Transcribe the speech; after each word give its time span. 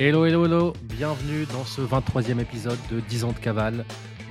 Hello, 0.00 0.24
hello, 0.24 0.44
hello, 0.44 0.72
bienvenue 0.84 1.44
dans 1.46 1.64
ce 1.64 1.80
23e 1.80 2.38
épisode 2.38 2.78
de 2.88 3.00
10 3.00 3.24
ans 3.24 3.32
de 3.32 3.38
cavale, 3.40 3.84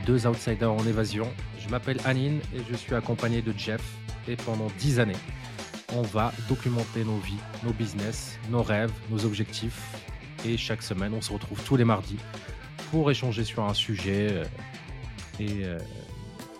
deux 0.05 0.25
outsiders 0.25 0.71
en 0.71 0.85
évasion. 0.87 1.27
Je 1.59 1.67
m'appelle 1.67 1.97
Anine 2.05 2.39
et 2.55 2.59
je 2.71 2.73
suis 2.73 2.95
accompagné 2.95 3.41
de 3.41 3.51
Jeff. 3.51 3.81
Et 4.29 4.37
pendant 4.37 4.67
10 4.79 5.01
années, 5.01 5.17
on 5.93 6.03
va 6.03 6.31
documenter 6.47 7.03
nos 7.03 7.17
vies, 7.17 7.35
nos 7.65 7.73
business, 7.73 8.39
nos 8.49 8.63
rêves, 8.63 8.93
nos 9.09 9.25
objectifs. 9.25 9.81
Et 10.45 10.55
chaque 10.55 10.83
semaine, 10.83 11.13
on 11.13 11.19
se 11.21 11.33
retrouve 11.33 11.61
tous 11.61 11.75
les 11.75 11.83
mardis 11.83 12.17
pour 12.89 13.11
échanger 13.11 13.43
sur 13.43 13.65
un 13.65 13.73
sujet 13.73 14.29
euh, 14.31 14.45
et, 15.41 15.65
euh, 15.65 15.77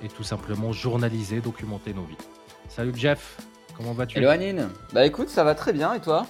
et 0.03 0.09
tout 0.09 0.23
simplement 0.23 0.73
journaliser, 0.73 1.39
documenter 1.39 1.93
nos 1.93 2.03
vies. 2.03 2.17
Salut 2.68 2.91
Jeff, 2.93 3.37
comment 3.77 3.93
vas-tu? 3.93 4.18
Hello 4.18 4.27
Anine 4.27 4.68
Bah 4.91 5.05
écoute, 5.05 5.29
ça 5.29 5.46
va 5.46 5.55
très 5.55 5.71
bien 5.71 5.93
et 5.93 6.01
toi? 6.01 6.27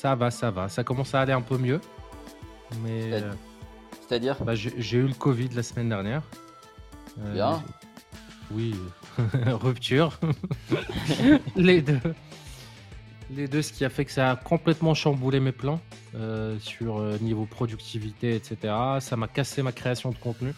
Ça 0.00 0.14
va, 0.14 0.30
ça 0.30 0.50
va. 0.50 0.70
Ça 0.70 0.82
commence 0.82 1.14
à 1.14 1.20
aller 1.20 1.34
un 1.34 1.42
peu 1.42 1.58
mieux. 1.58 1.78
Mais 2.82 3.12
euh, 3.12 3.32
C'est-à-dire 4.08 4.42
bah, 4.42 4.54
j'ai 4.54 4.96
eu 4.96 5.06
le 5.06 5.12
Covid 5.12 5.50
la 5.50 5.62
semaine 5.62 5.90
dernière. 5.90 6.22
Euh, 7.20 7.34
Bien. 7.34 7.62
Oui, 8.50 8.74
rupture. 9.46 10.18
les 11.56 11.82
deux. 11.82 12.00
Les 13.28 13.46
deux, 13.46 13.60
ce 13.60 13.74
qui 13.74 13.84
a 13.84 13.90
fait 13.90 14.06
que 14.06 14.10
ça 14.12 14.30
a 14.30 14.36
complètement 14.36 14.94
chamboulé 14.94 15.38
mes 15.38 15.52
plans 15.52 15.82
euh, 16.14 16.58
sur 16.60 16.98
euh, 16.98 17.18
niveau 17.20 17.44
productivité, 17.44 18.34
etc. 18.34 18.72
Ça 19.00 19.16
m'a 19.18 19.28
cassé 19.28 19.62
ma 19.62 19.72
création 19.72 20.12
de 20.12 20.16
contenu. 20.16 20.54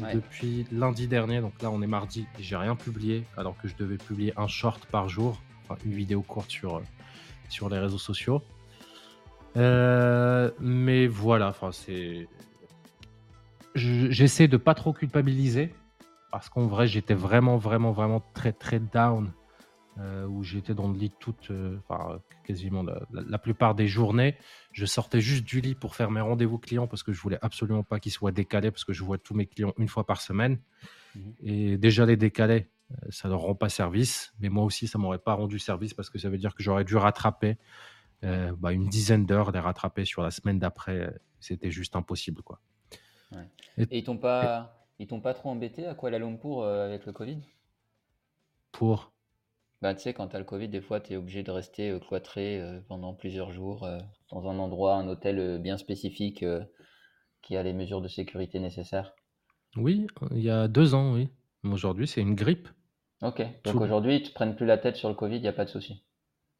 Ouais. 0.00 0.14
Depuis 0.14 0.66
lundi 0.72 1.06
dernier, 1.06 1.42
donc 1.42 1.60
là 1.60 1.70
on 1.70 1.82
est 1.82 1.86
mardi, 1.86 2.26
j'ai 2.38 2.56
rien 2.56 2.76
publié 2.76 3.24
alors 3.36 3.58
que 3.58 3.68
je 3.68 3.76
devais 3.76 3.98
publier 3.98 4.32
un 4.38 4.48
short 4.48 4.86
par 4.86 5.10
jour, 5.10 5.38
enfin 5.64 5.78
une 5.84 5.92
vidéo 5.92 6.22
courte 6.22 6.50
sur, 6.50 6.76
euh, 6.76 6.82
sur 7.48 7.68
les 7.68 7.78
réseaux 7.78 7.98
sociaux. 7.98 8.42
Euh, 9.56 10.50
mais 10.60 11.06
voilà, 11.06 11.48
enfin 11.48 11.72
c'est. 11.72 12.28
Je- 13.74 14.10
J'essaie 14.10 14.48
de 14.48 14.56
pas 14.56 14.74
trop 14.74 14.92
culpabiliser 14.92 15.72
parce 16.30 16.48
qu'en 16.48 16.66
vrai 16.66 16.86
j'étais 16.86 17.14
vraiment 17.14 17.56
vraiment 17.56 17.92
vraiment 17.92 18.22
très 18.34 18.52
très 18.52 18.80
down 18.80 19.32
euh, 19.98 20.26
où 20.26 20.42
j'étais 20.44 20.74
dans 20.74 20.88
le 20.88 20.96
lit 20.98 21.12
toute, 21.18 21.50
euh, 21.50 21.78
enfin 21.88 22.20
quasiment 22.44 22.82
la, 22.82 23.00
la- 23.12 23.22
la 23.22 23.38
plupart 23.38 23.74
des 23.74 23.88
journées. 23.88 24.36
Je 24.72 24.86
sortais 24.86 25.20
juste 25.20 25.44
du 25.44 25.60
lit 25.60 25.74
pour 25.74 25.96
faire 25.96 26.10
mes 26.10 26.20
rendez-vous 26.20 26.58
clients 26.58 26.86
parce 26.86 27.02
que 27.02 27.12
je 27.12 27.20
voulais 27.20 27.38
absolument 27.42 27.82
pas 27.82 27.98
qu'ils 27.98 28.12
soient 28.12 28.30
décalés 28.32 28.70
parce 28.70 28.84
que 28.84 28.92
je 28.92 29.02
vois 29.02 29.18
tous 29.18 29.34
mes 29.34 29.46
clients 29.46 29.74
une 29.78 29.88
fois 29.88 30.04
par 30.04 30.20
semaine. 30.20 30.58
Mhm. 31.16 31.34
Et 31.42 31.76
déjà 31.78 32.06
les 32.06 32.16
décaler, 32.16 32.68
ça 33.10 33.28
leur 33.28 33.40
rend 33.40 33.54
pas 33.54 33.68
service. 33.68 34.34
Mais 34.40 34.48
moi 34.48 34.64
aussi, 34.64 34.86
ça 34.88 34.98
m'aurait 34.98 35.18
pas 35.18 35.34
rendu 35.34 35.58
service 35.58 35.94
parce 35.94 36.10
que 36.10 36.18
ça 36.18 36.28
veut 36.28 36.38
dire 36.38 36.54
que 36.54 36.62
j'aurais 36.62 36.84
dû 36.84 36.96
rattraper 36.96 37.58
euh, 38.24 38.52
bah, 38.58 38.72
une 38.72 38.88
dizaine 38.88 39.26
d'heures, 39.26 39.52
les 39.52 39.60
rattraper 39.60 40.04
sur 40.04 40.22
la 40.22 40.30
semaine 40.30 40.58
d'après. 40.58 41.00
euh, 41.00 41.10
C'était 41.40 41.70
juste 41.70 41.96
impossible, 41.96 42.42
quoi. 42.42 42.60
Et 43.90 43.98
ils 43.98 44.04
t'ont 44.04 44.18
pas, 44.18 44.88
ils 44.98 45.06
t'ont 45.06 45.20
pas 45.20 45.34
trop 45.34 45.50
embêté 45.50 45.86
à 45.86 45.94
Kuala 45.94 46.18
Lumpur 46.18 46.60
euh, 46.62 46.86
avec 46.86 47.06
le 47.06 47.12
Covid? 47.12 47.40
Pour? 48.72 49.12
Bah 49.82 49.92
tu 49.94 50.02
sais, 50.02 50.14
quand 50.14 50.28
t'as 50.28 50.38
le 50.38 50.44
Covid, 50.44 50.68
des 50.68 50.80
fois 50.80 51.00
t'es 51.00 51.16
obligé 51.16 51.42
de 51.42 51.50
rester 51.50 51.90
euh, 51.90 51.98
cloîtré 51.98 52.60
euh, 52.60 52.80
pendant 52.88 53.12
plusieurs 53.14 53.50
jours 53.50 53.84
euh, 53.84 53.98
dans 54.30 54.48
un 54.48 54.58
endroit, 54.58 54.94
un 54.94 55.08
hôtel 55.08 55.38
euh, 55.38 55.58
bien 55.58 55.78
spécifique 55.78 56.44
euh, 56.44 56.64
qui 57.42 57.56
a 57.56 57.62
les 57.62 57.72
mesures 57.72 58.00
de 58.02 58.08
sécurité 58.08 58.60
nécessaires. 58.60 59.14
oui, 59.76 60.06
il 60.32 60.42
y 60.42 60.50
a 60.50 60.68
deux 60.68 60.94
ans, 60.94 61.14
oui. 61.14 61.28
Aujourd'hui, 61.64 62.06
c'est 62.06 62.20
une 62.20 62.34
grippe. 62.34 62.68
Ok, 63.22 63.40
donc 63.62 63.80
Tout- 63.80 63.80
aujourd'hui 63.80 64.16
ils 64.16 64.22
te 64.24 64.32
prennent 64.34 64.56
plus 64.56 64.66
la 64.66 64.76
tête 64.76 64.96
sur 64.96 65.08
le 65.08 65.14
Covid, 65.14 65.36
il 65.36 65.42
n'y 65.42 65.46
a 65.46 65.52
pas 65.52 65.64
de 65.64 65.70
souci. 65.70 66.04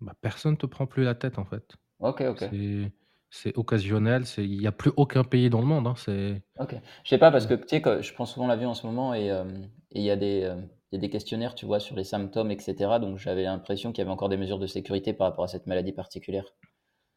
Bah, 0.00 0.14
personne 0.20 0.56
te 0.56 0.66
prend 0.66 0.86
plus 0.86 1.04
la 1.04 1.14
tête, 1.14 1.38
en 1.38 1.44
fait. 1.44 1.76
Ok, 1.98 2.20
ok. 2.28 2.42
C'est- 2.50 2.92
C'est 3.30 3.56
occasionnel. 3.58 4.26
c'est- 4.26 4.44
Il 4.46 4.58
n'y 4.60 4.66
a 4.68 4.72
plus 4.72 4.92
aucun 4.96 5.24
pays 5.24 5.50
dans 5.50 5.60
le 5.60 5.66
monde. 5.66 5.86
hein, 5.88 5.94
C'est 5.96 6.42
Ok. 6.58 6.74
Je 7.04 7.08
sais 7.08 7.18
pas 7.18 7.30
parce 7.30 7.46
que 7.46 7.54
tu 7.54 7.66
sais 7.68 7.80
que 7.82 8.02
je 8.02 8.12
prends 8.14 8.26
souvent 8.26 8.46
l'avion 8.46 8.70
en 8.70 8.74
ce 8.74 8.86
moment 8.86 9.14
et 9.14 9.30
euh, 9.30 9.44
et 9.92 10.00
il 10.00 10.02
y 10.04 10.10
a 10.10 10.16
des 10.16 10.42
euh, 10.44 10.60
il 10.92 10.96
y 10.96 10.98
a 10.98 11.00
des 11.00 11.10
questionnaires, 11.10 11.54
tu 11.54 11.66
vois, 11.66 11.80
sur 11.80 11.96
les 11.96 12.04
symptômes, 12.04 12.50
etc. 12.50 12.98
Donc 12.98 13.18
j'avais 13.18 13.44
l'impression 13.44 13.92
qu'il 13.92 14.02
y 14.02 14.02
avait 14.02 14.10
encore 14.10 14.28
des 14.28 14.36
mesures 14.36 14.58
de 14.58 14.66
sécurité 14.66 15.12
par 15.12 15.28
rapport 15.28 15.44
à 15.44 15.48
cette 15.48 15.66
maladie 15.66 15.92
particulière. 15.92 16.44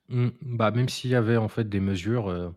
Mm, 0.09 0.29
Bah, 0.41 0.69
même 0.71 0.89
s'il 0.89 1.09
y 1.11 1.15
avait 1.15 1.37
en 1.37 1.47
fait 1.47 1.67
des 1.69 1.79
mesures, 1.79 2.27
euh, 2.29 2.49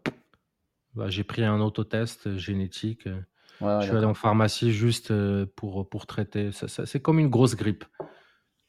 bah, 0.94 1.08
j'ai 1.10 1.24
pris 1.24 1.44
un 1.44 1.60
autotest 1.60 2.36
génétique. 2.36 3.06
euh, 3.06 3.20
Ouais, 3.60 3.80
je 3.80 3.86
suis 3.86 3.96
allé 3.96 4.06
en 4.06 4.14
pharmacie 4.14 4.72
juste 4.72 5.10
euh, 5.10 5.46
pour, 5.56 5.88
pour 5.88 6.06
traiter. 6.06 6.52
Ça, 6.52 6.68
ça- 6.68 6.86
c'est 6.86 7.00
comme 7.00 7.18
une 7.18 7.28
grosse 7.28 7.54
grippe. 7.56 7.84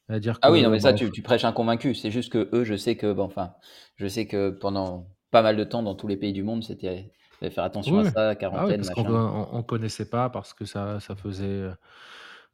C'est-à-dire 0.08 0.40
Ah 0.42 0.52
oui, 0.52 0.62
non, 0.62 0.70
mais 0.70 0.80
ça, 0.80 0.94
tu, 0.94 1.10
prêches 1.22 1.46
un 1.46 1.52
convaincu. 1.52 1.96
C'est 1.96 2.12
juste 2.12 2.32
que 2.32 2.50
eux, 2.54 2.64
je 2.64 2.76
sais 2.76 2.96
que, 2.96 3.12
bon, 3.14 3.24
enfin, 3.24 3.54
je 3.96 4.08
sais 4.08 4.28
que 4.28 4.50
pendant 4.52 5.08
pas 5.32 5.42
mal 5.42 5.58
de 5.58 5.64
temps 5.64 5.82
dans 5.84 5.96
tous 5.96 6.08
les 6.08 6.18
pays 6.18 6.34
du 6.34 6.44
monde, 6.44 6.64
c'était 6.64 7.12
faire 7.52 7.64
attention 7.64 7.98
à 8.00 8.04
ça, 8.04 8.12
Ah 8.22 8.32
oui, 8.34 8.40
quarantaine, 8.40 8.82
parce 8.82 8.90
machin. 8.90 9.10
on, 9.10 9.48
on 9.58 9.64
connaissait 9.64 10.10
pas, 10.10 10.30
parce 10.30 10.54
que 10.54 10.66
ça, 10.66 11.00
ça 11.00 11.16
faisait 11.16 11.46
euh, 11.46 11.72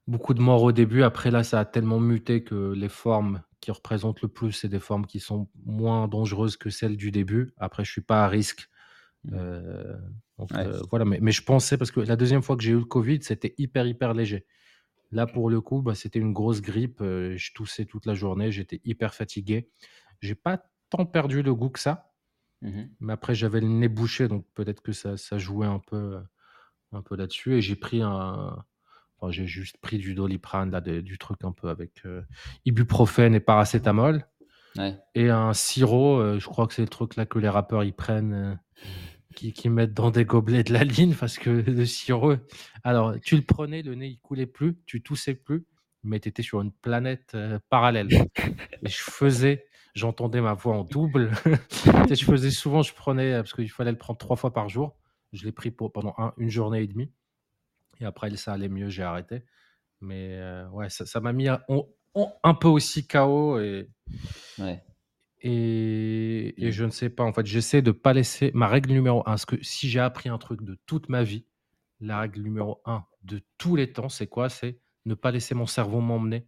beaucoup 0.08 0.34
de 0.34 0.42
morts 0.42 0.64
au 0.64 0.72
début. 0.72 1.04
Après, 1.04 1.32
là, 1.32 1.44
ça 1.44 1.60
a 1.60 1.66
tellement 1.66 2.00
muté 2.00 2.44
que 2.44 2.74
les 2.74 2.90
formes 2.90 3.42
qui 3.60 3.72
représentent 3.72 4.22
le 4.22 4.28
plus, 4.28 4.54
c'est 4.54 4.70
des 4.70 4.80
formes 4.80 5.06
qui 5.06 5.20
sont 5.20 5.50
moins 5.66 6.08
dangereuses 6.08 6.58
que 6.58 6.70
celles 6.70 6.98
du 6.98 7.12
début. 7.12 7.54
Après, 7.58 7.84
je 7.86 7.92
suis 7.92 8.02
pas 8.02 8.24
à 8.26 8.28
risque. 8.28 8.70
Mhm. 9.24 9.34
Euh, 9.38 9.98
donc 10.38 10.52
Ouais. 10.52 10.66
euh, 10.66 10.82
voilà, 10.90 11.06
mais, 11.06 11.20
mais 11.22 11.32
je 11.32 11.44
pensais, 11.44 11.78
parce 11.78 11.92
que 11.92 12.00
la 12.00 12.16
deuxième 12.16 12.42
fois 12.42 12.58
que 12.58 12.64
j'ai 12.64 12.72
eu 12.72 12.78
le 12.80 12.86
Covid, 12.86 13.20
c'était 13.22 13.54
hyper, 13.58 13.86
hyper 13.86 14.14
léger. 14.14 14.46
Là, 15.12 15.28
pour 15.28 15.50
le 15.50 15.60
coup, 15.62 15.82
bah, 15.82 15.94
c'était 15.94 16.20
une 16.20 16.34
grosse 16.34 16.62
grippe. 16.62 17.02
euh, 17.02 17.36
je 17.38 17.52
toussais 17.54 17.86
toute 17.86 18.06
la 18.06 18.14
journée, 18.14 18.52
j'étais 18.52 18.82
hyper 18.86 19.14
fatigué. 19.14 19.70
J'ai 20.22 20.36
pas 20.36 20.64
tant 20.90 21.06
perdu 21.06 21.42
le 21.44 21.54
goût 21.54 21.70
que 21.70 21.80
ça. 21.80 22.14
Mhm. 22.62 22.90
Mais 23.00 23.14
après, 23.14 23.36
j'avais 23.36 23.60
le 23.62 23.68
nez 23.68 23.90
bouché, 23.90 24.28
donc 24.28 24.46
peut-être 24.56 24.82
que 24.82 24.92
ça, 24.94 25.18
ça 25.18 25.38
jouait 25.38 25.68
un 25.68 25.80
peu, 25.80 26.20
un 26.92 27.02
peu 27.02 27.16
là-dessus. 27.16 27.56
Et 27.56 27.62
j'ai 27.62 27.76
pris 27.76 28.02
un. 28.02 28.64
Enfin, 29.18 29.32
j'ai 29.32 29.46
juste 29.46 29.78
pris 29.82 29.98
du 30.00 30.16
doliprane, 30.16 30.72
là, 30.72 30.82
de- 30.82 31.02
du 31.02 31.18
truc 31.20 31.44
un 31.44 31.52
peu 31.52 31.70
avec 31.70 32.02
ibuprofène 32.66 33.36
et 33.36 33.40
paracétamol. 33.40 34.26
Ouais. 34.78 34.98
Et 35.16 35.30
un 35.30 35.54
sirop, 35.54 36.40
je 36.40 36.46
crois 36.48 36.66
que 36.68 36.74
c'est 36.74 36.82
le 36.82 36.88
truc 36.88 37.16
là 37.18 37.26
que 37.26 37.38
les 37.38 37.50
rappeurs 37.50 37.84
ils 37.84 37.94
prennent, 37.94 38.60
qui, 39.36 39.54
qui 39.54 39.70
mettent 39.70 39.94
dans 39.94 40.12
des 40.12 40.26
gobelets 40.26 40.64
de 40.64 40.74
la 40.74 40.84
ligne, 40.84 41.16
parce 41.16 41.38
que 41.38 41.50
le 41.50 41.86
sirop. 41.86 42.36
Alors, 42.84 43.16
tu 43.20 43.36
le 43.36 43.42
prenais, 43.42 43.82
le 43.82 43.96
nez 43.96 44.08
il 44.08 44.20
coulait 44.20 44.46
plus, 44.46 44.78
tu 44.86 45.02
toussais 45.02 45.34
plus, 45.36 45.66
mais 46.04 46.20
tu 46.20 46.30
étais 46.30 46.44
sur 46.44 46.62
une 46.62 46.72
planète 46.72 47.32
euh, 47.36 47.60
parallèle. 47.70 48.08
Et 48.84 48.90
je 48.90 48.98
faisais, 49.02 49.66
j'entendais 49.96 50.42
ma 50.42 50.54
voix 50.54 50.76
en 50.78 50.84
double. 50.84 51.32
Sais, 52.08 52.16
je 52.16 52.26
faisais 52.26 52.52
souvent, 52.52 52.82
je 52.82 52.94
prenais, 52.94 53.34
euh, 53.34 53.42
parce 53.42 53.54
qu'il 53.54 53.70
fallait 53.70 53.92
le 53.92 53.98
prendre 53.98 54.20
trois 54.20 54.36
fois 54.36 54.54
par 54.54 54.70
jour. 54.70 54.96
Je 55.34 55.46
l'ai 55.46 55.52
pris 55.52 55.72
pour, 55.72 55.92
pendant 55.92 56.14
un- 56.18 56.34
une 56.38 56.50
journée 56.50 56.82
et 56.82 56.88
demie. 56.88 57.12
Et 58.00 58.06
après, 58.06 58.36
ça 58.36 58.54
allait 58.54 58.68
mieux, 58.70 58.90
j'ai 58.90 59.04
arrêté. 59.04 59.44
Mais 60.02 60.36
euh, 60.40 60.68
ouais, 60.70 60.90
ça 60.90 61.20
m'a 61.20 61.32
mis 61.34 61.48
un, 61.48 61.62
on- 61.70 61.88
on- 62.16 62.32
un 62.44 62.54
peu 62.56 62.68
aussi 62.68 63.08
KO. 63.08 63.60
Et, 63.60 63.88
Ouais. 64.60 64.84
Et, 65.42 66.66
et 66.66 66.70
Mm. 66.70 66.72
je 66.72 66.86
ne 66.86 66.90
sais 66.92 67.10
pas, 67.10 67.24
en 67.24 67.34
fait, 67.34 67.46
j'essaie 67.46 67.82
de 67.82 67.92
pas 67.92 68.14
laisser 68.14 68.52
ma 68.54 68.68
règle 68.68 68.92
numéro 68.92 69.22
un. 69.22 69.32
Parce 69.32 69.46
que 69.46 69.62
si 69.64 69.90
j'ai 69.90 70.00
appris 70.00 70.30
un 70.30 70.38
truc 70.38 70.64
de 70.64 70.80
toute 70.86 71.10
ma 71.10 71.24
vie, 71.24 71.46
la 72.00 72.20
règle 72.22 72.42
numéro 72.42 72.82
un 72.86 73.06
de 73.24 73.42
tous 73.58 73.76
les 73.76 73.92
temps, 73.94 74.10
c'est 74.10 74.28
quoi? 74.28 74.50
C'est 74.50 74.80
ne 75.06 75.14
pas 75.16 75.32
laisser 75.32 75.56
mon 75.56 75.66
cerveau 75.66 76.00
m'emmener. 76.02 76.48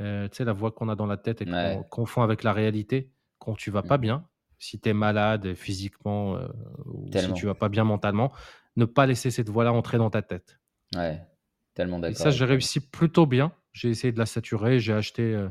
Euh, 0.00 0.28
tu 0.28 0.36
sais, 0.38 0.44
la 0.44 0.52
voix 0.52 0.72
qu'on 0.72 0.88
a 0.88 0.96
dans 0.96 1.06
la 1.06 1.16
tête 1.16 1.42
et 1.42 1.46
qu'on 1.46 1.52
Ouais. 1.52 1.86
confond 1.90 2.22
avec 2.22 2.42
la 2.42 2.52
réalité. 2.52 3.10
Quand 3.38 3.54
tu 3.54 3.70
vas 3.70 3.82
pas 3.82 3.96
Mm. 3.98 4.00
bien, 4.02 4.28
si 4.58 4.80
tu 4.80 4.88
es 4.88 4.94
malade 4.94 5.54
physiquement 5.54 6.36
euh, 6.36 6.48
ou 6.86 7.10
si 7.14 7.32
tu 7.34 7.46
vas 7.46 7.54
pas 7.54 7.68
bien 7.68 7.84
mentalement, 7.84 8.32
ne 8.76 8.84
pas 8.86 9.06
laisser 9.06 9.30
cette 9.30 9.48
voix-là 9.50 9.72
entrer 9.72 9.98
dans 9.98 10.10
ta 10.10 10.22
tête. 10.22 10.58
Ouais. 10.94 11.20
Tellement 11.74 11.96
Et 11.98 12.00
d'accord 12.02 12.22
ça, 12.22 12.30
j'ai 12.30 12.44
réussi 12.46 12.80
plutôt 12.80 13.26
bien. 13.26 13.52
J'ai 13.72 13.90
essayé 13.90 14.12
de 14.12 14.18
la 14.18 14.26
saturer. 14.26 14.78
J'ai 14.80 14.94
acheté 14.94 15.22
euh, 15.34 15.48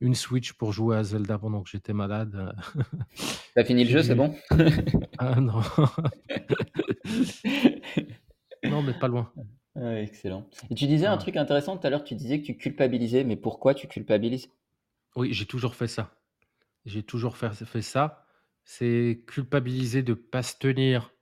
une 0.00 0.14
Switch 0.14 0.52
pour 0.52 0.72
jouer 0.72 0.96
à 0.96 1.04
Zelda 1.04 1.38
pendant 1.38 1.62
que 1.62 1.70
j'étais 1.70 1.92
malade. 1.92 2.54
T'as 3.54 3.64
fini 3.64 3.84
le 3.84 3.90
jeu, 3.98 4.02
c'est 4.02 4.14
bon? 4.14 4.34
Ah 5.18 5.40
non. 5.40 5.60
non, 8.64 8.82
mais 8.82 8.98
pas 8.98 9.08
loin. 9.08 9.32
Excellent. 9.76 10.48
Et 10.70 10.74
tu 10.74 10.86
disais 10.86 11.06
un 11.06 11.16
truc 11.16 11.36
intéressant 11.36 11.76
tout 11.76 11.86
à 11.86 11.90
l'heure, 11.90 12.04
tu 12.04 12.14
disais 12.14 12.40
que 12.40 12.46
tu 12.46 12.56
culpabilisais, 12.56 13.24
mais 13.24 13.36
pourquoi 13.36 13.74
tu 13.74 13.86
culpabilises? 13.86 14.50
Oui, 15.16 15.32
j'ai 15.32 15.46
toujours 15.46 15.74
fait 15.74 15.86
ça. 15.86 16.14
J'ai 16.84 17.02
toujours 17.02 17.36
fait, 17.36 17.52
fait 17.54 17.82
ça. 17.82 18.26
C'est 18.64 19.22
culpabiliser 19.26 20.02
de 20.02 20.12
ne 20.12 20.18
pas 20.18 20.42
se 20.42 20.56
tenir 20.56 21.12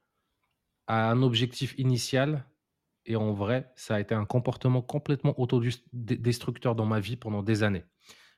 à 0.86 1.10
un 1.10 1.22
objectif 1.22 1.74
initial. 1.78 2.46
Et 3.04 3.16
en 3.16 3.32
vrai, 3.32 3.70
ça 3.76 3.96
a 3.96 4.00
été 4.00 4.14
un 4.14 4.24
comportement 4.24 4.80
complètement 4.80 5.38
autodestructeur 5.38 6.74
dans 6.74 6.86
ma 6.86 7.00
vie 7.00 7.16
pendant 7.16 7.42
des 7.42 7.62
années. 7.62 7.84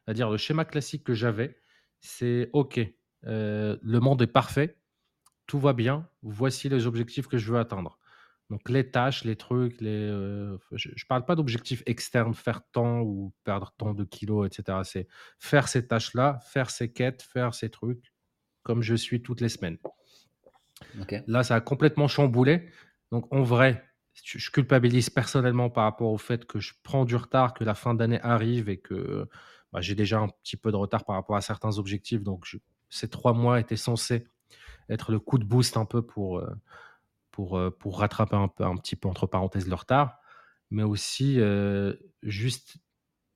C'est-à-dire, 0.04 0.30
le 0.30 0.36
schéma 0.36 0.64
classique 0.64 1.04
que 1.04 1.14
j'avais, 1.14 1.56
c'est 2.00 2.50
OK, 2.52 2.80
euh, 3.26 3.76
le 3.82 4.00
monde 4.00 4.22
est 4.22 4.26
parfait, 4.26 4.78
tout 5.46 5.58
va 5.58 5.72
bien, 5.72 6.08
voici 6.22 6.68
les 6.68 6.86
objectifs 6.86 7.26
que 7.26 7.38
je 7.38 7.52
veux 7.52 7.58
atteindre. 7.58 7.98
Donc, 8.50 8.68
les 8.68 8.90
tâches, 8.90 9.24
les 9.24 9.36
trucs, 9.36 9.80
les, 9.80 9.90
euh, 9.90 10.58
je 10.72 10.90
ne 10.90 10.94
parle 11.08 11.24
pas 11.24 11.34
d'objectifs 11.34 11.82
externes, 11.86 12.34
faire 12.34 12.60
tant 12.72 13.00
ou 13.00 13.32
perdre 13.42 13.72
tant 13.78 13.94
de 13.94 14.04
kilos, 14.04 14.46
etc. 14.46 14.78
C'est 14.84 15.08
faire 15.38 15.66
ces 15.68 15.86
tâches-là, 15.86 16.38
faire 16.44 16.68
ces 16.68 16.92
quêtes, 16.92 17.22
faire 17.22 17.54
ces 17.54 17.70
trucs, 17.70 18.12
comme 18.62 18.82
je 18.82 18.94
suis 18.94 19.22
toutes 19.22 19.40
les 19.40 19.48
semaines. 19.48 19.78
Là, 21.26 21.42
ça 21.42 21.56
a 21.56 21.60
complètement 21.60 22.06
chamboulé. 22.06 22.68
Donc, 23.10 23.32
en 23.32 23.42
vrai, 23.42 23.82
je 24.22 24.50
culpabilise 24.50 25.08
personnellement 25.08 25.70
par 25.70 25.84
rapport 25.84 26.12
au 26.12 26.18
fait 26.18 26.44
que 26.44 26.60
je 26.60 26.74
prends 26.82 27.06
du 27.06 27.16
retard, 27.16 27.54
que 27.54 27.64
la 27.64 27.74
fin 27.74 27.94
d'année 27.94 28.20
arrive 28.20 28.68
et 28.68 28.78
que 28.78 29.26
bah, 29.74 29.80
j'ai 29.80 29.96
déjà 29.96 30.20
un 30.20 30.28
petit 30.28 30.56
peu 30.56 30.70
de 30.70 30.76
retard 30.76 31.04
par 31.04 31.16
rapport 31.16 31.34
à 31.34 31.40
certains 31.40 31.78
objectifs. 31.78 32.22
Donc, 32.22 32.46
ces 32.88 33.08
trois 33.08 33.32
mois 33.32 33.58
étaient 33.58 33.76
censés 33.76 34.24
être 34.88 35.10
le 35.10 35.18
coup 35.18 35.36
de 35.36 35.44
boost 35.44 35.76
un 35.76 35.84
peu 35.84 36.00
pour, 36.00 36.38
euh, 36.38 36.54
pour, 37.32 37.58
euh, 37.58 37.70
pour 37.70 37.98
rattraper 37.98 38.36
un, 38.36 38.46
peu, 38.46 38.62
un 38.62 38.76
petit 38.76 38.94
peu, 38.94 39.08
entre 39.08 39.26
parenthèses, 39.26 39.66
le 39.66 39.74
retard. 39.74 40.20
Mais 40.70 40.84
aussi, 40.84 41.40
euh, 41.40 41.92
juste 42.22 42.76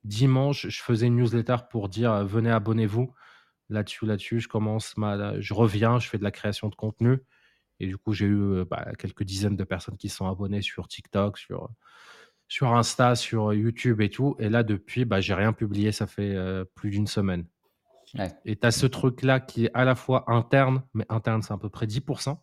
dimanche, 0.05 0.67
je 0.69 0.81
faisais 0.81 1.07
une 1.07 1.17
newsletter 1.17 1.57
pour 1.69 1.89
dire 1.89 2.23
venez, 2.23 2.51
abonnez-vous. 2.51 3.13
Là-dessus, 3.67 4.05
là-dessus, 4.05 4.39
je 4.39 4.47
commence 4.47 4.95
ma, 4.95 5.41
je 5.41 5.53
reviens, 5.53 5.99
je 5.99 6.07
fais 6.07 6.17
de 6.17 6.23
la 6.23 6.31
création 6.31 6.69
de 6.69 6.75
contenu. 6.75 7.19
Et 7.81 7.87
du 7.87 7.97
coup, 7.97 8.13
j'ai 8.13 8.27
eu 8.27 8.63
bah, 8.63 8.93
quelques 8.97 9.23
dizaines 9.23 9.57
de 9.57 9.63
personnes 9.65 9.97
qui 9.97 10.07
sont 10.07 10.25
abonnées 10.25 10.61
sur 10.61 10.87
TikTok, 10.87 11.37
sur, 11.37 11.69
sur 12.49 12.75
Insta, 12.75 13.15
sur 13.15 13.53
YouTube 13.53 14.01
et 14.01 14.09
tout. 14.09 14.35
Et 14.39 14.49
là, 14.49 14.63
depuis, 14.63 15.05
bah, 15.05 15.21
j'ai 15.21 15.33
rien 15.35 15.53
publié, 15.53 15.93
ça 15.93 16.05
fait 16.07 16.35
euh, 16.35 16.65
plus 16.75 16.89
d'une 16.89 17.07
semaine. 17.07 17.45
Ouais. 18.17 18.31
Et 18.43 18.55
tu 18.57 18.65
as 18.67 18.71
ce 18.71 18.87
truc-là 18.87 19.39
qui 19.39 19.65
est 19.67 19.71
à 19.73 19.85
la 19.85 19.95
fois 19.95 20.25
interne, 20.27 20.81
mais 20.93 21.05
interne, 21.09 21.41
c'est 21.43 21.53
à 21.53 21.57
peu 21.57 21.69
près 21.69 21.85
10%, 21.85 22.37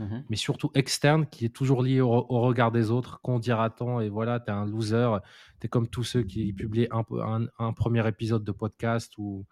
Mhm. 0.00 0.24
mais 0.28 0.36
surtout 0.36 0.70
externe, 0.74 1.26
qui 1.26 1.44
est 1.44 1.54
toujours 1.54 1.82
lié 1.82 2.00
au, 2.00 2.08
au 2.10 2.40
regard 2.40 2.72
des 2.72 2.90
autres. 2.90 3.20
Qu'on 3.22 3.38
dira-t-on 3.38 4.00
Et 4.00 4.08
voilà, 4.08 4.40
tu 4.40 4.50
es 4.50 4.50
un 4.54 4.66
loser. 4.66 5.18
Tu 5.60 5.66
es 5.66 5.68
comme 5.68 5.86
tous 5.86 6.02
ceux 6.02 6.22
qui 6.24 6.52
publient 6.52 6.88
un, 6.90 7.04
un, 7.24 7.46
un 7.58 7.72
premier 7.72 8.06
épisode 8.08 8.42
de 8.42 8.50
podcast 8.52 9.12
ou. 9.18 9.46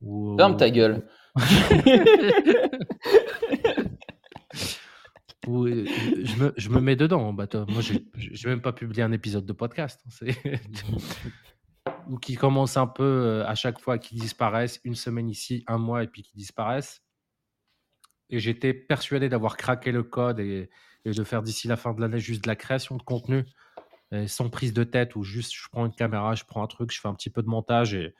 ou 0.00 0.36
Ferme 0.38 0.56
ta 0.56 0.70
gueule. 0.70 1.02
ou- 5.46 5.66
euh, 5.66 5.84
je, 6.22 6.36
me, 6.42 6.52
je 6.56 6.68
me 6.68 6.80
mets 6.80 6.96
dedans. 6.96 7.32
Bah, 7.32 7.46
toi, 7.46 7.64
moi, 7.68 7.80
j'ai 7.82 8.04
j'ai 8.16 8.48
même 8.48 8.60
pas 8.62 8.72
publié 8.72 9.02
un 9.02 9.12
épisode 9.12 9.46
de 9.46 9.52
podcast. 9.52 10.00
hein, 10.22 10.26
ou 12.08 12.18
qui 12.18 12.34
commencent 12.36 12.76
un 12.76 12.86
peu 12.86 13.02
euh, 13.04 13.46
à 13.46 13.54
chaque 13.54 13.80
fois, 13.80 13.98
qui 13.98 14.14
disparaissent, 14.16 14.80
une 14.84 14.94
semaine 14.94 15.28
ici, 15.30 15.64
un 15.66 15.78
mois, 15.78 16.02
et 16.02 16.08
puis 16.08 16.22
qui 16.22 16.36
disparaissent. 16.36 17.02
Et 18.28 18.38
j'étais 18.38 18.74
persuadé 18.74 19.28
d'avoir 19.28 19.56
craqué 19.56 19.92
le 19.92 20.02
code 20.02 20.40
et, 20.40 20.70
et 21.04 21.10
de 21.10 21.24
faire 21.24 21.42
d'ici 21.42 21.68
la 21.68 21.76
fin 21.76 21.92
de 21.94 22.00
l'année 22.00 22.20
juste 22.20 22.42
de 22.44 22.48
la 22.48 22.56
création 22.56 22.96
de 22.96 23.02
contenu, 23.02 23.44
et 24.12 24.26
sans 24.28 24.48
prise 24.50 24.72
de 24.72 24.84
tête, 24.84 25.16
ou 25.16 25.22
juste 25.24 25.52
je 25.54 25.68
prends 25.70 25.86
une 25.86 25.94
caméra, 25.94 26.34
je 26.34 26.44
prends 26.44 26.62
un 26.62 26.66
truc, 26.66 26.92
je 26.92 27.00
fais 27.00 27.08
un 27.08 27.14
petit 27.14 27.30
peu 27.30 27.42
de 27.42 27.48
montage. 27.48 27.94
Et, 27.94 28.14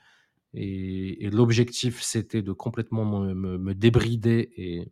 et, 0.53 1.25
et 1.25 1.29
l'objectif, 1.29 2.01
c'était 2.01 2.41
de 2.41 2.51
complètement 2.53 3.05
me, 3.05 3.33
me- 3.33 3.57
me 3.57 3.73
débrider 3.75 4.51
et, 4.57 4.91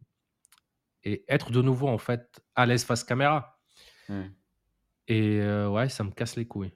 et 1.03 1.23
être 1.27 1.51
de 1.51 1.61
nouveau, 1.61 1.87
en 1.87 1.97
fait, 1.97 2.41
à 2.55 2.65
l'aise 2.65 2.83
face 2.83 3.03
caméra. 3.03 3.59
Et 5.07 5.39
euh, 5.41 5.69
ouais, 5.69 5.89
ça 5.89 6.03
me 6.03 6.11
casse 6.11 6.35
les 6.35 6.47
couilles. 6.47 6.73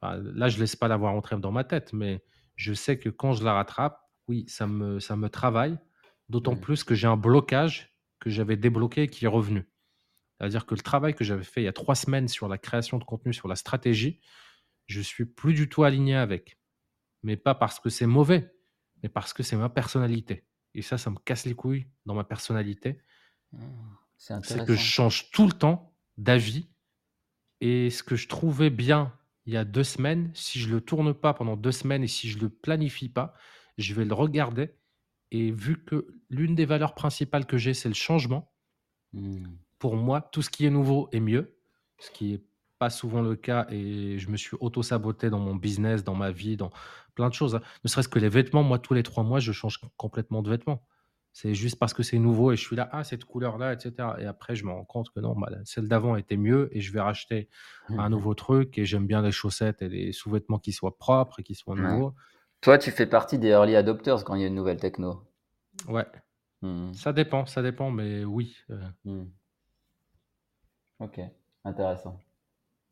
Enfin, 0.00 0.20
là, 0.34 0.48
je 0.48 0.58
laisse 0.58 0.76
pas 0.76 0.88
l'avoir 0.88 1.14
entrée 1.14 1.36
dans 1.38 1.52
ma 1.52 1.64
tête, 1.64 1.92
mais 1.92 2.22
je 2.56 2.72
sais 2.74 2.98
que 2.98 3.08
quand 3.08 3.32
je 3.32 3.44
la 3.44 3.54
rattrape, 3.54 4.00
oui, 4.28 4.44
ça 4.48 4.66
me, 4.66 5.00
ça 5.00 5.16
me 5.16 5.28
travaille. 5.28 5.78
D'autant 6.28 6.56
plus 6.56 6.84
que 6.84 6.94
j'ai 6.94 7.06
un 7.06 7.16
blocage 7.16 7.96
que 8.20 8.28
j'avais 8.28 8.56
débloqué 8.56 9.04
et 9.04 9.08
qui 9.08 9.24
est 9.24 9.28
revenu. 9.28 9.68
C'est-à-dire 10.38 10.66
que 10.66 10.74
le 10.74 10.80
travail 10.80 11.14
que 11.14 11.24
j'avais 11.24 11.44
fait 11.44 11.62
il 11.62 11.64
y 11.64 11.68
a 11.68 11.72
trois 11.72 11.94
semaines 11.94 12.28
sur 12.28 12.48
la 12.48 12.58
création 12.58 12.98
de 12.98 13.04
contenu, 13.04 13.32
sur 13.32 13.48
la 13.48 13.56
stratégie, 13.56 14.20
je 14.86 15.00
suis 15.00 15.24
plus 15.24 15.54
du 15.54 15.68
tout 15.68 15.84
aligné 15.84 16.16
avec. 16.16 16.58
Mais 17.22 17.36
pas 17.36 17.54
parce 17.54 17.80
que 17.80 17.88
c'est 17.88 18.06
mauvais, 18.06 18.52
mais 19.02 19.08
parce 19.08 19.32
que 19.32 19.42
c'est 19.42 19.56
ma 19.56 19.68
personnalité. 19.68 20.46
Et 20.74 20.82
ça, 20.82 20.98
ça 20.98 21.10
me 21.10 21.16
casse 21.24 21.44
les 21.44 21.54
couilles 21.54 21.88
dans 22.06 22.14
ma 22.14 22.24
personnalité. 22.24 23.00
C'est 24.16 24.64
que 24.64 24.74
je 24.74 24.82
change 24.82 25.30
tout 25.30 25.46
le 25.46 25.52
temps 25.52 25.94
d'avis. 26.16 26.68
Et 27.60 27.90
ce 27.90 28.02
que 28.02 28.16
je 28.16 28.28
trouvais 28.28 28.70
bien 28.70 29.12
il 29.46 29.54
y 29.54 29.56
a 29.56 29.64
deux 29.64 29.84
semaines, 29.84 30.30
si 30.34 30.60
je 30.60 30.68
le 30.68 30.82
tourne 30.82 31.14
pas 31.14 31.32
pendant 31.32 31.56
deux 31.56 31.72
semaines 31.72 32.02
et 32.04 32.08
si 32.08 32.28
je 32.28 32.38
le 32.38 32.50
planifie 32.50 33.08
pas, 33.08 33.32
je 33.78 33.94
vais 33.94 34.04
le 34.04 34.12
regarder. 34.12 34.74
Et 35.30 35.50
vu 35.50 35.82
que 35.82 36.06
l'une 36.28 36.54
des 36.54 36.66
valeurs 36.66 36.94
principales 36.94 37.46
que 37.46 37.56
j'ai, 37.56 37.72
c'est 37.72 37.88
le 37.88 37.94
changement, 37.94 38.52
Hmm. 39.12 39.46
pour 39.78 39.96
moi, 39.96 40.20
tout 40.20 40.42
ce 40.42 40.50
qui 40.50 40.66
est 40.66 40.70
nouveau 40.70 41.08
est 41.12 41.20
mieux, 41.20 41.56
ce 41.98 42.10
qui 42.10 42.32
n'est 42.32 42.42
pas 42.78 42.90
souvent 42.90 43.22
le 43.22 43.36
cas. 43.36 43.66
Et 43.70 44.18
je 44.18 44.28
me 44.30 44.36
suis 44.36 44.56
auto-saboté 44.60 45.30
dans 45.30 45.38
mon 45.38 45.56
business, 45.56 46.04
dans 46.04 46.14
ma 46.14 46.30
vie, 46.30 46.56
dans 46.56 46.70
plein 47.14 47.28
de 47.28 47.34
choses. 47.34 47.60
Ne 47.84 47.88
serait-ce 47.88 48.08
que 48.08 48.18
les 48.18 48.28
vêtements, 48.28 48.62
moi, 48.62 48.78
tous 48.78 48.94
les 48.94 49.02
trois 49.02 49.24
mois, 49.24 49.40
je 49.40 49.52
change 49.52 49.80
complètement 49.96 50.42
de 50.42 50.50
vêtements. 50.50 50.86
C'est 51.40 51.54
juste 51.54 51.78
parce 51.78 51.94
que 51.94 52.02
c'est 52.02 52.18
nouveau 52.18 52.50
et 52.50 52.56
je 52.56 52.62
suis 52.66 52.74
là, 52.74 52.88
ah, 52.90 53.04
cette 53.04 53.24
couleur-là, 53.24 53.72
etc. 53.72 54.16
Et 54.18 54.26
après, 54.26 54.56
je 54.56 54.64
me 54.64 54.72
rends 54.72 54.84
compte 54.84 55.10
que 55.10 55.20
non, 55.20 55.36
bah, 55.36 55.48
celle 55.64 55.86
d'avant 55.86 56.16
était 56.16 56.36
mieux 56.36 56.68
et 56.72 56.80
je 56.80 56.92
vais 56.92 57.00
racheter 57.00 57.48
un 57.90 58.08
nouveau 58.10 58.34
truc. 58.34 58.76
Et 58.76 58.84
j'aime 58.84 59.06
bien 59.06 59.22
les 59.22 59.30
chaussettes 59.30 59.80
et 59.80 59.88
les 59.88 60.10
sous-vêtements 60.10 60.58
qui 60.58 60.72
soient 60.72 60.98
propres 60.98 61.38
et 61.38 61.44
qui 61.44 61.54
soient 61.54 61.76
Ouais. 61.76 61.82
nouveaux. 61.92 62.12
Toi, 62.60 62.76
tu 62.76 62.90
fais 62.90 63.06
partie 63.06 63.38
des 63.38 63.50
early 63.50 63.76
adopters 63.76 64.24
quand 64.24 64.34
il 64.34 64.40
y 64.40 64.44
a 64.44 64.48
une 64.48 64.56
nouvelle 64.56 64.80
techno. 64.80 65.22
Ouais, 65.86 66.06
Hmm. 66.60 66.92
ça 66.92 67.12
dépend, 67.12 67.46
ça 67.46 67.62
dépend, 67.62 67.92
mais 67.92 68.24
oui. 68.24 68.56
euh, 68.70 68.82
Hmm. 69.04 69.26
Ok, 70.98 71.20
intéressant. 71.64 72.18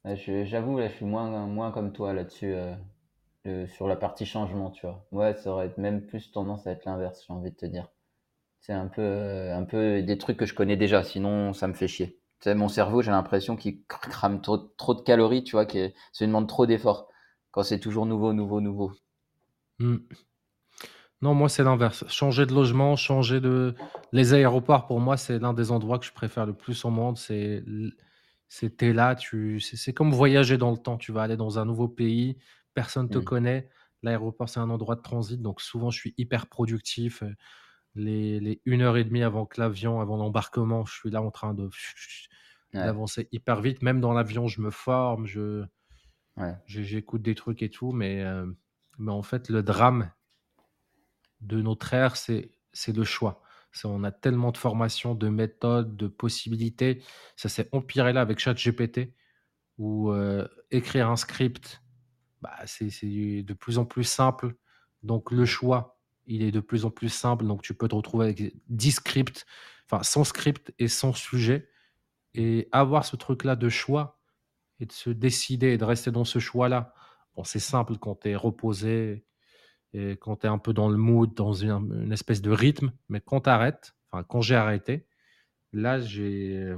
J'avoue, 0.05 0.79
là, 0.79 0.87
je 0.87 0.95
suis 0.95 1.05
moins, 1.05 1.47
moins 1.47 1.73
comme 1.73 1.93
toi 1.93 2.13
là-dessus, 2.13 2.55
euh, 2.55 3.67
sur 3.67 3.89
la 3.89 3.97
partie 3.97 4.25
changement, 4.25 4.71
tu 4.71 4.87
vois. 4.87 5.05
Ouais, 5.11 5.35
ça 5.35 5.51
aurait 5.51 5.75
même 5.79 6.07
plus 6.07 6.31
tendance 6.31 6.69
à 6.69 6.71
être 6.71 6.85
l'inverse, 6.85 7.25
j'ai 7.27 7.33
envie 7.33 7.51
de 7.51 7.57
te 7.57 7.67
dire. 7.67 7.89
C'est 8.67 8.73
un 8.75 8.89
peu, 8.89 9.01
euh, 9.01 9.57
un 9.57 9.65
peu 9.65 10.03
des 10.03 10.19
trucs 10.19 10.37
que 10.37 10.45
je 10.45 10.53
connais 10.55 10.77
déjà, 10.77 11.03
sinon 11.03 11.53
ça 11.55 11.69
me 11.69 11.73
fait 11.73 11.89
chier. 11.89 12.21
Tu 12.41 12.45
sais, 12.51 12.55
mon 12.55 12.69
cerveau, 12.69 13.01
j'ai 13.01 13.11
l'impression 13.11 13.57
qu'il 13.57 13.77
cr- 13.89 14.11
crame 14.11 14.43
trop, 14.43 14.59
trop 14.59 14.95
de 14.95 15.01
calories, 15.01 15.43
tu 15.45 15.53
vois, 15.53 15.65
que 15.67 15.89
ça 16.13 16.25
lui 16.25 16.29
demande 16.29 16.49
trop 16.49 16.67
d'efforts. 16.67 17.09
Quand 17.53 17.63
c'est 17.63 17.81
toujours 17.81 18.05
nouveau, 18.07 18.33
nouveau, 18.35 18.61
nouveau. 18.61 18.93
Hmm. 19.79 20.01
Non, 21.23 21.35
moi, 21.35 21.49
c'est 21.49 21.63
l'inverse. 21.65 22.05
Changer 22.09 22.47
de 22.47 22.53
logement, 22.55 22.95
changer 22.97 23.41
de. 23.41 23.75
Les 24.13 24.35
aéroports, 24.35 24.87
pour 24.87 25.01
moi, 25.01 25.17
c'est 25.17 25.39
l'un 25.39 25.55
des 25.55 25.71
endroits 25.71 25.99
que 25.99 26.05
je 26.07 26.13
préfère 26.13 26.47
le 26.47 26.53
plus 26.55 26.85
au 26.85 26.91
monde. 26.91 27.17
C'est 27.19 27.63
t'es 28.77 28.93
là, 28.93 29.15
tu... 29.15 29.61
c'est 29.61 29.93
comme 29.93 30.13
voyager 30.13 30.57
dans 30.59 30.71
le 30.71 30.77
temps. 30.79 30.97
Tu 30.99 31.13
vas 31.13 31.23
aller 31.23 31.37
dans 31.37 31.59
un 31.59 31.65
nouveau 31.65 31.89
pays, 31.89 32.39
personne 32.75 33.11
te 33.11 33.19
Hmm. 33.19 33.19
connaît. 33.19 33.69
L'aéroport, 34.03 34.49
c'est 34.49 34.61
un 34.61 34.71
endroit 34.71 34.95
de 34.97 35.01
transit, 35.03 35.41
donc 35.41 35.61
souvent, 35.61 35.91
je 35.91 35.99
suis 35.99 36.15
hyper 36.19 36.47
productif. 36.49 37.23
Les, 37.97 38.39
les 38.41 38.63
une 38.65 38.83
heure 38.83 38.97
et 38.97 39.05
demie 39.05 39.23
avant 39.25 39.47
que 39.47 39.61
l'avion, 39.61 40.01
avant 40.01 40.17
l'embarquement, 40.17 40.85
je 40.85 40.95
suis 40.95 41.11
là 41.11 41.23
en 41.23 41.31
train 41.33 41.55
de 41.55 41.69
Ouais, 42.75 42.83
d'avancer 42.85 43.29
hyper 43.33 43.61
vite. 43.61 43.83
Même 43.83 44.01
dans 44.01 44.13
l'avion, 44.13 44.47
je 44.49 44.61
me 44.61 44.71
forme, 44.71 45.27
je 45.27 45.65
ouais. 46.37 46.57
j'écoute 46.67 47.23
des 47.23 47.35
trucs 47.35 47.63
et 47.63 47.71
tout, 47.71 47.93
mais, 47.93 48.23
euh, 48.23 48.47
mais 48.99 49.13
en 49.13 49.23
fait, 49.23 49.49
le 49.49 49.63
drame 49.63 50.11
de 51.41 51.61
notre 51.61 51.93
ère, 51.95 52.17
c'est 52.17 52.51
c'est 52.73 52.95
le 52.97 53.05
choix. 53.05 53.43
On 53.85 54.05
a 54.05 54.11
tellement 54.13 54.53
de 54.53 54.57
formations, 54.57 55.15
de 55.15 55.29
méthodes, 55.29 55.97
de 55.99 56.07
possibilités. 56.09 57.03
Ça 57.37 57.51
s'est 57.51 57.69
empiré 57.73 58.15
là 58.15 58.23
avec 58.23 58.39
ChatGPT, 58.39 59.13
où 59.79 60.13
euh, 60.13 60.49
écrire 60.71 61.11
un 61.11 61.17
script, 61.17 61.83
bah, 62.43 62.55
c'est 62.67 62.91
de 63.43 63.55
plus 63.55 63.79
en 63.79 63.87
plus 63.87 64.05
simple. 64.05 64.55
Donc 65.03 65.31
le 65.33 65.47
choix, 65.47 65.96
il 66.27 66.43
est 66.43 66.53
de 66.53 66.61
plus 66.61 66.85
en 66.85 66.91
plus 66.91 67.09
simple. 67.09 67.47
Donc 67.47 67.63
tu 67.63 67.75
peux 67.75 67.89
te 67.89 67.95
retrouver 67.95 68.27
avec 68.27 68.55
10 68.69 68.93
scripts, 68.93 69.47
enfin 69.89 70.03
sans 70.03 70.25
script 70.25 70.73
et 70.79 70.89
sans 70.89 71.13
sujet. 71.13 71.69
Et 72.35 72.69
avoir 72.73 73.05
ce 73.05 73.17
truc-là 73.17 73.57
de 73.57 73.69
choix 73.69 74.21
et 74.81 74.87
de 74.87 74.93
se 74.93 75.11
décider 75.11 75.69
et 75.69 75.79
de 75.79 75.85
rester 75.85 76.11
dans 76.11 76.25
ce 76.25 76.39
choix-là, 76.39 76.93
bon, 77.35 77.45
c'est 77.45 77.59
simple 77.59 77.97
quand 77.97 78.17
tu 78.23 78.31
es 78.31 78.37
reposé 78.37 79.25
et 79.95 80.17
quand 80.17 80.37
tu 80.37 80.47
es 80.47 80.51
un 80.51 80.59
peu 80.59 80.75
dans 80.75 80.91
le 80.91 80.99
mood, 80.99 81.33
dans 81.35 81.55
une, 81.55 81.71
une 81.71 82.13
espèce 82.13 82.43
de 82.43 82.51
rythme. 82.51 82.93
Mais 83.09 83.21
quand 83.21 83.43
tu 83.43 83.51
arrêtes, 83.51 83.97
enfin 84.11 84.25
quand 84.25 84.43
j'ai 84.43 84.57
arrêté, 84.57 85.07
là 85.73 86.01
j'ai 86.01 86.75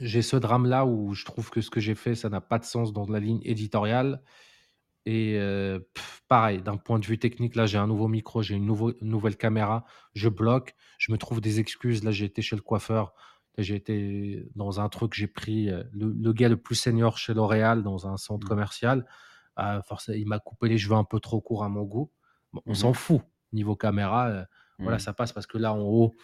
j'ai 0.00 0.22
ce 0.22 0.36
drame-là 0.36 0.84
où 0.84 1.14
je 1.14 1.24
trouve 1.24 1.50
que 1.50 1.60
ce 1.60 1.70
que 1.70 1.80
j'ai 1.80 1.94
fait, 1.94 2.14
ça 2.14 2.28
n'a 2.28 2.40
pas 2.40 2.58
de 2.58 2.64
sens 2.64 2.92
dans 2.92 3.06
la 3.06 3.20
ligne 3.20 3.40
éditoriale. 3.44 4.22
Et 5.04 5.36
euh, 5.36 5.80
pff, 5.94 6.22
pareil, 6.28 6.62
d'un 6.62 6.76
point 6.76 6.98
de 7.00 7.04
vue 7.06 7.18
technique, 7.18 7.56
là 7.56 7.66
j'ai 7.66 7.78
un 7.78 7.86
nouveau 7.88 8.06
micro, 8.08 8.42
j'ai 8.42 8.54
une, 8.54 8.66
nouveau- 8.66 8.92
une 9.00 9.08
nouvelle 9.08 9.36
caméra, 9.36 9.84
je 10.14 10.28
bloque, 10.28 10.74
je 10.98 11.10
me 11.12 11.18
trouve 11.18 11.40
des 11.40 11.58
excuses. 11.60 12.04
Là 12.04 12.10
j'ai 12.12 12.24
été 12.26 12.40
chez 12.42 12.54
le 12.56 12.62
coiffeur, 12.62 13.12
j'ai 13.58 13.74
été 13.74 14.46
dans 14.54 14.80
un 14.80 14.88
truc, 14.88 15.12
j'ai 15.14 15.26
pris 15.26 15.68
euh, 15.70 15.82
le, 15.92 16.12
le 16.12 16.32
gars 16.32 16.48
le 16.48 16.56
plus 16.56 16.76
senior 16.76 17.18
chez 17.18 17.34
L'Oréal 17.34 17.82
dans 17.82 18.06
un 18.06 18.16
centre 18.16 18.46
Mm. 18.46 18.48
commercial. 18.48 19.06
Ah, 19.56 19.82
forcément, 19.82 20.16
il 20.18 20.26
m'a 20.26 20.38
coupé 20.38 20.68
les 20.68 20.78
cheveux 20.78 20.94
un 20.96 21.04
peu 21.04 21.20
trop 21.20 21.40
courts 21.40 21.64
à 21.64 21.68
mon 21.68 21.82
goût. 21.82 22.10
Bon, 22.52 22.62
on 22.66 22.74
s'en 22.74 22.88
Mhm. 22.90 22.94
fout. 22.94 23.20
Niveau 23.52 23.76
caméra, 23.76 24.28
euh, 24.28 24.44
voilà, 24.78 24.96
Hmm. 24.96 25.00
ça 25.00 25.12
passe 25.12 25.32
parce 25.32 25.46
que 25.46 25.58
là 25.58 25.74
en 25.74 25.80
haut, 25.80 26.14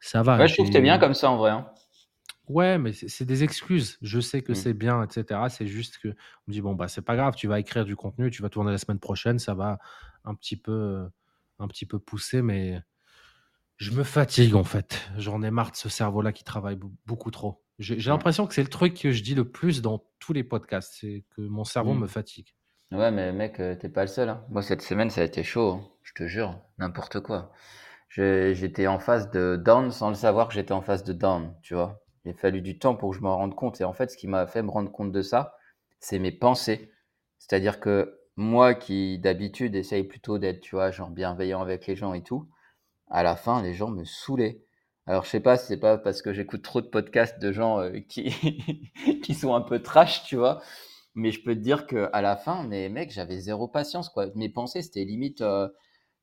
ça 0.00 0.22
va. 0.22 0.36
Ouais, 0.38 0.48
je 0.48 0.54
trouve 0.54 0.66
que 0.68 0.72
t'es 0.74 0.82
bien 0.82 0.98
comme 0.98 1.14
ça 1.14 1.30
en 1.30 1.36
vrai. 1.38 1.52
hein. 1.52 1.66
Ouais, 2.48 2.76
mais 2.78 2.92
c'est 2.92 3.08
c'est 3.08 3.24
des 3.24 3.42
excuses. 3.42 3.98
Je 4.02 4.20
sais 4.20 4.42
que 4.42 4.52
Mm. 4.52 4.54
c'est 4.54 4.74
bien, 4.74 5.02
etc. 5.02 5.48
C'est 5.48 5.66
juste 5.66 5.98
que 5.98 6.08
on 6.08 6.14
me 6.48 6.52
dit 6.52 6.60
bon 6.60 6.74
bah 6.74 6.88
c'est 6.88 7.00
pas 7.02 7.16
grave, 7.16 7.34
tu 7.36 7.46
vas 7.48 7.58
écrire 7.58 7.84
du 7.86 7.96
contenu, 7.96 8.30
tu 8.30 8.42
vas 8.42 8.50
tourner 8.50 8.70
la 8.72 8.78
semaine 8.78 8.98
prochaine, 9.00 9.38
ça 9.38 9.54
va 9.54 9.78
un 10.24 10.34
petit 10.34 10.56
peu, 10.58 11.08
un 11.58 11.68
petit 11.68 11.86
peu 11.86 11.98
pousser, 11.98 12.42
mais 12.42 12.82
Je 13.76 13.90
me 13.92 14.04
fatigue 14.04 14.54
en 14.54 14.64
fait. 14.64 15.08
J'en 15.18 15.42
ai 15.42 15.50
marre 15.50 15.72
de 15.72 15.76
ce 15.76 15.88
cerveau-là 15.88 16.32
qui 16.32 16.44
travaille 16.44 16.78
beaucoup 17.06 17.30
trop. 17.30 17.64
J'ai 17.78 17.98
j'ai 17.98 18.10
Ouais. 18.10 18.10
l'impression 18.10 18.46
que 18.46 18.54
c'est 18.54 18.62
le 18.62 18.68
truc 18.68 18.94
que 19.00 19.10
je 19.12 19.22
dis 19.22 19.34
le 19.34 19.50
plus 19.50 19.82
dans 19.82 20.04
tous 20.20 20.32
les 20.32 20.44
podcasts, 20.44 20.94
c'est 21.00 21.24
que 21.30 21.42
mon 21.42 21.64
cerveau 21.64 21.94
Mmh. 21.94 21.96
me 21.96 22.06
fatigue. 22.06 22.54
Ouais, 22.92 23.10
mais 23.12 23.32
mec, 23.32 23.60
heu, 23.60 23.78
tu 23.80 23.90
pas 23.90 24.02
le 24.02 24.08
seul, 24.08 24.28
hein. 24.30 24.46
Moi, 24.50 24.62
cette 24.62 24.82
semaine, 24.82 25.10
ça 25.10 25.22
a 25.22 25.24
été 25.24 25.42
chaud, 25.44 25.72
hein, 25.72 25.88
je 26.02 26.12
te 26.14 26.26
jure, 26.28 26.60
n'importe 26.78 27.20
quoi. 27.20 27.52
Je 28.08 28.54
j'étais 28.54 28.86
en 28.88 28.98
phase 29.00 29.30
de 29.32 29.56
down 29.56 29.90
sans 29.92 30.10
le 30.10 30.16
savoir 30.16 30.48
que 30.48 30.54
j'étais 30.54 30.72
en 30.72 30.82
phase 30.82 31.04
de 31.04 31.12
down, 31.14 31.54
tu 31.62 31.74
vois? 31.74 32.03
Il 32.24 32.30
a 32.32 32.34
fallu 32.34 32.60
du 32.62 32.78
temps 32.78 32.94
pour 32.96 33.10
que 33.10 33.16
je 33.16 33.22
m'en 33.22 33.36
rende 33.36 33.54
compte 33.54 33.80
et 33.80 33.84
en 33.84 33.92
fait, 33.92 34.10
ce 34.10 34.16
qui 34.16 34.28
m'a 34.28 34.46
fait 34.46 34.62
me 34.62 34.70
rendre 34.70 34.90
compte 34.90 35.12
de 35.12 35.22
ça, 35.22 35.54
c'est 36.00 36.18
mes 36.18 36.32
pensées. 36.32 36.90
C'est-à-dire 37.38 37.80
que 37.80 38.18
moi 38.36 38.74
qui 38.74 39.18
d'habitude 39.18 39.74
essaye 39.76 40.04
plutôt 40.04 40.38
d'être, 40.38 40.60
tu 40.60 40.74
vois, 40.76 40.90
genre 40.90 41.10
bienveillant 41.10 41.60
avec 41.62 41.86
les 41.86 41.96
gens 41.96 42.14
et 42.14 42.22
tout, 42.22 42.48
à 43.10 43.22
la 43.22 43.36
fin, 43.36 43.62
les 43.62 43.74
gens 43.74 43.90
me 43.90 44.04
saoulaient. 44.04 44.64
Alors 45.06 45.24
je 45.24 45.30
sais 45.30 45.40
pas 45.40 45.56
c'est 45.56 45.78
pas 45.78 45.98
parce 45.98 46.22
que 46.22 46.32
j'écoute 46.32 46.62
trop 46.62 46.80
de 46.80 46.86
podcasts 46.88 47.38
de 47.40 47.52
gens, 47.52 47.80
heu, 47.82 48.00
qui 48.00 48.30
qui 49.22 49.34
sont 49.34 49.54
un 49.54 49.60
peu 49.62 49.82
trash, 49.82 50.24
tu 50.24 50.36
vois? 50.36 50.62
Mais 51.14 51.32
je 51.32 51.42
peux 51.44 51.54
te 51.56 51.60
dire 51.60 51.86
qu'à 51.86 52.22
la 52.22 52.36
fin, 52.36 52.64
mais 52.64 52.88
mec, 52.90 53.10
j'avais 53.12 53.38
zéro 53.40 53.68
patience, 53.68 54.08
quoi. 54.10 54.26
Mes 54.36 54.48
pensées, 54.50 54.82
c'était 54.82 55.04
limite, 55.04 55.42
heu, 55.42 55.74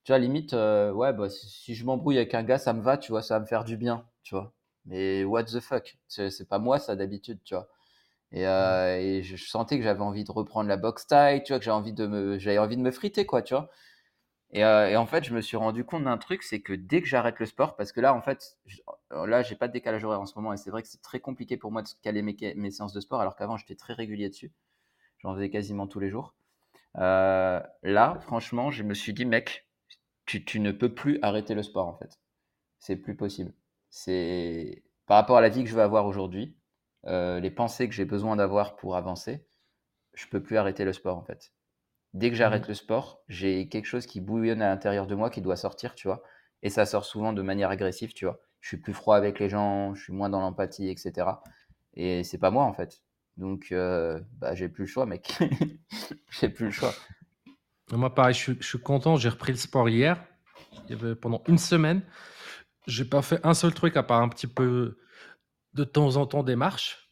tu 0.04 0.12
vois, 0.12 0.18
limite, 0.20 0.54
heu, 0.54 0.92
ouais, 0.92 1.12
bah, 1.14 1.28
si 1.30 1.74
je 1.74 1.84
m'embrouille 1.86 2.18
avec 2.18 2.34
un 2.34 2.44
gars, 2.44 2.58
ça 2.58 2.72
me 2.74 2.82
va, 2.82 2.98
tu 2.98 3.12
vois? 3.12 3.22
Ça 3.22 3.36
va 3.36 3.40
me 3.42 3.46
faire 3.46 3.64
du 3.64 3.76
bien, 3.78 4.06
tu 4.24 4.34
vois? 4.36 4.54
Mais 4.86 5.24
what 5.24 5.44
the 5.44 5.60
fuck? 5.60 5.96
C'est 6.08 6.48
pas 6.48 6.58
moi 6.58 6.78
ça 6.78 6.96
d'habitude, 6.96 7.40
tu 7.44 7.54
vois? 7.54 7.68
Et 8.32 8.46
heu 8.46 8.96
et 9.00 9.22
je 9.24 9.36
je 9.36 9.46
sentais 9.48 9.78
que 9.78 9.84
j'avais 9.84 10.02
envie 10.02 10.24
de 10.24 10.32
reprendre 10.32 10.68
la 10.68 10.76
boxe 10.78 11.06
thaï, 11.08 11.42
tu 11.44 11.52
vois? 11.52 11.60
Que 11.60 11.64
j'avais 11.66 11.76
envie 11.78 11.92
de 11.94 12.06
me 12.06 12.38
j'avais 12.38 12.58
envie 12.58 12.76
de 12.78 12.82
me 12.82 12.90
friter, 12.92 13.26
quoi, 13.26 13.42
tu 13.42 13.54
vois? 13.54 13.70
Et 14.52 14.64
heu 14.64 14.88
et 14.90 14.96
en 14.96 15.06
fait, 15.06 15.24
je 15.24 15.34
me 15.34 15.40
suis 15.42 15.56
rendu 15.56 15.84
compte 15.84 16.04
d'un 16.04 16.18
truc, 16.18 16.42
c'est 16.44 16.60
que 16.62 16.72
dès 16.74 17.02
que 17.02 17.08
j'arrête 17.08 17.38
le 17.40 17.46
sport 17.46 17.76
parce 17.76 17.92
que 17.92 18.00
là, 18.00 18.14
en 18.14 18.22
fait, 18.22 18.58
j 18.66 18.82
là, 19.12 19.42
j'ai 19.42 19.56
pas 19.56 19.68
de 19.68 19.72
décalage 19.74 20.04
horaire 20.04 20.20
en 20.20 20.26
ce 20.26 20.34
moment 20.38 20.52
et 20.54 20.56
c'est 20.58 20.70
vrai 20.70 20.82
que 20.82 20.88
c'est 20.88 21.02
très 21.02 21.20
compliqué 21.20 21.56
pour 21.58 21.72
moi 21.72 21.82
de 21.82 21.88
caler 22.02 22.22
mes 22.22 22.36
mes 22.56 22.70
séances 22.70 22.92
de 22.94 23.00
sport 23.00 23.20
alors 23.20 23.36
qu'avant, 23.36 23.56
j'étais 23.58 23.76
très 23.76 23.94
régulier 23.94 24.28
dessus. 24.30 24.52
J'en 25.20 25.34
faisais 25.34 25.50
quasiment 25.50 25.86
tous 25.88 26.00
les 26.00 26.10
jours. 26.10 26.34
Là, 26.96 28.18
franchement, 28.22 28.70
je 28.72 28.82
me 28.84 28.94
suis 28.94 29.12
dit: 29.14 29.24
«Mec, 29.26 29.68
tu 30.26 30.44
tu 30.44 30.60
ne 30.60 30.72
peux 30.72 30.94
plus 30.94 31.18
arrêter 31.22 31.54
le 31.54 31.62
sport, 31.64 31.88
en 31.88 31.94
fait. 31.98 32.20
C'est 32.80 32.96
plus 32.96 33.16
possible». 33.16 33.54
C'est 33.92 34.84
par 35.06 35.18
rapport 35.18 35.38
à 35.38 35.42
la 35.42 35.50
vie 35.50 35.64
que 35.64 35.70
je 35.70 35.76
veux 35.76 35.82
avoir 35.82 36.06
aujourd'hui, 36.06 36.56
heu, 37.06 37.38
les 37.40 37.52
pensées 37.52 37.88
que 37.90 37.94
j'ai 37.94 38.06
besoin 38.06 38.36
d'avoir 38.36 38.76
pour 38.76 38.96
avancer, 38.96 39.46
je 40.14 40.26
peux 40.28 40.42
plus 40.42 40.58
arrêter 40.58 40.84
le 40.84 40.92
sport, 40.92 41.18
en 41.18 41.24
fait. 41.24 41.52
Dès 42.14 42.30
que 42.30 42.36
Mmh. 42.36 42.36
j'arrête 42.36 42.68
le 42.68 42.74
sport, 42.74 43.22
j'ai 43.28 43.68
quelque 43.68 43.86
chose 43.86 44.06
qui 44.06 44.20
bouillonne 44.20 44.62
à 44.62 44.68
l'intérieur 44.70 45.06
de 45.06 45.14
moi 45.14 45.30
qui 45.30 45.42
doit 45.42 45.56
sortir, 45.56 45.94
tu 45.96 46.08
vois? 46.08 46.22
Et 46.62 46.70
ça 46.70 46.86
sort 46.86 47.04
souvent 47.06 47.32
de 47.34 47.42
manière 47.42 47.70
agressive, 47.70 48.14
tu 48.14 48.26
vois? 48.26 48.40
Je 48.60 48.68
suis 48.68 48.78
plus 48.78 48.94
froid 48.94 49.16
avec 49.16 49.40
les 49.40 49.48
gens, 49.50 49.94
je 49.94 50.02
suis 50.04 50.12
moins 50.14 50.30
dans 50.30 50.40
l'empathie 50.40 50.88
et 50.90 50.96
cetera 50.98 51.42
et 51.94 52.24
c'est 52.24 52.38
pas 52.38 52.50
moi, 52.52 52.64
en 52.64 52.74
fait. 52.74 53.02
Donc 53.38 53.68
heu, 53.72 54.24
bah, 54.38 54.54
j'ai 54.54 54.68
plus 54.68 54.84
le 54.84 54.88
choix, 54.88 55.06
mec. 55.06 55.34
J'ai 56.30 56.48
plus 56.50 56.66
le 56.66 56.72
choix. 56.72 57.04
Moi 57.92 58.14
pareil, 58.14 58.34
je 58.34 58.38
suis 58.40 58.56
je 58.60 58.66
suis 58.66 58.78
content, 58.80 59.16
j'ai 59.16 59.28
repris 59.28 59.52
le 59.52 59.58
sport 59.58 59.88
hier. 59.88 60.24
Pendant 61.22 61.42
une 61.48 61.58
semaine, 61.58 62.02
j'ai 62.86 63.04
pas 63.04 63.22
fait 63.22 63.40
un 63.46 63.54
seul 63.54 63.74
truc 63.74 63.96
à 63.96 64.02
part 64.02 64.22
un 64.22 64.28
petit 64.28 64.46
peu 64.46 64.98
de 65.74 65.84
temps 65.84 66.16
en 66.16 66.26
temps 66.26 66.42
des 66.42 66.56
marches, 66.56 67.10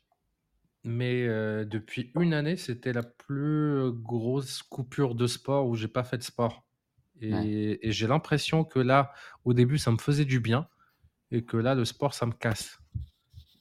mais 0.84 1.24
heu, 1.26 1.66
depuis 1.66 2.12
une 2.16 2.34
année, 2.34 2.56
c'était 2.56 2.92
la 2.92 3.02
plus 3.02 3.92
grosse 3.92 4.62
coupure 4.62 5.14
de 5.14 5.26
sport 5.26 5.66
où 5.68 5.76
j'ai 5.76 5.88
pas 5.88 6.04
fait 6.04 6.18
de 6.18 6.22
sport. 6.22 6.66
Ouais, 7.30 7.50
et 7.82 7.92
j'ai 7.92 8.06
l'impression 8.06 8.64
que 8.64 8.78
là, 8.80 9.12
au 9.44 9.54
début, 9.54 9.78
ça 9.78 9.90
me 9.92 9.98
faisait 9.98 10.24
du 10.26 10.40
bien 10.40 10.68
et 11.32 11.44
que 11.44 11.56
là, 11.58 11.74
le 11.74 11.84
sport, 11.84 12.14
ça 12.14 12.26
me 12.26 12.32
casse 12.32 12.78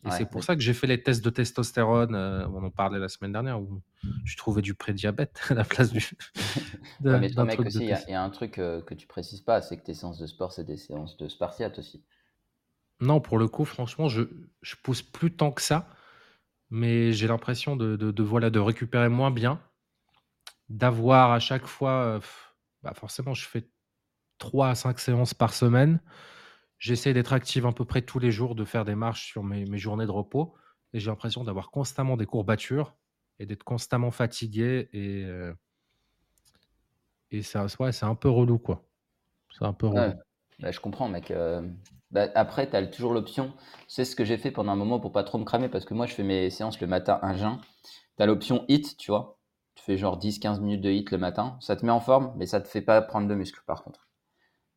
et 0.03 0.11
c'est 0.11 0.25
pour 0.25 0.43
ça 0.43 0.55
que 0.55 0.61
j'ai 0.61 0.73
fait 0.73 0.87
les 0.87 1.03
tests 1.03 1.23
de 1.23 1.29
testostérone, 1.29 2.15
heu, 2.15 2.45
on 2.53 2.63
en 2.63 2.71
parlait 2.71 2.99
la 2.99 3.09
semaine 3.09 3.33
dernière 3.33 3.61
où 3.61 3.81
je 4.23 4.37
trouvais 4.37 4.61
du 4.61 4.73
prédiabète 4.75 5.41
à 5.49 5.53
la 5.55 5.63
place 5.65 5.91
du 5.91 6.05
ouais, 7.09 7.17
mais 7.17 7.29
toi, 7.31 7.43
mec, 7.45 7.65
aussi, 7.65 7.83
il 7.83 7.87
y 7.89 7.93
a 7.93 8.09
y 8.09 8.13
un 8.13 8.29
truc, 8.29 8.59
heu, 8.59 8.81
que 8.81 8.93
tu 8.93 9.07
précises 9.07 9.41
pas, 9.41 9.61
c'est 9.61 9.77
que 9.77 9.83
tes 9.83 9.93
séances 9.93 10.17
de 10.19 10.27
sport, 10.27 10.51
c'est 10.53 10.63
des 10.63 10.77
séances 10.77 11.17
de 11.17 11.27
spartiates 11.27 11.79
aussi. 11.79 12.03
Non, 13.01 13.19
pour 13.21 13.37
le 13.37 13.47
coup, 13.49 13.65
franchement, 13.65 14.07
je 14.09 14.21
je 14.61 14.75
pousse 14.81 15.01
plus 15.01 15.35
tant 15.35 15.51
que 15.51 15.61
ça, 15.61 15.89
mais 16.71 17.13
j'ai 17.13 17.27
l'impression 17.27 17.75
de 17.77 17.95
de 17.97 18.11
de 18.11 18.23
voilà, 18.23 18.49
de 18.51 18.59
récupérer 18.59 19.09
moins 19.09 19.31
bien, 19.31 19.61
d'avoir 20.69 21.31
à 21.31 21.39
chaque 21.39 21.65
fois, 21.65 22.17
heu, 22.17 22.21
bah, 22.83 22.93
forcément, 22.93 23.33
je 23.33 23.45
fais 23.47 23.69
3 24.39 24.69
à 24.69 24.75
5 24.75 24.99
séances 24.99 25.33
par 25.33 25.53
semaine. 25.53 26.01
J'essaie 26.79 27.13
d'être 27.13 27.33
active 27.33 27.65
à 27.65 27.73
peu 27.73 27.85
près 27.85 28.01
tous 28.01 28.19
les 28.19 28.31
jours, 28.31 28.55
de 28.55 28.65
faire 28.65 28.85
des 28.85 28.95
marches 28.95 29.27
sur 29.27 29.43
mes 29.43 29.65
mes 29.65 29.77
journées 29.77 30.05
de 30.05 30.11
repos 30.11 30.55
et 30.93 30.99
j'ai 30.99 31.09
l'impression 31.11 31.43
d'avoir 31.43 31.71
constamment 31.71 32.17
des 32.17 32.25
courbatures 32.25 32.97
et 33.39 33.45
d'être 33.45 33.63
constamment 33.63 34.11
fatigué 34.11 34.89
et 34.93 35.23
heu 35.25 35.55
et 37.31 37.41
ça 37.41 37.65
ouais, 37.79 37.91
c'est 37.91 38.05
un 38.05 38.13
peu 38.15 38.29
relou, 38.29 38.59
quoi. 38.59 38.87
C'est 39.51 39.65
un 39.65 39.73
peu 39.73 39.87
Ouais, 39.91 40.13
relou. 40.13 40.21
bah, 40.59 40.71
je 40.71 40.79
comprends 40.79 41.09
mec, 41.09 41.31
hem, 41.31 41.77
bah, 42.11 42.27
après 42.35 42.69
tu 42.69 42.75
as 42.75 42.85
toujours 42.87 43.13
l'option 43.13 43.53
c'est 43.87 44.05
ce 44.05 44.15
que 44.15 44.23
j'ai 44.23 44.37
fait 44.37 44.51
pendant 44.51 44.71
un 44.71 44.75
moment 44.75 44.99
pour 44.99 45.11
pas 45.11 45.23
trop 45.23 45.37
me 45.39 45.45
cramer 45.45 45.67
parce 45.69 45.85
que 45.85 45.93
moi 45.93 46.05
je 46.05 46.13
fais 46.13 46.23
mes 46.23 46.49
séances 46.49 46.79
le 46.79 46.87
matin 46.87 47.19
à 47.21 47.33
jeun. 47.35 47.59
Tu 48.17 48.23
as 48.23 48.27
l'option 48.27 48.65
HIIT, 48.69 48.97
tu 48.97 49.11
vois? 49.11 49.39
Tu 49.75 49.83
fais 49.83 49.97
genre 49.97 50.17
10-15 50.17 50.59
minutes 50.61 50.81
de 50.81 50.91
HIIT 50.91 51.11
le 51.11 51.17
matin. 51.19 51.57
Ça 51.61 51.75
te 51.77 51.85
met 51.85 51.91
en 51.93 52.01
forme, 52.01 52.33
mais 52.37 52.45
ça 52.47 52.61
te 52.61 52.67
fait 52.67 52.81
pas 52.83 53.01
prendre 53.01 53.27
de 53.27 53.35
muscle 53.35 53.61
par 53.67 53.83
contre. 53.83 54.09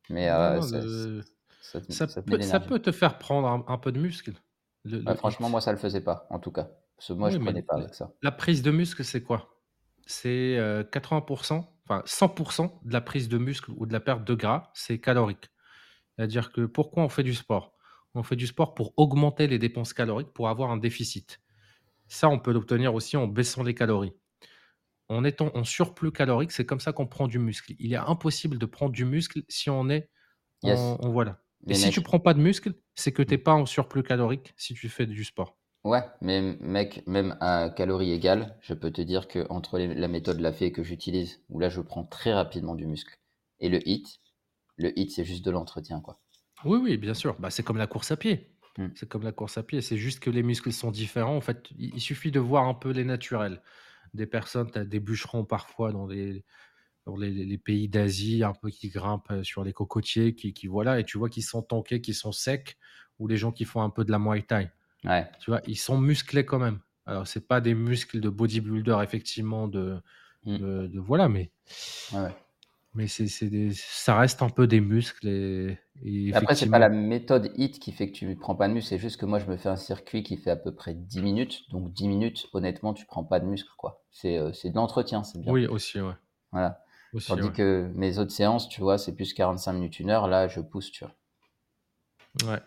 Mais 0.09 0.29
Non, 0.35 0.51
heu, 0.57 0.61
non, 0.61 0.61
ça 0.61 0.79
le 0.81 1.23
ça 1.73 1.81
te 1.81 1.93
ça 1.93 2.07
ça 2.07 2.21
te 2.23 2.29
met 2.29 2.37
peut 2.37 2.39
ça 2.41 2.59
te 2.79 2.91
faire 2.91 3.17
prendre 3.19 3.47
un 3.47 3.65
un 3.67 3.77
peu 3.77 3.91
de 3.91 3.99
muscle, 3.99 4.33
le 4.85 4.99
Bah, 5.05 5.15
le 5.15 5.15
franchement, 5.15 5.49
moi 5.49 5.61
ça 5.61 5.71
le 5.71 5.77
faisait 5.77 6.01
pas, 6.01 6.27
en 6.29 6.39
tout 6.39 6.51
cas. 6.51 6.69
Parce 6.97 7.07
que 7.09 7.13
moi 7.13 7.29
je 7.29 7.37
mais 7.37 7.39
prenais 7.39 7.61
pas 7.63 7.75
avec 7.75 7.93
ça. 7.95 8.11
la 8.21 8.31
prise 8.31 8.61
de 8.63 8.71
muscle, 8.71 9.03
c'est 9.05 9.23
quoi? 9.23 9.61
C'est, 10.07 10.57
heu, 10.59 10.83
80% 10.91 11.77
enfin 11.85 12.03
100% 12.05 12.81
de 12.85 12.93
la 12.93 13.01
prise 13.01 13.29
de 13.29 13.37
muscle 13.37 13.71
ou 13.77 13.85
de 13.85 13.93
la 13.93 13.99
perte 14.01 14.23
de 14.25 14.35
gras, 14.35 14.71
c'est 14.75 14.99
calorique. 15.01 15.49
C'est-à-dire 16.17 16.51
que 16.53 16.65
pourquoi 16.65 17.03
on 17.03 17.09
fait 17.09 17.23
du 17.23 17.35
sport? 17.35 17.77
On 18.15 18.23
fait 18.23 18.35
du 18.37 18.47
sport 18.47 18.75
pour 18.75 18.93
augmenter 18.97 19.47
les 19.47 19.59
dépenses 19.59 19.93
caloriques, 19.93 20.33
pour 20.33 20.49
avoir 20.49 20.71
un 20.71 20.77
déficit. 20.77 21.41
Ça, 22.07 22.29
on 22.29 22.39
peut 22.39 22.53
l'obtenir 22.53 22.95
aussi 22.95 23.17
en 23.17 23.27
baissant 23.27 23.63
les 23.63 23.75
calories. 23.75 24.13
En 25.09 25.23
étant 25.25 25.51
en 25.55 25.63
surplus 25.65 26.11
calorique, 26.11 26.51
c'est 26.53 26.65
comme 26.65 26.79
ça 26.81 26.93
qu'on 26.93 27.07
prend 27.07 27.27
du 27.27 27.39
muscle. 27.39 27.73
Il 27.79 27.93
est 27.93 27.97
impossible 27.97 28.57
de 28.59 28.65
prendre 28.67 28.91
du 28.93 29.05
muscle 29.05 29.43
si 29.49 29.69
on 29.69 29.89
est 29.89 30.11
Yes, 30.63 30.95
en 30.95 30.97
en 31.01 31.11
voilà 31.11 31.42
et 31.67 31.73
mais 31.73 31.75
si 31.75 31.89
tu 31.89 32.01
mec 32.01 32.03
prends 32.03 32.19
pas 32.19 32.33
de 32.33 32.41
muscle, 32.41 32.73
c'est 32.95 33.11
que 33.11 33.23
tu 33.23 33.33
mmh, 33.33 33.35
es 33.35 33.37
pas 33.37 33.53
en 33.53 33.65
surplus 33.65 34.03
calorique 34.03 34.53
si 34.57 34.73
tu 34.73 34.89
fais 34.89 35.05
du 35.05 35.23
sport. 35.23 35.57
ouais, 35.85 36.03
mais 36.21 36.41
mec, 36.59 37.03
même 37.07 37.37
à 37.39 37.69
calories 37.69 38.11
égales, 38.11 38.57
je 38.61 38.73
peux 38.73 38.91
te 38.91 39.01
dire 39.01 39.27
qu'entre 39.27 39.77
les 39.77 39.93
la 39.93 40.07
méthode 40.07 40.39
Lafay 40.39 40.71
que 40.71 40.83
j'utilise, 40.83 41.41
où 41.49 41.59
là 41.59 41.69
je 41.69 41.81
prends 41.81 42.03
très 42.05 42.33
rapidement 42.33 42.75
du 42.75 42.85
muscle 42.87 43.17
et 43.59 43.69
le 43.69 43.87
HIIT, 43.87 44.19
le 44.77 44.97
HIIT 44.97 45.09
c'est 45.11 45.25
juste 45.25 45.45
de 45.45 45.51
l'entretien, 45.51 46.01
quoi. 46.01 46.21
Oui, 46.65 46.79
oui, 46.81 46.97
bien 46.97 47.13
sûr. 47.13 47.35
Bah, 47.39 47.49
c'est 47.49 47.63
comme 47.63 47.77
la 47.77 47.87
course 47.87 48.11
à 48.11 48.17
pied. 48.17 48.55
Mmh. 48.77 48.87
C'est 48.95 49.07
comme 49.09 49.23
la 49.23 49.31
course 49.31 49.57
à 49.57 49.63
pied. 49.63 49.81
C'est 49.81 49.97
juste 49.97 50.19
que 50.19 50.29
les 50.29 50.43
muscles 50.43 50.71
sont 50.71 50.91
différents. 50.91 51.35
En 51.35 51.41
fait, 51.41 51.69
il 51.77 51.93
il 51.95 52.01
suffit 52.01 52.31
de 52.31 52.39
voir 52.39 52.67
un 52.67 52.73
peu 52.73 52.91
les 52.91 53.03
naturels. 53.03 53.61
Des 54.13 54.27
personnes, 54.27 54.71
tu 54.71 54.79
as 54.79 54.85
des 54.85 54.99
bûcherons 54.99 55.45
parfois 55.45 55.91
dans 55.91 56.07
les, 56.07 56.45
les, 57.17 57.31
les 57.31 57.57
pays 57.57 57.89
d'Asie, 57.89 58.43
un 58.43 58.53
peu 58.53 58.69
qui 58.69 58.89
grimpent 58.89 59.31
sur 59.43 59.63
les 59.63 59.73
cocotiers, 59.73 60.35
qui, 60.35 60.53
qui 60.53 60.67
voilà, 60.67 60.99
et 60.99 61.03
tu 61.03 61.17
vois 61.17 61.29
qu'ils 61.29 61.43
sont 61.43 61.61
tankés, 61.61 62.01
qu'ils 62.01 62.15
sont 62.15 62.31
secs, 62.31 62.77
ou 63.19 63.27
les 63.27 63.37
gens 63.37 63.51
qui 63.51 63.65
font 63.65 63.81
un 63.81 63.89
peu 63.89 64.05
de 64.05 64.11
la 64.11 64.19
Muay 64.19 64.41
Thai. 64.43 64.69
Ouais. 65.05 65.29
Tu 65.39 65.51
vois, 65.51 65.61
ils 65.67 65.77
sont 65.77 65.97
musclés 65.99 66.45
quand 66.45 66.59
même. 66.59 66.79
Alors, 67.05 67.27
c'est 67.27 67.47
pas 67.47 67.61
des 67.61 67.75
muscles 67.75 68.19
de 68.21 68.29
bodybuilder, 68.29 68.99
effectivement, 69.03 69.67
de, 69.67 69.99
Mmh. 70.45 70.57
de, 70.57 70.87
de- 70.87 70.99
voilà, 70.99 71.29
mais, 71.29 71.51
Ouais, 72.11 72.33
mais 72.93 73.07
c'est, 73.07 73.49
des- 73.49 73.73
ça 73.73 74.17
reste 74.17 74.41
un 74.41 74.49
peu 74.49 74.67
des 74.67 74.79
muscles 74.81 75.27
et, 75.27 75.77
et 76.03 76.33
Après, 76.33 76.53
c'est 76.55 76.69
pas 76.69 76.79
la 76.79 76.89
méthode 76.89 77.51
HIIT 77.55 77.79
qui 77.79 77.91
fait 77.93 78.07
que 78.11 78.13
tu 78.17 78.35
prends 78.35 78.55
pas 78.55 78.67
de 78.67 78.73
muscle, 78.73 78.89
c'est 78.89 78.99
juste 78.99 79.17
que 79.17 79.25
moi, 79.25 79.39
je 79.39 79.45
me 79.45 79.55
fais 79.55 79.69
un 79.69 79.77
circuit 79.77 80.21
qui 80.23 80.35
fait 80.35 80.49
à 80.49 80.55
peu 80.57 80.73
près 80.75 80.93
10 80.93 81.21
minutes. 81.21 81.69
Donc 81.69 81.93
10 81.93 82.07
minutes, 82.09 82.47
honnêtement, 82.53 82.93
tu 82.93 83.05
prends 83.05 83.23
pas 83.23 83.39
de 83.39 83.45
muscle, 83.45 83.69
quoi. 83.77 84.03
C'est 84.11 84.39
c'est 84.53 84.69
de 84.69 84.75
l'entretien, 84.75 85.23
c'est 85.23 85.39
bien. 85.39 85.53
oui, 85.53 85.67
aussi, 85.67 85.99
ouais. 86.01 86.13
Voilà. 86.51 86.82
Aussi, 87.13 87.31
Tandis 87.35 87.41
ouais. 87.41 87.53
que 87.53 87.91
mes 87.95 88.17
autres 88.19 88.31
séances, 88.31 88.69
tu 88.69 88.81
vois, 88.81 88.97
c'est 88.97 89.13
plus 89.15 89.33
45 89.33 89.73
minutes, 89.73 89.99
une 89.99 90.09
heure. 90.09 90.27
Là, 90.27 90.47
je 90.47 90.61
pousse, 90.61 90.91
tu 90.91 91.03
vois. 91.05 91.13
Ouais. 92.43 92.61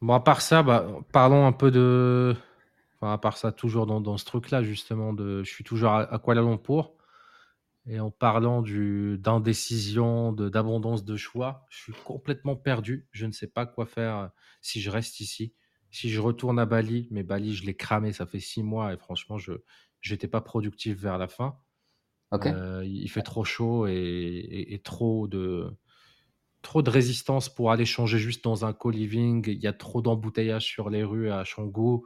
Bon, 0.00 0.14
à 0.14 0.20
part 0.20 0.40
ça, 0.42 0.62
bah, 0.62 0.86
parlons 1.12 1.46
un 1.46 1.52
peu 1.52 1.70
de 1.70 2.34
enfin, 2.96 3.12
à 3.12 3.18
part 3.18 3.36
ça, 3.38 3.52
toujours 3.52 3.86
dans 3.86 4.00
dans 4.00 4.16
ce 4.18 4.24
truc-là, 4.26 4.62
justement, 4.62 5.12
de 5.12 5.42
je 5.44 5.50
suis 5.52 5.64
toujours 5.64 5.90
à 5.92 6.02
à 6.12 6.18
Kuala 6.18 6.42
Lumpur 6.42 6.92
et 7.86 8.00
en 8.00 8.10
parlant 8.10 8.62
d'indécision, 8.62 10.32
de 10.32 10.48
d'abondance 10.48 11.04
de 11.04 11.16
choix, 11.16 11.64
je 11.70 11.78
suis 11.78 11.92
complètement 12.04 12.56
perdu. 12.56 13.08
Je 13.12 13.26
ne 13.26 13.32
sais 13.32 13.46
pas 13.48 13.66
quoi 13.66 13.86
faire, 13.86 14.16
heu, 14.16 14.28
si 14.62 14.80
je 14.80 14.90
reste 14.90 15.20
ici. 15.20 15.54
Si 15.90 16.10
je 16.10 16.20
retourne 16.20 16.58
à 16.58 16.66
Bali, 16.66 17.08
mais 17.12 17.22
Bali, 17.22 17.54
je 17.54 17.64
l'ai 17.66 17.76
cramé, 17.76 18.12
ça 18.12 18.26
fait 18.26 18.40
6 18.40 18.62
mois 18.62 18.92
et 18.94 18.98
franchement, 18.98 19.38
je 19.38 19.52
j'étais 20.00 20.28
pas 20.28 20.40
productif 20.42 20.98
vers 21.00 21.18
la 21.18 21.28
fin. 21.28 21.58
Ok? 22.30 22.46
Heu, 22.46 22.84
il 22.86 23.08
fait 23.10 23.22
trop 23.22 23.44
chaud 23.44 23.86
et 23.88 23.94
et 23.94 24.74
et 24.74 24.78
trop 24.80 25.28
de 25.28 25.70
trop 26.62 26.82
de 26.82 26.90
résistance 26.90 27.48
pour 27.54 27.70
aller 27.72 27.84
changer 27.86 28.18
juste 28.18 28.44
dans 28.44 28.64
un 28.64 28.72
co-living. 28.72 29.44
Il 29.48 29.62
y 29.62 29.66
a 29.68 29.72
trop 29.72 30.02
d'embouteillages 30.02 30.64
sur 30.66 30.90
les 30.90 31.04
rues 31.04 31.30
à 31.30 31.44
Canggu. 31.44 32.02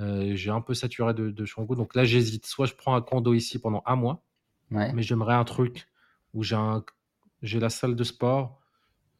Euh, 0.00 0.34
j'ai 0.36 0.50
un 0.50 0.60
peu 0.60 0.74
saturé 0.74 1.14
de, 1.14 1.30
de 1.30 1.46
Canggu. 1.46 1.76
Donc 1.76 1.94
là, 1.94 2.04
j'hésite. 2.04 2.46
Soit 2.46 2.66
je 2.66 2.74
prends 2.74 2.94
un 2.94 3.02
condo 3.02 3.34
ici 3.34 3.58
pendant 3.60 3.82
un 3.86 3.96
mois, 3.96 4.24
Ouais. 4.70 4.94
mais 4.94 5.02
j'aimerais 5.02 5.34
un 5.34 5.44
truc 5.44 5.88
où 6.34 6.42
j'ai 6.44 6.56
un, 6.56 6.84
j'ai 7.42 7.60
la 7.60 7.70
salle 7.70 7.96
de 7.96 8.04
sport, 8.04 8.60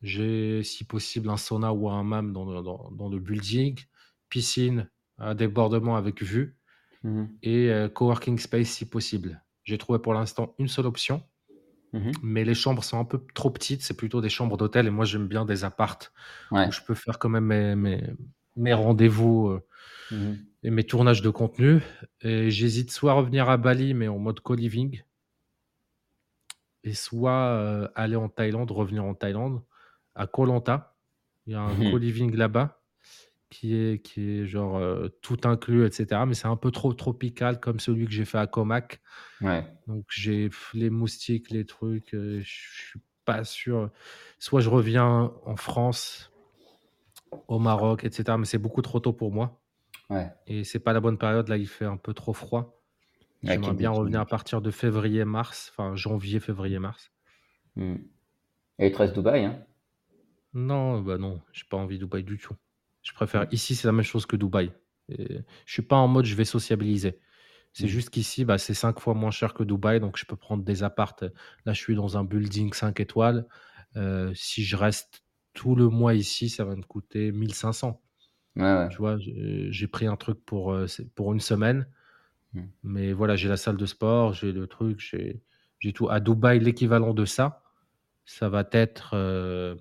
j'ai 0.03 0.63
si 0.65 0.85
possible 0.85 1.31
un 1.31 1.39
sauna 1.39 1.73
ou 1.75 1.91
un 1.91 2.01
hammam 2.01 2.33
dans, 2.33 2.45
le- 2.47 2.63
dans, 2.63 2.91
dans 2.93 3.09
le 3.11 3.19
building, 3.21 3.79
piscine 4.31 4.91
à 5.19 5.35
débordement 5.35 5.97
avec 5.97 6.23
vue 6.23 6.59
Mhm. 7.03 7.41
et 7.43 7.71
euh, 7.71 7.89
coworking 7.89 8.39
space 8.39 8.71
si 8.71 8.89
possible. 8.91 9.43
J'ai 9.65 9.79
trouvé 9.79 9.99
pour 9.99 10.15
l'instant 10.15 10.55
une 10.59 10.69
seule 10.69 10.87
option, 10.87 11.23
Mhm. 11.93 12.13
mais 12.23 12.45
les 12.45 12.55
chambres 12.55 12.85
sont 12.85 12.99
un 12.99 13.05
peu 13.05 13.21
trop 13.35 13.51
petites. 13.51 13.83
C'est 13.83 13.97
plutôt 13.97 14.21
des 14.21 14.29
chambres 14.29 14.57
d'hôtel 14.57 14.87
et 14.87 14.91
moi 14.91 15.05
j'aime 15.05 15.27
bien 15.27 15.45
des 15.45 15.65
appartes 15.65 16.13
Ouais. 16.51 16.67
où 16.69 16.73
je 16.73 16.81
peux 16.87 16.95
faire 16.95 17.19
quand 17.19 17.29
même 17.29 17.45
mes, 17.47 17.75
mes, 17.77 18.03
mes 18.57 18.73
rendez-vous 18.73 19.49
euh, 19.49 19.67
Mhm. 20.13 20.39
et 20.63 20.71
mes 20.71 20.85
tournages 20.85 21.23
de 21.23 21.31
contenu. 21.31 21.81
Et 22.23 22.51
j'hésite 22.51 22.91
soit 22.91 23.13
à 23.13 23.15
revenir 23.15 23.49
à 23.49 23.57
Bali 23.57 23.95
mais 23.95 24.09
en 24.09 24.19
mode 24.19 24.41
co-living 24.41 25.03
et 26.85 26.95
soit 26.95 27.31
euh, 27.33 27.89
aller 27.95 28.17
en 28.17 28.29
Thaïlande, 28.29 28.71
revenir 28.71 29.05
en 29.05 29.15
Thaïlande, 29.15 29.63
à 30.15 30.27
Koh 30.27 30.47
Lanta. 30.47 30.97
Il 31.47 31.53
y 31.53 31.57
a 31.57 31.61
un 31.61 31.75
Mhm. 31.75 31.91
co-living 31.91 32.35
là-bas 32.37 32.80
qui 33.51 33.75
est, 33.75 34.01
qui 34.03 34.41
est 34.41 34.47
genre 34.47 34.77
euh, 34.77 35.09
tout 35.21 35.39
inclus, 35.45 35.85
etc. 35.85 36.23
Mais 36.27 36.35
c'est 36.35 36.47
un 36.47 36.57
peu 36.57 36.71
trop 36.71 36.93
tropical 36.95 37.61
comme 37.61 37.81
celui 37.81 38.07
que 38.07 38.13
j'ai 38.13 38.25
fait 38.25 38.39
à 38.39 38.47
Comac. 38.47 39.01
Ouais. 39.41 39.67
Donc 39.87 40.07
j'ai 40.09 40.49
pff, 40.49 40.71
les 40.73 40.89
moustiques, 40.89 41.51
les 41.51 41.67
trucs, 41.67 42.15
euh, 42.15 42.41
je 42.41 42.49
suis 42.49 43.01
pas 43.25 43.45
sûr. 43.45 43.91
Soit 44.39 44.61
je 44.61 44.71
reviens 44.71 45.33
en 45.45 45.57
France, 45.57 46.33
au 47.49 47.59
Maroc, 47.59 48.05
etc. 48.05 48.39
Mais 48.39 48.45
c'est 48.45 48.59
beaucoup 48.59 48.83
trop 48.83 49.01
tôt 49.01 49.13
pour 49.13 49.33
moi. 49.33 49.61
Ouais. 50.09 50.31
Et 50.47 50.65
c'est 50.65 50.81
pas 50.81 50.93
la 50.93 51.01
bonne 51.01 51.19
période. 51.19 51.49
Là, 51.49 51.57
il 51.57 51.69
fait 51.69 51.85
un 51.85 51.97
peu 51.97 52.15
trop 52.15 52.33
froid. 52.33 52.81
Ouais, 53.43 53.53
J'aimerais 53.53 53.75
bien 53.75 53.91
revenir 53.91 54.21
à 54.21 54.27
partir 54.27 54.61
de 54.61 54.71
février-mars, 54.71 55.73
enfin 55.73 55.97
janvier, 55.97 56.41
février-mars. 56.41 57.11
Mhm. 57.77 58.07
Et 58.79 58.87
il 58.87 58.93
te 58.93 58.99
reste 58.99 59.15
Dubaï, 59.15 59.45
hein? 59.45 59.65
Non, 60.53 61.01
bah 61.01 61.17
non, 61.17 61.41
j'ai 61.53 61.65
pas 61.65 61.77
envie 61.77 61.99
de 61.99 62.05
Dubaï 62.05 62.25
du 62.25 62.39
tout. 62.39 62.57
Je 63.03 63.13
préfère 63.13 63.47
ici, 63.53 63.75
c'est 63.75 63.89
la 63.89 63.93
même 63.93 64.05
chose 64.05 64.27
que 64.27 64.37
Dubaï. 64.37 64.73
Et 65.09 65.39
je 65.67 65.73
suis 65.73 65.83
pas 65.83 65.97
en 65.97 66.09
mode 66.09 66.25
je 66.27 66.35
vais 66.37 66.45
sociabiliser. 66.45 67.19
C'est 67.73 67.87
Mhm. 67.87 67.89
juste 67.89 68.11
qu'ici, 68.11 68.45
bah, 68.45 68.59
c'est 68.59 68.75
cinq 68.75 69.01
fois 69.01 69.15
moins 69.15 69.31
cher 69.31 69.55
que 69.55 69.63
Dubaï, 69.65 70.01
donc 70.01 70.19
je 70.19 70.27
peux 70.27 70.37
prendre 70.37 70.65
des 70.65 70.83
appartes. 70.83 71.25
Là, 71.67 71.73
je 71.73 71.81
suis 71.81 71.95
dans 71.95 72.19
un 72.19 72.25
building 72.25 72.73
5 72.75 73.01
étoiles. 73.01 73.47
Euh, 73.97 74.33
si 74.35 74.65
je 74.65 74.77
reste 74.77 75.25
tout 75.55 75.75
le 75.77 75.89
mois 75.89 76.15
ici, 76.15 76.49
ça 76.51 76.65
va 76.65 76.77
me 76.77 76.83
coûter 76.83 77.33
1500. 77.33 78.03
Ouais, 78.57 78.63
ouais. 78.63 78.91
Tu 78.91 78.99
vois, 78.99 79.19
j'ai 79.19 79.87
pris 79.89 80.07
un 80.07 80.17
truc 80.17 80.45
pour, 80.45 80.73
euh, 80.73 80.87
pour 81.15 81.33
une 81.33 81.41
semaine. 81.41 81.89
Mhm. 82.53 82.71
Mais 82.83 83.13
voilà, 83.13 83.37
j'ai 83.37 83.49
la 83.49 83.57
salle 83.57 83.77
de 83.77 83.87
sport, 83.87 84.33
j'ai 84.35 84.53
le 84.53 84.67
truc, 84.67 85.01
j'ai 85.01 85.43
j'ai 85.81 85.93
tout. 85.95 86.09
À 86.11 86.21
Dubaï, 86.21 86.61
l'équivalent 86.61 87.15
de 87.15 87.25
ça, 87.25 87.63
ça 88.27 88.49
va 88.51 88.69
être, 88.73 89.13
euh, 89.15 89.77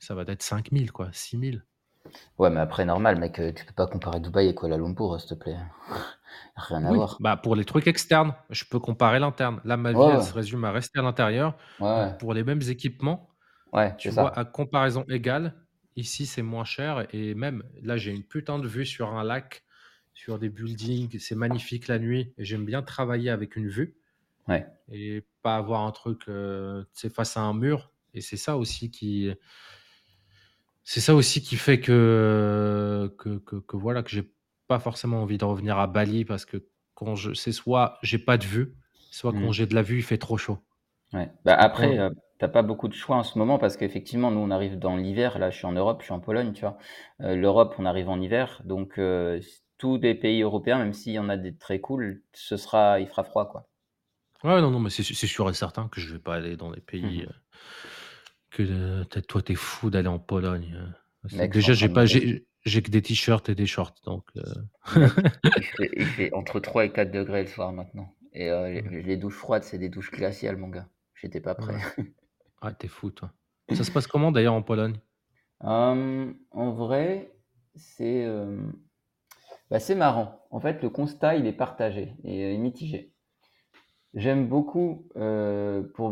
ça 0.00 0.14
va 0.16 0.22
être 0.28 0.42
5000, 0.42 0.92
quoi, 0.92 1.10
6000. 1.12 1.64
Ouais, 2.38 2.50
mais 2.50 2.60
après, 2.60 2.84
normal, 2.84 3.18
mec, 3.18 3.38
euh, 3.38 3.52
tu 3.52 3.64
peux 3.64 3.72
pas 3.72 3.86
comparer 3.86 4.20
Dubaï 4.20 4.48
et 4.48 4.54
Kuala 4.54 4.76
Lumpur, 4.76 5.18
s'il 5.20 5.30
te 5.30 5.34
plaît. 5.34 5.56
Rien 6.56 6.84
à 6.84 6.92
Oui, 6.92 6.96
voir. 6.96 7.16
bah 7.20 7.36
pour 7.36 7.56
les 7.56 7.64
trucs 7.64 7.86
externes, 7.86 8.34
je 8.50 8.64
peux 8.64 8.78
comparer 8.80 9.18
l'interne. 9.18 9.60
Là, 9.64 9.76
ma 9.76 9.92
vie, 9.92 9.98
Ouais, 9.98 10.12
elle 10.12 10.20
ouais. 10.20 10.22
se 10.22 10.32
résume 10.34 10.64
à 10.64 10.72
rester 10.72 10.98
à 10.98 11.02
l'intérieur. 11.02 11.56
Ouais, 11.78 11.86
Donc, 11.96 12.12
ouais. 12.12 12.18
pour 12.18 12.34
les 12.34 12.44
mêmes 12.44 12.62
équipements, 12.62 13.30
Ouais, 13.72 13.94
tu 13.96 14.10
c'est 14.10 14.10
vois, 14.10 14.32
ça. 14.34 14.40
à 14.40 14.44
comparaison 14.44 15.04
égale, 15.08 15.54
ici, 15.96 16.26
c'est 16.26 16.42
moins 16.42 16.64
cher. 16.64 17.06
Et 17.14 17.34
même, 17.34 17.62
là, 17.82 17.96
j'ai 17.96 18.12
une 18.12 18.24
putain 18.24 18.58
de 18.58 18.68
vue 18.68 18.86
sur 18.86 19.10
un 19.14 19.24
lac, 19.24 19.64
sur 20.14 20.38
des 20.38 20.50
buildings. 20.50 21.18
C'est 21.20 21.34
magnifique 21.36 21.88
la 21.88 21.98
nuit. 21.98 22.34
Et 22.38 22.44
j'aime 22.44 22.64
bien 22.66 22.82
travailler 22.82 23.30
avec 23.30 23.56
une 23.56 23.68
vue 23.68 23.98
Ouais. 24.48 24.66
et 24.90 25.26
pas 25.42 25.56
avoir 25.56 25.82
un 25.82 25.92
truc, 25.92 26.22
euh, 26.28 26.82
tu 26.94 27.00
sais, 27.02 27.10
face 27.10 27.36
à 27.36 27.42
un 27.42 27.54
mur. 27.54 27.92
Et 28.14 28.20
c'est 28.22 28.36
ça 28.36 28.56
aussi 28.58 28.90
qui, 28.90 29.32
c'est 30.84 31.00
ça 31.00 31.14
aussi 31.14 31.42
qui 31.42 31.56
fait 31.56 31.80
que, 31.80 33.14
que, 33.18 33.38
que, 33.38 33.56
que 33.56 33.76
voilà, 33.76 34.02
que 34.02 34.10
j'ai 34.10 34.30
pas 34.68 34.78
forcément 34.78 35.22
envie 35.22 35.38
de 35.38 35.44
revenir 35.44 35.78
à 35.78 35.86
Bali 35.86 36.24
parce 36.24 36.44
que 36.44 36.66
quand 36.94 37.14
je, 37.16 37.34
c'est 37.34 37.52
soit 37.52 37.98
j'ai 38.02 38.18
pas 38.18 38.38
de 38.38 38.44
vue, 38.44 38.76
soit 39.10 39.32
quand 39.34 39.50
Mhm. 39.50 39.52
j'ai 39.52 39.66
de 39.66 39.74
la 39.74 39.82
vue, 39.82 39.98
il 39.98 40.02
fait 40.04 40.18
trop 40.18 40.36
chaud. 40.38 40.58
Ouais. 41.14 41.30
Bah 41.44 41.54
après, 41.54 41.98
euh, 41.98 42.10
t'as 42.38 42.48
pas 42.48 42.62
beaucoup 42.62 42.88
de 42.88 42.92
choix 42.94 43.16
en 43.16 43.22
ce 43.22 43.38
moment 43.38 43.58
parce 43.58 43.76
qu'effectivement, 43.78 44.30
nous, 44.30 44.40
on 44.40 44.50
arrive 44.50 44.78
dans 44.78 44.96
l'hiver. 44.96 45.38
Là, 45.38 45.50
je 45.50 45.56
suis 45.56 45.66
en 45.66 45.72
Europe, 45.72 46.00
je 46.00 46.06
suis 46.06 46.12
en 46.14 46.20
Pologne, 46.20 46.52
tu 46.52 46.60
vois. 46.62 46.76
Euh, 47.20 47.36
L'Europe, 47.36 47.74
on 47.78 47.86
arrive 47.86 48.08
en 48.08 48.20
hiver. 48.20 48.60
Donc, 48.64 48.98
euh, 48.98 49.40
tous 49.78 49.96
les 49.98 50.14
pays 50.14 50.42
européens, 50.42 50.78
même 50.78 50.92
s'il 50.92 51.12
y 51.12 51.18
en 51.18 51.28
a 51.28 51.36
des 51.36 51.56
très 51.56 51.80
cool, 51.80 52.22
ce 52.32 52.56
sera, 52.56 53.00
il 53.00 53.06
fera 53.06 53.24
froid, 53.24 53.48
quoi. 53.48 53.68
ouais, 54.44 54.60
non, 54.60 54.70
non, 54.70 54.78
mais 54.80 54.90
c'est 54.90 55.02
sûr 55.02 55.48
et 55.50 55.54
certain 55.54 55.88
que 55.88 56.00
je 56.00 56.12
vais 56.12 56.18
pas 56.20 56.36
aller 56.36 56.56
dans 56.56 56.70
des 56.70 56.80
pays 56.80 57.22
Mhm. 57.22 57.28
Que 58.54 59.02
peut-être 59.04 59.26
toi 59.26 59.42
t'es 59.42 59.54
fou 59.54 59.90
d'aller 59.90 60.08
en 60.08 60.18
Pologne. 60.18 60.76
Mec, 61.32 61.32
suis 61.32 61.48
Déjà, 61.48 61.72
j'ai 61.72 61.88
pas, 61.88 62.04
j'ai 62.64 62.82
que 62.82 62.90
des 62.90 63.02
t-shirts 63.02 63.48
et 63.48 63.54
des 63.54 63.66
shorts, 63.66 63.94
donc. 64.04 64.24
euh, 64.36 64.42
il 65.56 65.62
fait, 65.62 65.90
il 65.96 66.06
fait 66.06 66.32
entre 66.32 66.60
3 66.60 66.86
et 66.86 66.92
4 66.92 67.10
degrés 67.10 67.42
le 67.42 67.48
soir 67.48 67.72
maintenant. 67.72 68.14
Et 68.32 68.50
euh, 68.50 68.80
les, 68.90 69.16
douches 69.16 69.36
froides, 69.36 69.64
c'est 69.64 69.78
des 69.78 69.88
douches 69.88 70.10
glaciales, 70.10 70.56
mon 70.56 70.68
gars. 70.68 70.88
J'étais 71.14 71.40
pas 71.40 71.54
prêt. 71.54 71.74
ouais. 71.74 72.04
Ah, 72.66 72.72
t'es 72.72 72.88
fou, 72.88 73.10
toi. 73.10 73.30
Ça 73.74 73.84
se 73.84 73.90
passe 73.90 74.06
comment 74.06 74.32
d'ailleurs 74.32 74.54
en 74.54 74.62
Pologne? 74.62 74.98
En 75.60 76.70
vrai, 76.72 77.30
c'est 77.76 78.26
bah, 79.70 79.78
c'est 79.78 79.94
marrant. 79.94 80.46
En 80.50 80.60
fait, 80.60 80.82
le 80.82 80.88
constat, 80.88 81.36
il 81.36 81.46
est 81.46 81.52
partagé 81.52 82.14
et 82.24 82.54
euh, 82.54 82.58
mitigé. 82.58 83.12
J'aime 84.14 84.48
beaucoup 84.48 85.10
pour 85.94 86.10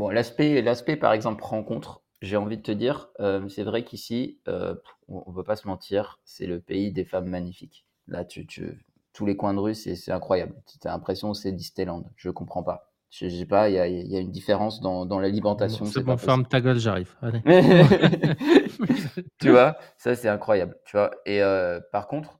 bon 0.00 0.08
l'aspect 0.08 0.62
l'aspect 0.62 0.96
par 0.96 1.12
exemple 1.12 1.44
rencontre. 1.44 2.02
J'ai 2.22 2.36
envie 2.36 2.58
de 2.58 2.62
te 2.62 2.72
dire, 2.72 3.08
euh, 3.20 3.48
c'est 3.48 3.62
vrai 3.62 3.82
qu'ici, 3.82 4.40
euh, 4.46 4.74
on, 5.08 5.22
on 5.26 5.32
peut 5.32 5.44
pas 5.44 5.56
se 5.56 5.66
mentir, 5.66 6.18
c'est 6.24 6.46
le 6.46 6.60
pays 6.60 6.92
des 6.92 7.04
femmes 7.06 7.28
magnifiques. 7.28 7.86
Là, 8.08 8.24
tu, 8.26 8.46
tu 8.46 8.84
tous 9.14 9.24
les 9.24 9.36
coins 9.36 9.54
de 9.54 9.58
rue, 9.58 9.74
c'est 9.74 9.96
c'est 9.96 10.12
incroyable. 10.12 10.54
Tu 10.66 10.86
as 10.86 10.90
l'impression 10.90 11.32
que 11.32 11.38
c'est 11.38 11.52
Disneyland. 11.52 12.04
Je 12.16 12.30
comprends 12.30 12.62
pas. 12.62 12.92
Je 13.10 13.28
sais 13.28 13.46
pas, 13.46 13.68
il 13.68 13.74
y 13.74 13.78
a, 13.78 13.88
il 13.88 14.06
y 14.06 14.16
a 14.16 14.20
une 14.20 14.30
différence 14.30 14.80
dans, 14.80 15.04
dans 15.04 15.18
l'alimentation, 15.18 15.84
C'est 15.84 15.94
c'est 15.94 16.04
bon, 16.04 16.16
ferme 16.16 16.46
ta 16.46 16.60
gueule, 16.60 16.78
j'arrive. 16.78 17.16
Allez. 17.22 17.40
tu 19.40 19.50
vois, 19.50 19.76
ça 19.96 20.14
c'est 20.14 20.28
incroyable. 20.28 20.78
Tu 20.84 20.96
vois. 20.96 21.10
Et 21.26 21.42
euh, 21.42 21.80
par 21.90 22.06
contre, 22.06 22.38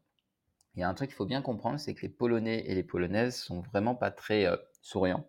il 0.75 0.81
y 0.81 0.83
a 0.85 0.89
un 0.89 0.95
truc 0.95 1.09
qu'il 1.11 1.17
faut 1.17 1.27
bien 1.27 1.43
comprendre, 1.43 1.81
c'est 1.81 1.95
que 1.95 2.03
les 2.03 2.09
Polonais 2.09 2.65
et 2.67 2.75
les 2.75 2.85
Polonaises 2.85 3.37
sont 3.37 3.61
vraiment 3.61 3.95
pas 3.97 4.11
très 4.11 4.47
euh, 4.47 4.57
souriants. 4.83 5.29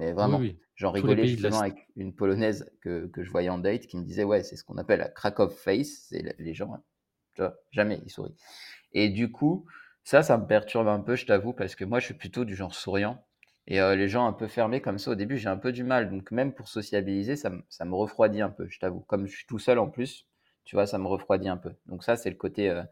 Mais 0.00 0.12
vraiment, 0.12 0.40
oui. 0.40 0.58
j'en 0.76 0.90
rigolais 0.92 1.26
justement 1.26 1.60
avec 1.60 1.88
une 1.96 2.14
Polonaise 2.14 2.70
que, 2.82 3.06
que 3.08 3.22
je 3.24 3.30
voyais 3.30 3.50
en 3.50 3.58
date 3.58 3.86
qui 3.86 3.96
me 3.98 4.04
disait 4.04 4.24
ouais, 4.24 4.42
c'est 4.42 4.56
ce 4.56 4.64
qu'on 4.64 4.78
appelle 4.78 5.00
la 5.00 5.08
Krakow 5.10 5.48
face, 5.50 6.06
c'est 6.08 6.22
le- 6.22 6.34
les 6.38 6.54
gens, 6.54 6.74
hein, 6.74 6.82
tu 7.34 7.42
vois, 7.42 7.56
jamais 7.72 8.00
ils 8.04 8.10
sourient. 8.10 8.36
Et 8.92 9.08
du 9.08 9.30
coup, 9.32 9.66
ça, 10.04 10.22
ça 10.22 10.38
me 10.38 10.46
perturbe 10.46 10.88
un 10.88 11.00
peu, 11.00 11.16
je 11.16 11.26
t'avoue, 11.26 11.52
parce 11.52 11.74
que 11.74 11.84
moi, 11.84 12.00
je 12.00 12.06
suis 12.06 12.14
plutôt 12.14 12.44
du 12.44 12.56
genre 12.56 12.74
souriant. 12.74 13.24
Et 13.66 13.80
euh, 13.80 13.94
les 13.96 14.08
gens 14.08 14.26
un 14.26 14.32
peu 14.32 14.48
fermés 14.48 14.80
comme 14.80 14.98
ça, 14.98 15.12
au 15.12 15.14
début, 15.14 15.38
j'ai 15.38 15.48
un 15.48 15.56
peu 15.58 15.72
du 15.72 15.84
mal. 15.84 16.10
Donc 16.10 16.30
même 16.32 16.52
pour 16.54 16.68
sociabiliser, 16.68 17.36
ça, 17.36 17.50
me- 17.50 17.62
ça 17.68 17.84
me 17.84 17.94
refroidit 17.94 18.40
un 18.42 18.50
peu, 18.50 18.68
je 18.68 18.78
t'avoue. 18.80 19.00
Comme 19.00 19.26
je 19.26 19.36
suis 19.36 19.46
tout 19.46 19.58
seul 19.58 19.78
en 19.78 19.88
plus, 19.90 20.28
tu 20.64 20.76
vois, 20.76 20.86
ça 20.86 20.98
me 20.98 21.06
refroidit 21.06 21.48
un 21.48 21.56
peu. 21.56 21.74
Donc 21.86 22.04
ça, 22.04 22.16
c'est 22.16 22.30
le 22.30 22.36
côté... 22.36 22.70
euh, 22.70 22.82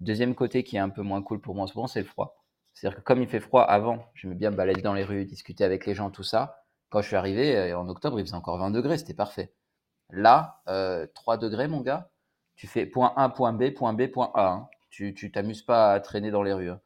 Deuxième 0.00 0.34
côté 0.36 0.62
qui 0.64 0.76
est 0.76 0.80
un 0.80 0.90
peu 0.90 1.02
moins 1.02 1.22
cool 1.22 1.40
pour 1.40 1.54
moi 1.56 1.64
en 1.64 1.66
ce 1.66 1.74
moment, 1.74 1.88
c'est 1.88 2.00
le 2.00 2.06
froid. 2.06 2.37
C'est-à-dire 2.80 2.98
que 2.98 3.04
comme 3.04 3.20
il 3.22 3.28
fait 3.28 3.40
froid 3.40 3.62
avant, 3.62 4.04
j'aimais 4.14 4.34
bien 4.36 4.50
me 4.50 4.56
balader 4.56 4.82
dans 4.82 4.94
les 4.94 5.04
rues, 5.04 5.24
discuter 5.24 5.64
avec 5.64 5.84
les 5.86 5.94
gens, 5.94 6.10
tout 6.10 6.22
ça. 6.22 6.62
Quand 6.90 7.02
je 7.02 7.08
suis 7.08 7.16
arrivé, 7.16 7.56
euh, 7.56 7.78
en 7.78 7.88
octobre, 7.88 8.18
il 8.20 8.24
faisait 8.24 8.36
encore 8.36 8.58
20 8.58 8.70
degrés, 8.70 8.98
c'était 8.98 9.14
parfait. 9.14 9.52
Là, 10.10 10.62
euh, 10.68 11.06
3 11.14 11.36
degrés, 11.36 11.68
mon 11.68 11.80
gars, 11.80 12.10
tu 12.56 12.66
fais 12.66 12.86
point 12.86 13.12
A, 13.16 13.28
point 13.28 13.52
B, 13.52 13.70
point 13.74 13.92
B, 13.92 14.06
point 14.08 14.30
A. 14.34 14.48
hein. 14.52 14.68
Tu 14.90 15.12
tu 15.12 15.30
t'amuses 15.30 15.62
pas 15.62 15.92
à 15.92 16.00
traîner 16.00 16.30
dans 16.30 16.42
les 16.42 16.52
rues. 16.52 16.70
hein. 16.70 16.80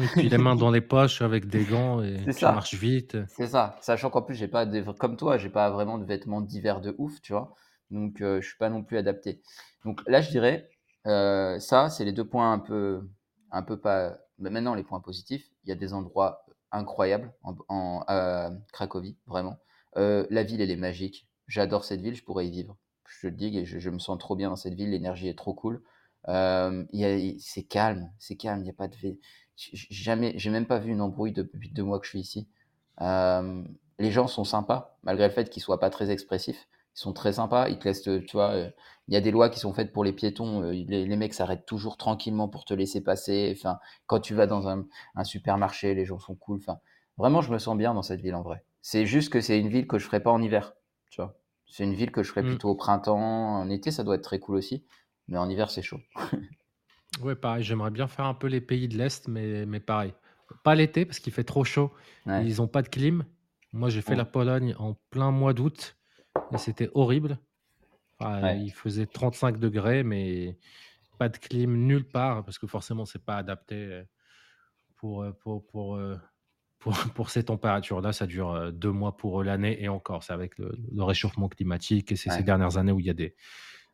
Et 0.00 0.06
puis 0.06 0.28
les 0.28 0.38
mains 0.38 0.56
dans 0.56 0.70
les 0.70 0.80
poches 0.80 1.20
avec 1.22 1.46
des 1.46 1.64
gants 1.64 2.02
et 2.02 2.16
tu 2.24 2.32
ça. 2.32 2.52
marches 2.52 2.74
vite. 2.74 3.16
C'est 3.28 3.46
ça. 3.48 3.76
Sachant 3.80 4.10
qu'en 4.10 4.22
plus, 4.22 4.34
j'ai 4.34 4.48
pas 4.48 4.64
des... 4.64 4.82
comme 4.98 5.16
toi, 5.16 5.36
j'ai 5.38 5.48
pas 5.50 5.70
vraiment 5.70 5.98
de 5.98 6.04
vêtements 6.04 6.40
d'hiver 6.40 6.80
de 6.80 6.94
ouf, 6.98 7.20
tu 7.20 7.32
vois. 7.32 7.54
Donc, 7.90 8.20
euh, 8.22 8.40
je 8.40 8.48
suis 8.48 8.56
pas 8.58 8.70
non 8.70 8.82
plus 8.82 8.96
adapté. 8.96 9.42
Donc 9.84 10.00
là, 10.06 10.22
je 10.22 10.30
dirais, 10.30 10.68
euh, 11.06 11.58
ça, 11.58 11.90
c'est 11.90 12.04
les 12.06 12.12
deux 12.12 12.24
points 12.26 12.52
un 12.52 12.58
peu, 12.58 13.06
un 13.50 13.62
peu 13.62 13.78
pas. 13.78 14.16
Mais 14.42 14.50
maintenant, 14.50 14.74
les 14.74 14.82
points 14.82 15.00
positifs, 15.00 15.50
il 15.64 15.70
y 15.70 15.72
a 15.72 15.76
des 15.76 15.94
endroits 15.94 16.44
incroyables 16.72 17.32
en, 17.42 18.04
à 18.06 18.50
Cracovie, 18.72 19.16
vraiment. 19.26 19.58
Euh, 19.96 20.26
la 20.30 20.42
ville, 20.42 20.60
elle 20.60 20.70
est 20.70 20.76
magique. 20.76 21.28
J'adore 21.46 21.84
cette 21.84 22.00
ville, 22.00 22.14
je 22.14 22.24
pourrais 22.24 22.46
y 22.46 22.50
vivre. 22.50 22.76
Je 23.06 23.28
dis, 23.28 23.56
et 23.58 23.64
je, 23.64 23.78
je 23.78 23.90
me 23.90 23.98
sens 23.98 24.18
trop 24.18 24.36
bien 24.36 24.50
dans 24.50 24.56
cette 24.56 24.74
ville. 24.74 24.90
L'énergie 24.90 25.28
est 25.28 25.38
trop 25.38 25.54
cool. 25.54 25.82
Euh, 26.28 26.84
c'est 27.38 27.62
calme, 27.62 28.10
c'est 28.18 28.36
calme. 28.36 28.60
Il 28.60 28.64
n'y 28.64 28.70
a 28.70 28.74
pas 28.74 28.88
de. 28.88 28.96
Jamais, 29.56 30.32
j'ai 30.36 30.50
même 30.50 30.66
pas 30.66 30.78
vu 30.78 30.92
une 30.92 31.00
embrouille 31.00 31.32
depuis 31.32 31.70
deux 31.70 31.84
mois 31.84 32.00
que 32.00 32.06
je 32.06 32.10
suis 32.10 32.20
ici. 32.20 32.48
Euh, 33.00 33.64
les 33.98 34.10
gens 34.10 34.26
sont 34.26 34.44
sympas, 34.44 34.98
malgré 35.02 35.28
le 35.28 35.32
fait 35.32 35.50
qu'ils 35.50 35.62
soient 35.62 35.80
pas 35.80 35.90
très 35.90 36.10
expressifs. 36.10 36.68
Ils 36.94 37.00
sont 37.00 37.12
très 37.12 37.34
sympas. 37.34 37.68
Ils 37.68 37.78
te 37.78 37.84
laissent, 37.88 38.02
tu 38.02 38.20
vois, 38.32 38.50
euh, 38.52 38.70
il 39.08 39.14
y 39.14 39.16
a 39.16 39.20
des 39.20 39.30
lois 39.30 39.48
qui 39.48 39.58
sont 39.58 39.72
faites 39.72 39.92
pour 39.92 40.04
les 40.04 40.12
piétons. 40.12 40.62
euh, 40.62 40.72
les, 40.72 41.06
les 41.06 41.16
mecs 41.16 41.34
s'arrêtent 41.34 41.66
toujours 41.66 41.96
tranquillement 41.96 42.48
pour 42.48 42.64
te 42.64 42.74
laisser 42.74 43.02
passer. 43.02 43.54
Enfin, 43.56 43.78
quand 44.06 44.20
tu 44.20 44.34
vas 44.34 44.46
dans 44.46 44.68
un, 44.68 44.86
un 45.14 45.24
supermarché, 45.24 45.94
les 45.94 46.04
gens 46.04 46.18
sont 46.18 46.34
cool. 46.34 46.58
Enfin, 46.58 46.78
vraiment, 47.18 47.40
je 47.40 47.52
me 47.52 47.58
sens 47.58 47.76
bien 47.76 47.94
dans 47.94 48.02
cette 48.02 48.20
ville 48.20 48.34
en 48.34 48.42
vrai. 48.42 48.64
C'est 48.82 49.06
juste 49.06 49.32
que 49.32 49.40
c'est 49.40 49.58
une 49.58 49.68
ville 49.68 49.86
que 49.86 49.98
je 49.98 50.04
ferais 50.06 50.22
pas 50.22 50.30
en 50.32 50.42
hiver, 50.42 50.74
tu 51.10 51.20
vois. 51.22 51.38
C'est 51.66 51.84
une 51.84 51.94
ville 51.94 52.10
que 52.12 52.22
je 52.22 52.28
ferais 52.30 52.42
Mm. 52.42 52.48
plutôt 52.48 52.68
au 52.70 52.74
printemps. 52.74 53.18
En 53.60 53.70
été, 53.70 53.90
ça 53.90 54.04
doit 54.04 54.16
être 54.16 54.24
très 54.24 54.38
cool 54.40 54.56
aussi. 54.56 54.84
Mais 55.28 55.38
en 55.38 55.48
hiver, 55.48 55.70
c'est 55.70 55.82
chaud. 55.82 56.00
Ouais, 57.20 57.34
pareil, 57.34 57.62
j'aimerais 57.62 57.90
bien 57.90 58.08
faire 58.08 58.24
un 58.24 58.34
peu 58.34 58.46
les 58.46 58.60
pays 58.60 58.88
de 58.88 58.96
l'Est, 58.96 59.28
mais, 59.28 59.66
mais 59.66 59.80
pareil. 59.80 60.14
Pas 60.64 60.74
l'été, 60.74 61.04
parce 61.04 61.18
qu'il 61.20 61.32
fait 61.32 61.44
trop 61.44 61.62
chaud. 61.64 61.92
Ouais. 62.26 62.44
Ils 62.46 62.56
n'ont 62.56 62.68
pas 62.68 62.82
de 62.82 62.88
clim. 62.88 63.24
Moi, 63.72 63.90
j'ai 63.90 64.00
fait 64.00 64.10
Ouais. 64.12 64.16
la 64.16 64.24
Pologne 64.24 64.74
en 64.78 64.94
plein 65.10 65.30
mois 65.30 65.52
d'août, 65.52 65.96
et 66.54 66.58
c'était 66.58 66.90
horrible. 66.94 67.38
Enfin, 68.18 68.42
Ouais. 68.42 68.60
Il 68.60 68.70
faisait 68.72 69.06
35 69.06 69.58
degrés, 69.58 70.02
mais 70.04 70.58
pas 71.18 71.28
de 71.28 71.38
clim 71.38 71.86
nulle 71.86 72.08
part, 72.08 72.44
parce 72.44 72.58
que 72.58 72.66
forcément, 72.66 73.04
c'est 73.06 73.24
pas 73.24 73.36
adapté 73.36 73.76
euh, 73.76 74.04
pour, 74.96 75.22
euh, 75.22 75.32
pour, 75.32 75.66
pour, 75.66 75.96
euh, 75.96 76.16
pour, 76.78 76.92
pour 77.14 77.30
ces 77.30 77.44
températures-là. 77.44 78.12
Ça 78.12 78.26
dure 78.26 78.72
deux 78.72 78.92
mois 78.92 79.16
pour 79.16 79.42
l'année, 79.44 79.82
et 79.82 79.88
encore, 79.88 80.22
c'est 80.24 80.32
avec 80.32 80.58
le, 80.58 80.72
le 80.92 81.02
réchauffement 81.04 81.48
climatique, 81.48 82.12
et 82.12 82.16
c'est 82.16 82.30
ces 82.30 82.42
dernières 82.44 82.76
années 82.78 82.92
où 82.92 83.00
il 83.00 83.06
y 83.06 83.10
a 83.10 83.14
des, 83.14 83.34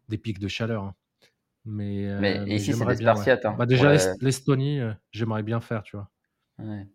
des 0.08 0.18
pics 0.18 0.38
de 0.38 0.48
chaleur. 0.48 0.84
hein. 0.84 0.94
Mais, 1.64 2.06
euh, 2.06 2.44
ici, 2.48 2.72
c'est 2.72 2.78
des 2.84 2.84
ouais. 2.86 2.96
Spartiates. 2.96 3.44
Hein, 3.44 3.50
Bah, 3.50 3.56
pour 3.58 3.66
déjà, 3.66 3.92
l'Estonie, 4.20 4.80
euh, 4.80 4.92
j'aimerais 5.10 5.42
bien 5.42 5.60
faire, 5.60 5.82
tu 5.82 5.96
vois. 5.96 6.10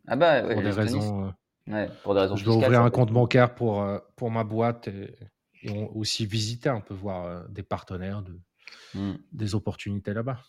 Ah 0.08 0.16
bah, 0.16 0.42
Pour 0.42 0.62
des 0.62 0.72
raisons. 0.72 1.26
euh, 1.28 1.32
ouais, 1.72 1.90
pour 2.04 2.14
des 2.16 2.22
raisons 2.22 2.36
je 2.36 2.44
dois 2.44 2.56
ouvrir 2.56 2.82
un 2.82 2.90
compte 2.90 3.12
bancaire 3.12 3.54
pour, 3.56 3.86
pour 4.16 4.32
ma 4.32 4.44
boîte 4.44 4.88
et, 4.88 5.16
et 5.64 5.70
on- 5.72 5.96
aussi 5.98 6.26
visiter 6.28 6.70
un 6.70 6.82
peu, 6.82 6.94
voir 6.94 7.26
euh, 7.26 7.44
des 7.50 7.64
partenaires, 7.64 8.24
de, 8.24 8.40
Hmm. 8.94 9.16
des 9.34 9.56
opportunités 9.56 10.14
là-bas. 10.14 10.40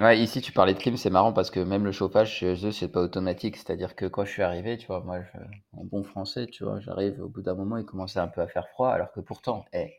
Ouais, 0.00 0.18
ici, 0.20 0.40
tu 0.40 0.50
parlais 0.52 0.72
de 0.74 0.78
clim, 0.80 0.96
c'est 0.96 1.10
marrant 1.10 1.32
parce 1.32 1.50
que 1.50 1.60
même 1.60 1.84
le 1.84 1.92
chauffage 1.92 2.32
chez 2.38 2.66
eux, 2.66 2.72
c'est 2.72 2.88
pas 2.90 3.00
automatique. 3.02 3.56
C'est-à-dire 3.56 3.94
que 3.94 4.06
quand 4.06 4.24
je 4.24 4.30
suis 4.32 4.42
arrivé, 4.42 4.76
tu 4.78 4.86
vois, 4.88 5.02
moi, 5.04 5.20
je- 5.22 5.38
en 5.78 5.84
bon 5.84 6.02
français, 6.02 6.46
tu 6.48 6.64
vois, 6.64 6.80
j'arrive 6.80 7.20
au 7.22 7.28
bout 7.28 7.42
d'un 7.42 7.54
moment, 7.54 7.76
il 7.76 7.84
commençait 7.84 8.18
un 8.18 8.26
peu 8.28 8.40
à 8.40 8.48
faire 8.48 8.66
froid, 8.68 8.90
alors 8.90 9.12
que 9.12 9.20
pourtant, 9.20 9.64
eh, 9.74 9.92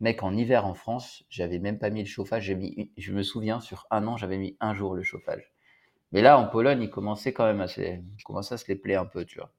mec, 0.00 0.22
en 0.24 0.36
hiver 0.36 0.66
en 0.66 0.74
France, 0.74 1.24
j'avais 1.30 1.58
même 1.60 1.78
pas 1.78 1.90
mis 1.90 2.00
le 2.02 2.08
chauffage. 2.08 2.44
J'ai 2.44 2.56
mis, 2.56 2.92
je 2.98 3.12
me 3.12 3.22
souviens, 3.24 3.60
sur 3.60 3.86
un 3.90 4.06
an, 4.08 4.16
j'avais 4.18 4.38
mis 4.38 4.56
un 4.60 4.74
jour 4.74 4.94
le 4.96 5.02
chauffage. 5.04 5.52
Mais 6.12 6.22
là, 6.22 6.38
en 6.38 6.48
Pologne, 6.48 6.82
ils 6.82 6.90
commençaient 6.90 7.32
quand 7.34 7.46
même 7.46 7.60
à 7.62 7.68
se, 7.68 7.80
à 7.82 8.58
se 8.58 8.68
les 8.68 8.76
plaire 8.76 9.02
un 9.02 9.06
peu, 9.06 9.24
tu 9.26 9.38
vois. 9.40 9.52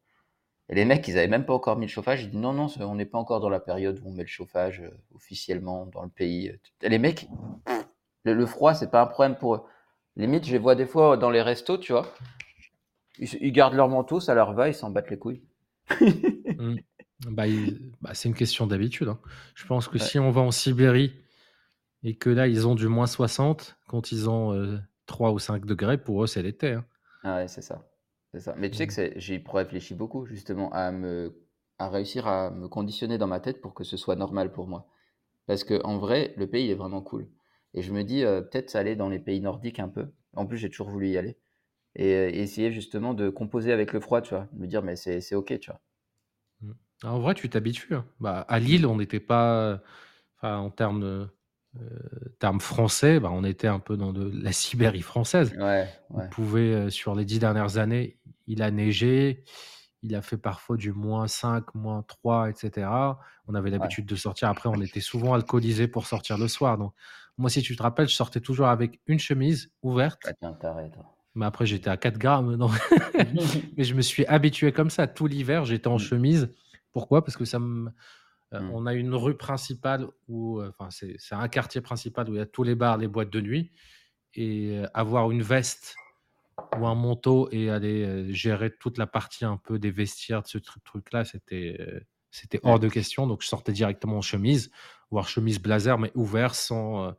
Et 0.70 0.76
les 0.76 0.86
mecs, 0.86 1.08
ils 1.08 1.18
avaient 1.18 1.28
même 1.28 1.46
pas 1.46 1.54
encore 1.54 1.78
mis 1.78 1.86
le 1.86 1.92
chauffage. 1.92 2.24
Ils 2.24 2.32
disent 2.32 2.40
non, 2.40 2.54
non, 2.54 2.68
on 2.80 2.96
n'est 2.96 3.06
pas 3.06 3.18
encore 3.20 3.40
dans 3.40 3.50
la 3.50 3.60
période 3.60 4.00
où 4.04 4.10
on 4.10 4.14
met 4.14 4.24
le 4.24 4.28
chauffage 4.30 4.82
euh, 4.82 4.90
officiellement 5.14 5.86
dans 5.88 6.04
le 6.04 6.10
pays. 6.10 6.52
Et 6.82 6.90
les 6.90 6.98
mecs, 7.00 7.28
le, 8.24 8.34
le 8.34 8.46
froid, 8.46 8.74
c'est 8.74 8.90
pas 8.92 9.02
un 9.02 9.06
problème 9.08 9.36
pour 9.38 9.56
eux. 9.56 9.64
Limite, 10.16 10.46
je 10.46 10.52
les 10.54 10.58
vois 10.58 10.76
des 10.76 10.86
fois 10.88 11.18
dans 11.18 11.30
les 11.30 11.42
restos, 11.42 11.78
tu 11.78 11.92
vois. 11.92 12.08
Ils, 13.20 13.30
ils 13.42 13.52
gardent 13.52 13.74
leur 13.76 13.90
manteau, 13.90 14.20
ça 14.20 14.34
leur 14.34 14.54
va, 14.54 14.68
ils 14.70 14.74
s'en 14.74 14.90
battent 14.90 15.10
les 15.10 15.20
couilles. 15.20 15.42
Mm. 16.58 16.76
Bah, 17.32 17.48
il- 17.48 17.92
bah, 18.02 18.14
c'est 18.14 18.30
une 18.30 18.36
question 18.36 18.68
d'habitude. 18.68 19.08
hein. 19.08 19.20
Je 19.56 19.66
pense 19.66 19.88
que 19.88 19.98
Ouais. 19.98 20.00
si 20.00 20.20
on 20.20 20.32
va 20.32 20.42
en 20.42 20.52
Sibérie 20.52 21.14
et 22.04 22.16
que 22.18 22.30
là, 22.30 22.48
ils 22.48 22.68
ont 22.68 22.76
du 22.76 22.88
moins 22.88 23.08
60, 23.08 23.78
quand 23.88 24.12
ils 24.12 24.30
ont 24.30 24.54
euh, 24.54 24.80
3 25.06 25.32
ou 25.32 25.40
5 25.40 25.66
degrés, 25.66 25.98
pour 25.98 26.24
eux, 26.24 26.28
c'est 26.28 26.44
l'été. 26.44 26.74
hein. 26.74 26.86
Ah 27.24 27.38
ouais, 27.38 27.48
c'est 27.48 27.62
ça. 27.62 27.86
C'est 28.36 28.42
ça. 28.42 28.54
Mais 28.58 28.70
tu 28.70 28.76
sais 28.76 28.86
que 28.88 28.92
Mm. 28.92 28.96
c'est, 28.96 29.14
j'ai 29.18 29.42
réfléchi 29.48 29.96
beaucoup, 29.96 30.26
justement, 30.26 30.70
à 30.74 30.92
me, 30.92 31.42
à 31.80 31.88
réussir 31.90 32.28
à 32.28 32.52
me 32.52 32.68
conditionner 32.68 33.18
dans 33.18 33.28
ma 33.28 33.40
tête 33.40 33.62
pour 33.62 33.74
que 33.74 33.86
ce 33.86 33.96
soit 33.96 34.18
normal 34.18 34.52
pour 34.52 34.68
moi. 34.68 34.90
Parce 35.48 35.64
que 35.64 35.82
en 35.86 35.98
vrai, 36.00 36.34
le 36.38 36.48
pays 36.50 36.72
est 36.72 36.76
vraiment 36.76 37.02
cool. 37.02 37.30
Et 37.74 37.82
je 37.84 37.94
me 37.94 38.04
dis, 38.04 38.24
euh, 38.26 38.42
peut-être 38.42 38.76
aller 38.76 38.96
dans 38.98 39.10
les 39.10 39.20
pays 39.20 39.42
nordiques 39.42 39.80
un 39.80 39.90
peu. 39.90 40.12
En 40.36 40.46
plus, 40.48 40.58
j'ai 40.58 40.70
toujours 40.70 40.90
voulu 40.90 41.10
y 41.10 41.18
aller. 41.18 41.38
Et, 41.96 42.14
euh, 42.16 42.30
essayer 42.32 42.72
justement 42.72 43.14
de 43.16 43.30
composer 43.30 43.72
avec 43.74 43.94
le 43.94 44.02
froid, 44.02 44.22
tu 44.22 44.32
vois. 44.36 44.50
Me 44.54 44.68
dire, 44.68 44.84
mais 44.84 44.96
c'est, 44.98 45.22
c'est 45.22 45.36
ok, 45.36 45.60
tu 45.60 45.72
vois. 45.72 45.82
Mm. 46.62 46.72
En 47.04 47.20
vrai, 47.20 47.34
tu 47.36 47.50
t'habitues. 47.50 47.94
hein. 47.96 48.06
Bah, 48.20 48.42
à 48.48 48.60
Lille, 48.60 48.86
on 48.86 48.98
n'était 48.98 49.20
pas. 49.20 49.82
Enfin, 50.38 50.58
en 50.58 50.70
termes, 50.72 51.02
de, 51.02 51.28
euh, 51.82 52.30
termes 52.40 52.60
français, 52.62 53.20
bah, 53.20 53.30
on 53.32 53.44
était 53.44 53.68
un 53.68 53.80
peu 53.80 53.98
dans 53.98 54.14
de 54.14 54.32
la 54.34 54.52
Sibérie 54.52 55.02
française. 55.02 55.54
Ouais, 55.60 55.88
On 56.10 56.28
pouvait, 56.30 56.74
euh, 56.74 56.90
sur 56.90 57.16
les 57.16 57.26
dix 57.26 57.40
dernières 57.40 57.78
années, 57.78 58.18
il 58.48 58.62
a 58.62 58.72
neigé, 58.72 59.44
il 60.04 60.16
a 60.16 60.22
fait 60.22 60.38
parfois 60.38 60.78
du 60.78 60.92
moins 60.94 61.28
5, 61.28 61.74
moins 61.76 62.04
3, 62.04 62.50
etc. 62.50 62.88
On 63.48 63.56
avait 63.56 63.72
l'habitude 63.72 64.06
de 64.06 64.16
sortir. 64.16 64.50
Après, 64.50 64.70
on 64.70 64.80
était 64.82 65.02
souvent 65.02 65.34
alcoolisés 65.34 65.88
pour 65.88 66.06
sortir 66.06 66.38
le 66.38 66.48
soir. 66.48 66.78
Donc, 66.78 66.94
moi, 67.38 67.50
si 67.50 67.62
tu 67.62 67.76
te 67.76 67.84
rappelles, 67.84 68.08
je 68.08 68.16
sortais 68.16 68.40
toujours 68.40 68.68
avec 68.68 69.00
une 69.08 69.20
chemise 69.20 69.72
ouverte. 69.82 70.32
Taré, 70.62 70.90
toi. 70.92 71.04
Mais 71.34 71.46
après, 71.46 71.66
j'étais 71.66 71.90
à 71.90 71.98
4 71.98 72.18
grammes. 72.18 72.56
non. 72.56 72.70
Mais 73.78 73.84
je 73.84 73.94
me 73.96 74.02
suis 74.02 74.26
habitué 74.28 74.72
comme 74.72 74.90
ça. 74.90 75.08
Tout 75.08 75.28
l'hiver, 75.28 75.66
j'étais 75.66 75.88
en 75.88 75.96
Mm. 75.96 76.00
chemise. 76.00 76.50
Pourquoi? 76.94 77.26
Parce 77.26 77.36
que 77.36 77.44
ça 77.46 77.60
me... 77.60 77.90
euh, 78.56 78.62
Mm. 78.62 78.72
on 78.74 78.86
a 78.86 78.94
une 78.94 79.14
rue 79.16 79.38
principale 79.38 80.08
où, 80.28 80.60
euh, 80.60 80.70
enfin, 80.70 80.90
c'est 80.90 81.18
un 81.36 81.48
quartier 81.48 81.82
principal 81.82 82.30
où 82.30 82.34
il 82.34 82.38
y 82.38 82.42
a 82.42 82.46
tous 82.46 82.64
les 82.64 82.76
bars, 82.76 82.98
les 82.98 83.08
boîtes 83.08 83.30
de 83.30 83.42
nuit. 83.42 83.72
Et 84.34 84.78
euh, 84.80 84.88
avoir 84.94 85.32
une 85.32 85.42
veste 85.42 85.96
ou 86.78 86.86
un 86.88 86.96
manteau 86.96 87.50
et 87.52 87.70
aller 87.70 88.34
gérer 88.34 88.76
toute 88.78 88.98
la 88.98 89.08
partie 89.08 89.46
un 89.46 89.58
peu 89.58 89.80
des 89.80 89.92
vestiaires 89.92 90.42
de 90.42 90.48
ce 90.48 90.58
tru- 90.58 90.82
truc-là, 90.84 91.26
c'était 91.26 92.04
c'était 92.32 92.60
hors 92.64 92.80
de 92.80 92.90
question. 92.90 93.28
Donc, 93.28 93.42
je 93.44 93.48
sortais 93.48 93.72
directement 93.72 94.18
en 94.18 94.22
chemise, 94.22 94.72
voire 95.10 95.30
chemise 95.30 95.60
blazer, 95.62 95.98
mais 95.98 96.12
ouvert, 96.16 96.54
sans, 96.54 97.14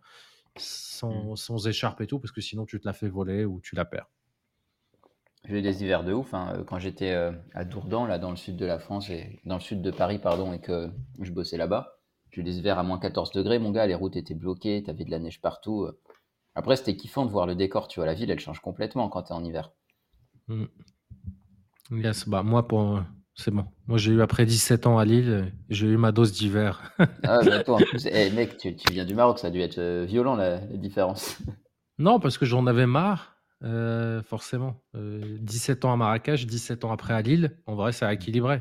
sans, 0.58 1.32
Mm. 1.32 1.36
sans 1.36 1.66
écharpe 1.68 2.00
et 2.02 2.06
tout, 2.06 2.18
parce 2.18 2.32
que 2.32 2.42
sinon, 2.42 2.66
tu 2.66 2.78
te 2.80 2.86
la 2.86 2.92
fais 2.92 3.08
voler 3.08 3.44
ou 3.46 3.60
tu 3.62 3.74
la 3.76 3.84
perds. 3.86 4.10
J'ai 5.48 5.58
eu 5.58 5.62
des 5.62 5.82
hivers 5.82 6.04
de 6.04 6.12
ouf. 6.12 6.34
hein. 6.34 6.52
Euh, 6.56 6.64
Quand 6.64 6.78
j'étais 6.78 7.12
euh, 7.12 7.32
à 7.54 7.64
Dourdan, 7.64 8.06
là, 8.06 8.18
dans 8.18 8.30
le 8.30 8.36
sud 8.36 8.56
de 8.56 8.66
la 8.66 8.78
France, 8.78 9.10
et 9.10 9.40
dans 9.44 9.54
le 9.56 9.60
sud 9.60 9.80
de 9.82 9.90
Paris, 9.90 10.18
pardon, 10.18 10.52
et 10.52 10.60
que 10.60 10.90
je 11.20 11.32
bossais 11.32 11.56
là-bas, 11.56 11.98
j'ai 12.30 12.40
eu 12.40 12.44
des 12.44 12.58
hivers 12.58 12.78
à 12.78 12.82
moins 12.82 12.98
14 12.98 13.32
degrés, 13.32 13.58
mon 13.58 13.70
gars, 13.70 13.86
les 13.86 13.94
routes 13.94 14.16
étaient 14.16 14.34
bloquées, 14.34 14.82
t'avais 14.84 15.04
de 15.04 15.10
la 15.10 15.18
neige 15.18 15.40
partout. 15.40 15.84
euh. 15.84 15.98
Après, 16.54 16.76
c'était 16.76 16.96
kiffant 16.96 17.24
de 17.26 17.30
voir 17.30 17.46
le 17.46 17.54
décor, 17.54 17.88
tu 17.88 18.00
vois, 18.00 18.06
la 18.06 18.14
ville, 18.14 18.30
elle 18.30 18.40
change 18.40 18.60
complètement 18.60 19.08
quand 19.08 19.22
t'es 19.24 19.34
en 19.34 19.44
hiver. 19.44 19.72
Mm. 20.48 20.66
Yes, 21.90 22.28
bah 22.28 22.42
moi, 22.42 22.66
pour... 22.66 23.00
c'est 23.34 23.50
bon. 23.50 23.64
Moi, 23.86 23.98
j'ai 23.98 24.12
eu 24.12 24.22
après 24.22 24.44
17 24.46 24.86
ans 24.86 24.98
à 24.98 25.04
Lille, 25.04 25.52
j'ai 25.68 25.86
eu 25.86 25.96
ma 25.96 26.12
dose 26.12 26.32
d'hiver. 26.32 26.92
Ah, 27.24 27.42
bah, 27.46 27.60
toi, 27.60 27.78
en 27.78 27.82
plus, 27.84 28.06
eh, 28.06 28.30
mec, 28.30 28.56
tu, 28.56 28.74
tu 28.76 28.92
viens 28.92 29.04
du 29.04 29.14
Maroc, 29.14 29.38
ça 29.38 29.48
a 29.48 29.50
dû 29.50 29.60
être 29.60 30.04
violent, 30.06 30.36
la, 30.36 30.60
la 30.60 30.76
différence. 30.76 31.38
non, 31.98 32.20
parce 32.20 32.38
que 32.38 32.44
j'en 32.46 32.66
avais 32.66 32.86
marre, 32.86 33.35
euh, 33.62 34.22
forcément. 34.22 34.82
Euh, 34.94 35.38
17 35.40 35.84
ans 35.84 35.92
à 35.92 35.96
Marrakech, 35.96 36.46
17 36.46 36.84
ans 36.84 36.92
après 36.92 37.14
à 37.14 37.22
Lille, 37.22 37.58
en 37.66 37.74
vrai, 37.74 37.92
ça 37.92 38.08
a 38.08 38.12
équilibré. 38.12 38.60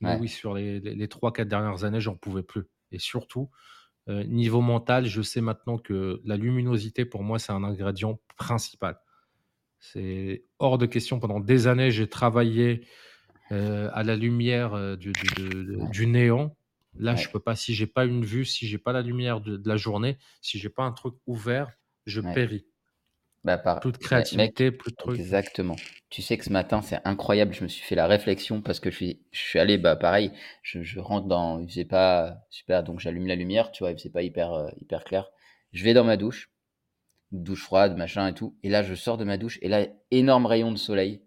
Mais 0.00 0.10
Ouais. 0.10 0.18
oui, 0.20 0.28
sur 0.28 0.54
les, 0.54 0.80
les, 0.80 0.94
les 0.94 1.06
3-4 1.08 1.48
dernières 1.48 1.84
années, 1.84 2.00
j'en 2.00 2.16
pouvais 2.16 2.42
plus. 2.42 2.64
Et 2.92 2.98
surtout, 2.98 3.50
euh, 4.08 4.24
niveau 4.24 4.60
mental, 4.62 5.06
je 5.06 5.22
sais 5.22 5.40
maintenant 5.40 5.78
que 5.78 6.20
la 6.24 6.36
luminosité, 6.36 7.04
pour 7.04 7.22
moi, 7.22 7.38
c'est 7.38 7.52
un 7.52 7.64
ingrédient 7.64 8.20
principal. 8.36 8.98
C'est 9.78 10.44
hors 10.58 10.78
de 10.78 10.86
question. 10.86 11.20
Pendant 11.20 11.40
des 11.40 11.66
années, 11.66 11.90
j'ai 11.90 12.08
travaillé 12.08 12.86
euh, 13.52 13.90
à 13.92 14.02
la 14.04 14.16
lumière 14.16 14.96
du, 14.96 15.12
du- 15.12 15.34
de- 15.42 15.62
de- 15.64 15.76
Ouais. 15.76 15.88
du 15.90 16.06
néant. 16.06 16.56
Là, 16.98 17.14
je 17.16 17.26
Ouais. 17.26 17.32
peux 17.32 17.40
pas. 17.40 17.56
Si 17.56 17.74
j'ai 17.74 17.86
pas 17.86 18.04
une 18.04 18.24
vue, 18.24 18.44
si 18.44 18.66
j'ai 18.66 18.78
pas 18.78 18.92
la 18.92 19.02
lumière 19.02 19.40
de, 19.40 19.56
de 19.56 19.68
la 19.68 19.76
journée, 19.76 20.18
si 20.40 20.58
j'ai 20.58 20.68
pas 20.68 20.82
un 20.84 20.92
truc 20.92 21.14
ouvert, 21.26 21.70
je 22.06 22.20
péris. 22.20 22.66
Bah, 23.42 23.56
par... 23.56 23.80
Plus 23.80 23.92
de 23.92 23.96
mec, 23.96 24.02
créativité, 24.02 24.70
plus 24.70 24.90
de 24.90 24.96
trucs. 24.96 25.18
Exactement. 25.18 25.76
Tu 26.10 26.22
sais 26.22 26.36
que 26.36 26.44
ce 26.44 26.52
matin, 26.52 26.82
c'est 26.82 27.00
incroyable. 27.04 27.54
Je 27.54 27.62
me 27.62 27.68
suis 27.68 27.82
fait 27.82 27.94
la 27.94 28.06
réflexion 28.06 28.60
parce 28.60 28.80
que 28.80 28.90
je 28.90 28.96
suis, 28.96 29.22
je 29.30 29.40
suis 29.40 29.58
allé, 29.58 29.78
bah 29.78 29.96
pareil, 29.96 30.32
je, 30.62 30.82
je 30.82 31.00
rentre 31.00 31.26
dans, 31.26 31.58
il 31.58 31.68
faisait 31.68 31.84
pas 31.84 32.46
super, 32.50 32.82
donc 32.82 33.00
j'allume 33.00 33.26
la 33.26 33.36
lumière, 33.36 33.70
tu 33.70 33.82
vois, 33.82 33.92
il 33.92 33.96
faisait 33.96 34.10
pas 34.10 34.22
hyper, 34.22 34.52
euh, 34.52 34.68
hyper 34.80 35.04
clair. 35.04 35.30
Je 35.72 35.84
vais 35.84 35.94
dans 35.94 36.04
ma 36.04 36.16
douche, 36.16 36.50
douche 37.32 37.62
froide, 37.62 37.96
machin 37.96 38.26
et 38.26 38.34
tout. 38.34 38.56
Et 38.62 38.68
là, 38.68 38.82
je 38.82 38.94
sors 38.94 39.16
de 39.16 39.24
ma 39.24 39.38
douche 39.38 39.58
et 39.62 39.68
là, 39.68 39.86
énorme 40.10 40.46
rayon 40.46 40.72
de 40.72 40.78
soleil. 40.78 41.22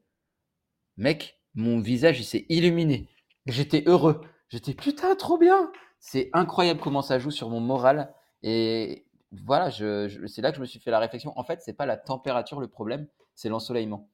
Mec, 0.97 1.39
mon 1.56 1.80
visage, 1.80 2.19
il 2.19 2.26
s'est 2.26 2.45
illuminé. 2.49 3.08
J'étais 3.47 3.84
heureux. 3.88 4.21
J'étais 4.49 4.73
putain, 4.73 5.15
trop 5.15 5.38
bien. 5.38 5.71
C'est 5.99 6.30
incroyable 6.34 6.80
comment 6.80 7.02
ça 7.02 7.17
joue 7.17 7.32
sur 7.32 7.49
mon 7.49 7.60
moral. 7.60 8.13
Et 8.43 9.02
voilà, 9.45 9.69
je, 9.69 10.07
je- 10.07 10.25
c'est 10.27 10.41
là 10.41 10.51
que 10.51 10.57
je 10.57 10.61
me 10.61 10.65
suis 10.65 10.79
fait 10.79 10.91
la 10.91 10.99
réflexion. 10.99 11.33
En 11.37 11.43
fait, 11.43 11.61
c'est 11.61 11.73
pas 11.73 11.85
la 11.85 11.97
température 11.97 12.59
le 12.59 12.67
problème, 12.67 13.07
c'est 13.35 13.49
l'ensoleillement. 13.49 14.09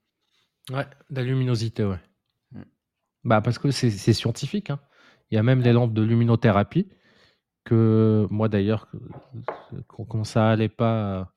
Ouais, 0.72 0.88
la 1.10 1.24
luminosité, 1.24 1.84
ouais. 1.84 2.00
Mm. 2.52 2.62
Bah 3.26 3.42
parce 3.42 3.58
que 3.60 3.72
c'est 3.72 3.90
scientifique. 4.14 4.70
hein. 4.70 4.80
Il 5.32 5.36
y 5.36 5.38
a 5.38 5.44
même 5.44 5.60
les 5.62 5.68
Ouais. 5.68 5.74
lampes 5.74 5.94
de 5.94 6.02
luminothérapie 6.02 6.88
que 7.66 8.26
moi 8.32 8.50
d'ailleurs, 8.50 8.88
quand, 9.88 10.24
ça 10.24 10.50
allait 10.50 10.70
pas, 10.70 11.34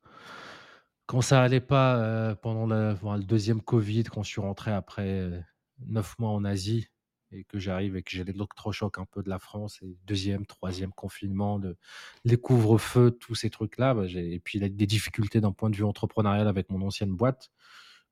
quand 1.07 1.21
ça 1.21 1.43
allait 1.43 1.61
pas 1.61 1.97
euh, 1.97 2.35
pendant 2.35 2.67
la- 2.67 2.93
enfin, 2.93 3.17
le 3.17 3.25
deuxième 3.25 3.61
Covid, 3.61 4.05
quand 4.05 4.23
je 4.23 4.29
suis 4.31 4.41
rentré 4.41 4.71
après 4.73 5.09
euh, 5.09 5.41
neuf 5.87 6.19
mois 6.19 6.31
en 6.31 6.45
Asie 6.45 6.87
et 7.33 7.45
que 7.45 7.59
j'arrive 7.59 7.97
et 7.97 8.03
que 8.03 8.11
j'ai 8.11 8.25
l'électrochoc 8.25 8.99
un 8.99 9.07
peu 9.07 9.23
de 9.23 9.29
la 9.29 9.39
France 9.39 9.81
et 9.83 9.97
deuxième, 10.05 10.47
troisième 10.47 10.93
confinement, 10.93 11.59
de, 11.59 11.77
les 12.25 12.37
couvre-feux, 12.37 13.11
tous 13.11 13.35
ces 13.35 13.51
trucs-là, 13.51 13.95
bah, 13.95 14.05
et 14.07 14.41
puis 14.41 14.61
des 14.61 14.87
difficultés 14.87 15.41
d'un 15.41 15.53
point 15.53 15.71
de 15.71 15.77
vue 15.77 15.85
entrepreneurial 15.85 16.49
avec 16.49 16.71
mon 16.71 16.83
ancienne 16.87 17.15
boîte, 17.15 17.51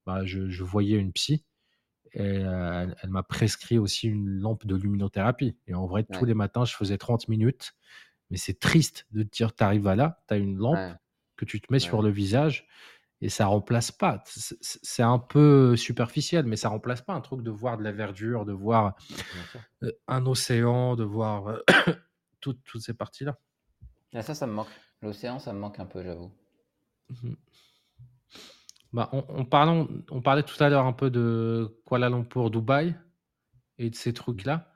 bah, 0.07 0.25
je, 0.25 0.63
voyais 0.63 0.97
une 0.97 1.13
psy 1.13 1.45
et 2.13 2.21
euh, 2.21 2.87
elle, 3.03 3.11
m'a 3.11 3.23
prescrit 3.23 3.79
aussi 3.79 4.09
une 4.09 4.29
lampe 4.29 4.67
de 4.67 4.75
luminothérapie. 4.75 5.57
Et 5.67 5.75
en 5.75 5.87
vrai, 5.87 6.05
tous 6.05 6.25
les 6.25 6.35
matins, 6.35 6.65
je 6.65 6.75
faisais 6.75 6.99
30 6.99 7.29
minutes. 7.29 7.75
Mais 8.31 8.37
c'est 8.37 8.59
triste 8.59 9.07
de 9.13 9.23
te 9.23 9.29
dire, 9.29 9.55
tu 9.55 9.63
arrives 9.63 9.87
à 9.87 9.95
là, 9.97 10.23
tu 10.27 10.35
as 10.35 10.37
une 10.39 10.57
lampe 10.57 10.97
que 11.37 11.45
tu 11.45 11.61
te 11.61 11.73
mets 11.73 11.79
sur 11.79 12.03
le 12.03 12.11
visage 12.11 12.67
et 13.21 13.29
ça 13.29 13.47
remplace 13.47 13.93
pas. 13.93 14.23
C'est 14.27 15.03
un 15.03 15.19
peu 15.19 15.77
superficiel, 15.77 16.47
mais 16.47 16.57
ça 16.57 16.69
remplace 16.71 17.03
pas 17.03 17.13
un 17.13 17.21
truc 17.21 17.43
de 17.43 17.51
voir 17.51 17.77
de 17.77 17.83
la 17.83 17.93
verdure, 17.93 18.45
de 18.47 18.53
voir 18.53 18.95
euh, 19.83 19.93
un 20.09 20.25
océan, 20.27 20.97
de 20.97 21.05
voir 21.05 21.49
euh, 21.49 21.59
toutes, 22.41 22.63
toutes 22.65 22.83
ces 22.83 22.95
parties-là. 22.95 23.39
Ah, 24.15 24.23
ça, 24.23 24.35
ça 24.35 24.47
me 24.47 24.53
manque. 24.53 24.69
L'océan, 25.03 25.39
ça 25.39 25.53
me 25.53 25.59
manque 25.59 25.79
un 25.79 25.87
peu, 25.87 26.03
j'avoue. 26.03 26.33
Mmh 27.11 27.35
bah, 28.93 29.09
on, 29.13 29.25
on, 29.29 29.89
on 30.11 30.21
parlait 30.21 30.43
tout 30.43 30.61
à 30.63 30.69
l'heure 30.69 30.85
un 30.85 30.93
peu 30.93 31.11
de 31.11 31.81
Kuala 31.87 32.09
Lumpur, 32.09 32.51
Dubaï 32.51 32.97
et 33.79 33.89
de 33.89 33.95
ces 33.95 34.13
trucs-là. 34.13 34.73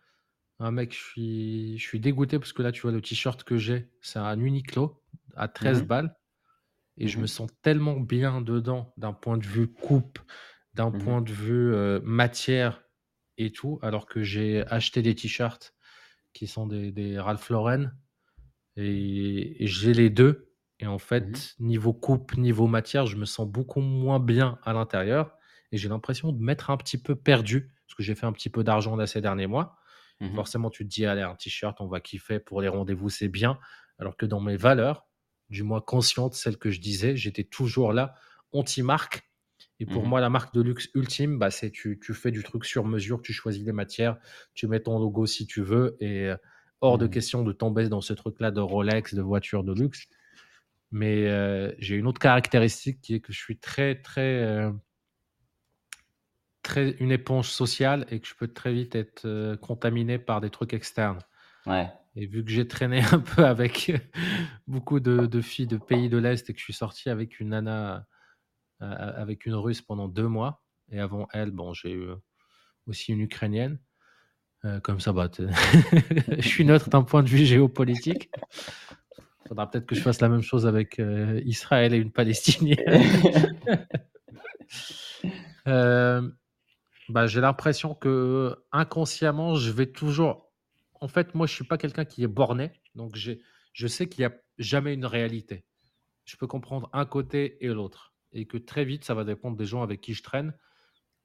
Un 0.61 0.70
mec, 0.70 0.92
je 0.92 0.98
suis, 0.98 1.78
je 1.78 1.83
suis 1.85 1.98
dégoûté 1.98 2.38
parce 2.38 2.52
que 2.52 2.62
là, 2.62 2.70
tu 2.70 2.83
vois, 2.83 2.92
le 2.92 3.02
t-shirt 3.02 3.42
que 3.42 3.57
j'ai, 3.57 3.90
c'est 4.02 4.20
un 4.20 4.38
Uniqlo 4.38 5.02
à 5.35 5.48
13 5.48 5.83
mmh 5.83 5.87
balles 5.87 6.16
et 6.96 7.09
je 7.09 7.18
me 7.18 7.24
mmh 7.24 7.28
sens 7.28 7.50
tellement 7.62 7.98
bien 7.98 8.40
dedans 8.40 8.92
d'un 8.96 9.12
point 9.12 9.37
de 9.37 9.44
vue 9.44 9.68
coupe, 9.68 10.18
d'un 10.74 10.90
mmh 10.90 10.98
point 10.98 11.22
de 11.22 11.33
vue 11.33 11.74
euh, 11.74 12.00
matière 12.02 12.83
et 13.37 13.50
tout, 13.50 13.78
alors 13.83 14.07
que 14.07 14.22
j'ai 14.22 14.64
acheté 14.66 15.02
des 15.02 15.14
t-shirts 15.14 15.74
qui 16.33 16.46
sont 16.46 16.66
des, 16.66 16.92
des 16.92 17.18
Ralph 17.18 17.48
Lauren 17.50 17.92
et, 18.76 19.57
j'ai 19.61 19.94
les 19.94 20.11
deux. 20.11 20.50
Et 20.80 20.87
en 20.87 20.98
fait, 20.98 21.54
niveau 21.61 21.92
coupe, 21.92 22.37
niveau 22.37 22.66
matière, 22.66 23.07
je 23.07 23.16
me 23.16 23.24
sens 23.24 23.46
beaucoup 23.48 23.80
moins 23.80 24.18
bien 24.18 24.59
à 24.64 24.72
l'intérieur 24.72 25.37
et 25.70 25.78
j'ai 25.78 25.88
l'impression 25.88 26.33
de 26.33 26.40
m'être 26.40 26.70
un 26.70 26.76
petit 26.76 26.98
peu 26.98 27.14
perdu 27.14 27.72
parce 27.87 27.94
que 27.96 28.02
j'ai 28.02 28.14
fait 28.14 28.26
un 28.26 28.33
petit 28.33 28.50
peu 28.50 28.64
d'argent 28.64 28.96
là 28.96 29.07
ces 29.07 29.20
derniers 29.20 29.46
mois. 29.46 29.76
Forcément, 30.35 30.70
tu 30.70 30.85
te 30.85 30.88
dis, 30.88 31.04
allez, 31.04 31.20
un 31.20 31.35
t-shirt, 31.35 31.80
on 31.83 31.87
va 31.87 32.00
kiffer 32.00 32.38
pour 32.38 32.62
les 32.62 32.68
rendez-vous, 32.68 33.11
c'est 33.11 33.28
bien. 33.28 33.59
Alors 33.98 34.16
que 34.16 34.24
dans 34.24 34.40
mes 34.40 34.57
valeurs, 34.57 35.07
du 35.50 35.62
moins 35.62 35.80
consciente, 35.80 36.35
celle 36.35 36.57
que 36.57 36.70
je 36.70 36.80
disais, 36.80 37.16
j'étais 37.16 37.44
toujours 37.44 37.92
là, 37.92 38.14
anti-marque. 38.52 39.28
Et 39.80 39.87
pour 39.87 40.04
mmh 40.04 40.09
moi, 40.09 40.20
la 40.20 40.30
marque 40.30 40.54
de 40.54 40.62
luxe 40.62 40.88
ultime, 40.94 41.38
bah, 41.38 41.50
c'est 41.50 41.70
tu, 41.70 41.98
tu 42.00 42.14
fais 42.14 42.30
du 42.30 42.42
truc 42.42 42.64
sur 42.64 42.85
mesure, 42.85 43.20
tu 43.22 43.33
choisis 43.33 43.64
les 43.64 43.72
matières, 43.72 44.18
tu 44.54 44.66
mets 44.66 44.80
ton 44.80 44.98
logo 44.98 45.26
si 45.26 45.46
tu 45.46 45.62
veux, 45.62 45.96
et 46.00 46.28
euh, 46.28 46.37
hors 46.80 46.96
de 46.96 47.07
mmh 47.07 47.11
question 47.11 47.42
de 47.42 47.52
tomber 47.52 47.88
dans 47.88 48.00
ce 48.00 48.12
truc-là 48.12 48.50
de 48.50 48.61
Rolex, 48.61 49.14
de 49.14 49.22
voiture 49.22 49.64
de 49.64 49.72
luxe. 49.72 50.07
Mais 50.92 51.26
euh, 51.26 51.72
j'ai 51.78 51.96
une 51.96 52.07
autre 52.07 52.20
caractéristique 52.20 53.00
qui 53.00 53.14
est 53.14 53.20
que 53.20 53.33
je 53.33 53.38
suis 53.38 53.59
très, 53.59 54.00
très, 54.00 54.42
euh, 54.42 54.70
très 56.62 56.90
une 57.00 57.11
éponge 57.11 57.48
sociale 57.48 58.07
et 58.11 58.20
que 58.20 58.28
je 58.28 58.35
peux 58.35 58.48
très 58.48 58.72
vite 58.72 58.94
être 58.94 59.57
contaminé 59.57 60.18
par 60.18 60.40
des 60.40 60.50
trucs 60.50 60.72
externes. 60.72 61.18
Ouais. 61.66 61.88
Et 62.16 62.27
vu 62.27 62.44
que 62.44 62.50
j'ai 62.50 62.66
traîné 62.66 63.00
un 63.12 63.20
peu 63.20 63.44
avec 63.44 63.92
beaucoup 64.66 65.00
de, 65.00 65.40
filles 65.40 65.66
de 65.66 65.77
pays 65.77 66.09
de 66.09 66.18
l'Est 66.18 66.48
et 66.48 66.53
que 66.53 66.59
je 66.59 66.64
suis 66.64 66.72
sorti 66.72 67.11
avec 67.11 67.40
une 67.40 67.50
nana, 67.50 68.07
euh, 68.83 68.87
avec 69.16 69.46
une 69.46 69.55
russe 69.55 69.83
pendant 69.83 70.09
deux 70.09 70.29
mois, 70.29 70.62
et 70.90 71.00
avant 71.00 71.27
elle, 71.33 71.50
bon, 71.50 71.72
j'ai 71.72 71.92
eu 71.92 72.09
aussi 72.87 73.12
une 73.12 73.20
ukrainienne. 73.20 73.79
Euh, 74.64 74.81
comme 74.81 75.00
ça, 75.00 75.12
bah, 75.12 75.29
je 76.38 76.48
suis 76.48 76.64
neutre 76.64 76.88
d'un 76.88 77.03
point 77.03 77.22
de 77.22 77.29
vue 77.29 77.44
géopolitique. 77.44 78.31
Il 79.44 79.48
faudra 79.48 79.70
peut-être 79.70 79.85
que 79.85 79.94
je 79.94 80.00
fasse 80.00 80.22
la 80.22 80.31
même 80.31 80.40
chose 80.40 80.66
avec 80.66 80.98
euh, 80.98 81.40
Israël 81.44 81.92
et 81.92 81.98
une 81.98 82.12
Palestinienne. 82.12 82.79
bah, 87.11 87.27
j'ai 87.27 87.42
l'impression 87.42 87.94
que 87.94 88.57
inconsciemment, 88.72 89.55
je 89.57 89.70
vais 89.70 89.87
toujours 89.87 90.54
en 91.05 91.09
fait, 91.09 91.35
moi, 91.35 91.47
je 91.47 91.53
suis 91.53 91.64
pas 91.64 91.77
quelqu'un 91.77 92.07
qui 92.07 92.23
est 92.23 92.29
borné, 92.29 92.73
donc 92.95 93.14
je 93.14 93.87
sais 93.87 94.09
qu'il 94.09 94.23
n'y 94.23 94.33
a 94.33 94.35
jamais 94.57 94.95
une 94.95 95.05
réalité. 95.05 95.67
Je 96.25 96.38
peux 96.38 96.47
comprendre 96.47 96.88
un 96.95 97.05
côté 97.05 97.62
et 97.62 97.69
l'autre, 97.69 98.14
et 98.33 98.47
que 98.47 98.57
très 98.57 98.87
vite, 98.87 99.05
ça 99.05 99.12
va 99.12 99.25
dépendre 99.25 99.55
des 99.55 99.67
gens 99.67 99.83
avec 99.83 100.01
qui 100.01 100.14
je 100.14 100.23
traîne. 100.23 100.57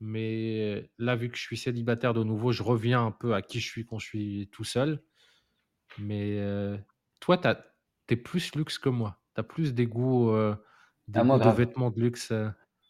Mais 0.01 0.91
là, 0.97 1.15
vu 1.15 1.29
que 1.29 1.37
je 1.37 1.43
suis 1.43 1.55
célibataire 1.55 2.13
de 2.13 2.25
nouveau, 2.25 2.51
je 2.51 2.61
reviens 2.61 3.05
un 3.05 3.11
peu 3.11 3.33
à 3.33 3.41
qui 3.41 3.61
je 3.61 3.69
suis 3.69 3.85
quand 3.85 3.99
je 3.99 4.05
suis 4.05 4.49
tout 4.51 4.65
seul. 4.65 5.01
Mais 5.97 6.39
euh, 6.39 6.77
toi, 7.21 7.37
tu 7.37 7.47
es 8.09 8.17
plus 8.17 8.53
luxe 8.55 8.79
que 8.79 8.89
moi. 8.89 9.21
Tu 9.33 9.39
as 9.39 9.43
plus 9.43 9.73
des 9.73 9.87
goûts, 9.87 10.31
euh, 10.31 10.57
ah, 11.13 11.23
de 11.23 11.55
vêtements 11.55 11.89
de 11.89 12.01
luxe. 12.01 12.33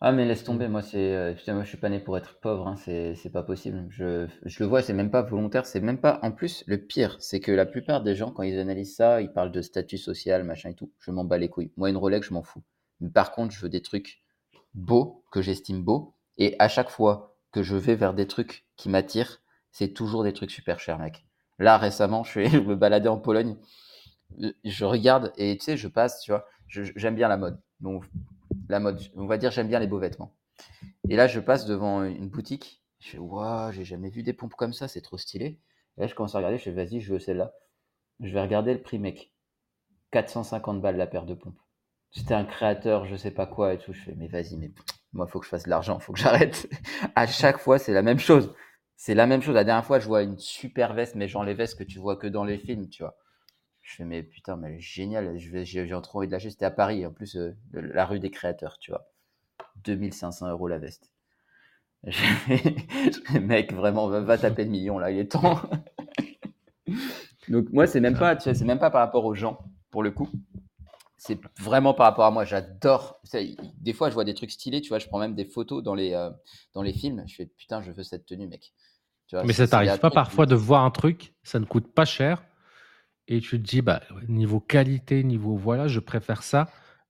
Ah 0.01 0.13
mais 0.13 0.25
laisse 0.25 0.45
tomber, 0.45 0.69
moi 0.69 0.81
c'est, 0.81 1.13
euh, 1.13 1.33
moi 1.49 1.63
je 1.63 1.67
suis 1.69 1.77
pas 1.77 1.89
né 1.89 1.99
pour 1.99 2.17
être 2.17 2.39
pauvre, 2.39 2.67
hein, 2.69 2.77
c'est 2.77 3.15
c'est 3.15 3.29
pas 3.29 3.43
possible. 3.43 3.85
Je 3.89 4.27
je 4.45 4.63
le 4.63 4.69
vois, 4.69 4.81
c'est 4.81 4.93
même 4.93 5.11
pas 5.11 5.21
volontaire, 5.23 5.65
c'est 5.65 5.81
même 5.81 5.99
pas 5.99 6.19
en 6.23 6.31
plus, 6.31 6.63
le 6.67 6.77
pire, 6.77 7.17
c'est 7.19 7.41
que 7.41 7.51
la 7.51 7.65
plupart 7.65 8.01
des 8.01 8.15
gens 8.15 8.31
quand 8.31 8.43
ils 8.43 8.57
analysent 8.59 8.95
ça, 8.95 9.21
ils 9.21 9.31
parlent 9.31 9.51
de 9.51 9.61
statut 9.61 9.97
social, 9.97 10.43
machin 10.45 10.69
et 10.69 10.73
tout. 10.73 10.89
Je 10.99 11.11
m'en 11.11 11.25
bats 11.25 11.37
les 11.37 11.49
couilles. 11.49 11.73
Moi 11.75 11.89
une 11.89 11.97
Rolex, 11.97 12.27
je 12.27 12.33
m'en 12.33 12.43
fous. 12.43 12.63
Mais 13.01 13.09
par 13.09 13.33
contre, 13.33 13.53
je 13.53 13.59
veux 13.59 13.69
des 13.69 13.81
trucs 13.81 14.21
beaux, 14.73 15.23
que 15.31 15.41
j'estime 15.41 15.83
beaux 15.83 16.15
et 16.37 16.55
à 16.59 16.69
chaque 16.69 16.89
fois 16.89 17.35
que 17.51 17.61
je 17.63 17.75
vais 17.75 17.95
vers 17.95 18.13
des 18.13 18.27
trucs 18.27 18.65
qui 18.77 18.87
m'attirent, 18.87 19.41
c'est 19.71 19.93
toujours 19.93 20.23
des 20.23 20.33
trucs 20.33 20.51
super 20.51 20.79
chers, 20.79 20.99
mec. 20.99 21.25
Là 21.59 21.77
récemment, 21.77 22.23
je 22.23 22.29
suis 22.31 22.49
je 22.49 22.59
me 22.59 22.75
baladais 22.75 23.09
en 23.09 23.19
Pologne, 23.19 23.57
je 24.63 24.85
regarde 24.85 25.33
et 25.37 25.57
tu 25.57 25.65
sais, 25.65 25.77
je 25.77 25.89
passe, 25.89 26.21
tu 26.21 26.31
vois, 26.31 26.45
j'aime 26.67 27.15
bien 27.15 27.27
la 27.27 27.37
mode. 27.37 27.59
Donc 27.81 28.05
la 28.67 28.79
mode. 28.79 29.01
On 29.15 29.25
va 29.25 29.37
dire, 29.37 29.51
j'aime 29.51 29.67
bien 29.67 29.79
les 29.79 29.87
beaux 29.87 29.99
vêtements. 29.99 30.35
Et 31.07 31.15
là, 31.15 31.27
je 31.27 31.39
passe 31.39 31.65
devant 31.65 32.03
une 32.03 32.29
boutique. 32.29 32.83
Je 32.99 33.11
fais, 33.11 33.17
waouh, 33.17 33.71
j'ai 33.71 33.85
jamais 33.85 34.09
vu 34.09 34.23
des 34.23 34.33
pompes 34.33 34.55
comme 34.55 34.73
ça, 34.73 34.87
c'est 34.87 35.01
trop 35.01 35.17
stylé. 35.17 35.59
Et 35.97 36.01
là, 36.01 36.07
je 36.07 36.15
commence 36.15 36.35
à 36.35 36.39
regarder, 36.39 36.57
je 36.57 36.63
fais, 36.63 36.71
vas-y, 36.71 36.99
je 36.99 37.13
veux 37.13 37.19
celle-là. 37.19 37.53
Je 38.19 38.33
vais 38.33 38.41
regarder 38.41 38.73
le 38.73 38.81
prix, 38.81 38.99
mec. 38.99 39.33
450 40.11 40.81
balles 40.81 40.97
la 40.97 41.07
paire 41.07 41.25
de 41.25 41.33
pompes. 41.33 41.59
C'était 42.11 42.33
un 42.33 42.45
créateur, 42.45 43.05
je 43.05 43.15
sais 43.15 43.31
pas 43.31 43.45
quoi 43.45 43.73
et 43.73 43.77
tout. 43.77 43.93
Je 43.93 44.01
fais, 44.01 44.15
mais 44.15 44.27
vas-y, 44.27 44.57
mais 44.57 44.71
moi, 45.13 45.27
faut 45.27 45.39
que 45.39 45.45
je 45.45 45.49
fasse 45.49 45.63
de 45.63 45.69
l'argent, 45.69 45.99
faut 45.99 46.13
que 46.13 46.19
j'arrête. 46.19 46.67
à 47.15 47.27
chaque 47.27 47.59
fois, 47.59 47.79
c'est 47.79 47.93
la 47.93 48.01
même 48.01 48.19
chose. 48.19 48.53
C'est 48.95 49.15
la 49.15 49.27
même 49.27 49.41
chose. 49.41 49.55
La 49.55 49.63
dernière 49.63 49.85
fois, 49.85 49.99
je 49.99 50.07
vois 50.07 50.23
une 50.23 50.37
super 50.37 50.93
veste, 50.93 51.15
mais 51.15 51.27
genre 51.27 51.43
les 51.43 51.53
vestes 51.53 51.77
que 51.77 51.83
tu 51.83 51.99
vois 51.99 52.17
que 52.17 52.27
dans 52.27 52.43
les 52.43 52.57
films, 52.57 52.89
tu 52.89 53.03
vois. 53.03 53.15
Je 53.89 53.95
fais, 53.95 54.05
mais 54.05 54.21
putain, 54.21 54.55
mais 54.55 54.79
génial, 54.79 55.35
j'ai 55.39 56.01
trop 56.03 56.19
envie 56.19 56.27
de 56.27 56.31
lâcher. 56.31 56.51
C'était 56.51 56.65
à 56.65 56.69
Paris, 56.69 57.03
en 57.07 57.11
plus, 57.11 57.35
euh, 57.37 57.57
la 57.73 58.05
rue 58.05 58.19
des 58.19 58.29
créateurs, 58.29 58.77
tu 58.77 58.91
vois. 58.91 59.09
2500 59.83 60.47
euros 60.47 60.67
la 60.67 60.77
veste. 60.77 61.11
mec, 63.41 63.73
vraiment, 63.73 64.07
va, 64.07 64.37
taper 64.37 64.65
le 64.65 64.69
million, 64.69 64.99
là, 64.99 65.09
il 65.09 65.17
est 65.17 65.31
temps. 65.31 65.59
Donc, 67.49 67.71
moi, 67.71 67.87
c'est 67.87 67.99
même 67.99 68.15
pas, 68.15 68.35
tu 68.35 68.43
sais, 68.43 68.53
c'est 68.53 68.63
même 68.63 68.77
pas 68.77 68.91
par 68.91 69.01
rapport 69.01 69.25
aux 69.25 69.33
gens, 69.33 69.57
pour 69.89 70.03
le 70.03 70.11
coup. 70.11 70.29
C'est 71.17 71.39
vraiment 71.59 71.95
par 71.95 72.05
rapport 72.05 72.25
à 72.25 72.31
moi. 72.31 72.45
J'adore. 72.45 73.19
Des 73.79 73.93
fois, 73.93 74.09
je 74.09 74.13
vois 74.13 74.23
des 74.23 74.35
trucs 74.35 74.51
stylés, 74.51 74.81
tu 74.81 74.89
vois. 74.89 74.99
Je 74.99 75.07
prends 75.07 75.17
même 75.17 75.33
des 75.33 75.45
photos 75.45 75.81
dans 75.81 75.95
les, 75.95 76.13
euh, 76.13 76.29
dans 76.75 76.83
les 76.83 76.93
films. 76.93 77.23
Je 77.25 77.33
fais, 77.33 77.47
putain, 77.47 77.81
je 77.81 77.91
veux 77.91 78.03
cette 78.03 78.27
tenue, 78.27 78.47
mec. 78.47 78.71
mais 79.33 79.53
ça 79.53 79.67
t'arrive 79.67 79.97
pas 79.97 80.11
parfois 80.11 80.45
de 80.45 80.53
voir 80.53 80.85
un 80.85 80.91
truc, 80.91 81.33
ça 81.41 81.59
ne 81.59 81.65
coûte 81.65 81.91
pas 81.91 82.05
cher 82.05 82.43
et 83.29 83.39
tu 83.41 83.61
te 83.61 83.67
dis, 83.67 83.81
bah, 83.81 84.01
niveau 84.27 84.59
qualité, 84.59 85.23
niveau 85.23 85.55
voilà, 85.55 85.87
je 85.87 85.99
préfère 85.99 86.43
ça, 86.43 86.67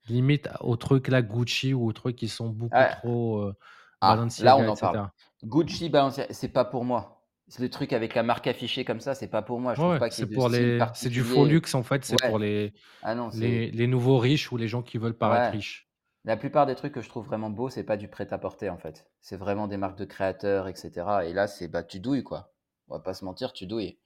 limite 0.09 0.49
au 0.59 0.75
truc 0.75 1.07
là, 1.07 1.21
Gucci 1.21 1.73
ou 1.73 1.87
aux 1.87 1.93
trucs 1.93 2.17
qui 2.17 2.27
sont 2.27 2.49
beaucoup 2.49 2.75
trop 3.01 3.37
euh, 3.37 3.55
ah, 4.01 4.15
là, 4.41 4.57
on 4.57 4.67
en 4.67 4.75
parle. 4.75 5.09
Gucci, 5.43 5.89
Balenciaga, 5.89 6.33
c'est 6.33 6.49
pas 6.49 6.65
pour 6.65 6.83
moi. 6.83 7.23
C'est 7.47 7.63
le 7.63 7.69
truc 7.69 7.93
avec 7.93 8.13
la 8.13 8.21
marque 8.21 8.45
affichée 8.45 8.85
comme 8.85 8.99
ça, 8.99 9.15
c'est 9.15 9.27
pas 9.27 9.41
pour 9.41 9.59
moi. 9.59 9.73
Je 9.73 9.97
pas 9.97 10.11
c'est 10.11 10.27
pour 10.27 10.49
les, 10.49 10.79
c'est 10.93 11.09
du 11.09 11.23
faux 11.23 11.45
luxe 11.45 11.73
en 11.73 11.81
fait, 11.81 12.05
c'est 12.05 12.21
pour 12.27 12.37
les, 12.37 12.73
ah 13.01 13.15
non, 13.15 13.29
les, 13.33 13.71
les, 13.71 13.87
nouveaux 13.87 14.19
riches 14.19 14.51
ou 14.51 14.57
les 14.57 14.67
gens 14.67 14.83
qui 14.83 14.99
veulent 14.99 15.17
paraître 15.17 15.53
riches. 15.53 15.89
La 16.25 16.37
plupart 16.37 16.67
des 16.67 16.75
trucs 16.75 16.93
que 16.93 17.01
je 17.01 17.09
trouve 17.09 17.25
vraiment 17.25 17.49
beaux, 17.49 17.69
c'est 17.69 17.83
pas 17.83 17.97
du 17.97 18.07
prêt-à-porter 18.07 18.69
en 18.69 18.77
fait. 18.77 19.07
C'est 19.21 19.37
vraiment 19.37 19.67
des 19.67 19.77
marques 19.77 19.97
de 19.97 20.05
créateurs, 20.05 20.67
etc. 20.67 20.91
Et 21.25 21.33
là, 21.33 21.47
c'est 21.47 21.69
bah 21.69 21.81
tu 21.81 21.99
douilles 21.99 22.23
quoi. 22.23 22.53
On 22.87 22.95
va 22.95 22.99
pas 22.99 23.13
se 23.13 23.25
mentir, 23.25 23.51
tu 23.51 23.65
douilles. 23.65 23.97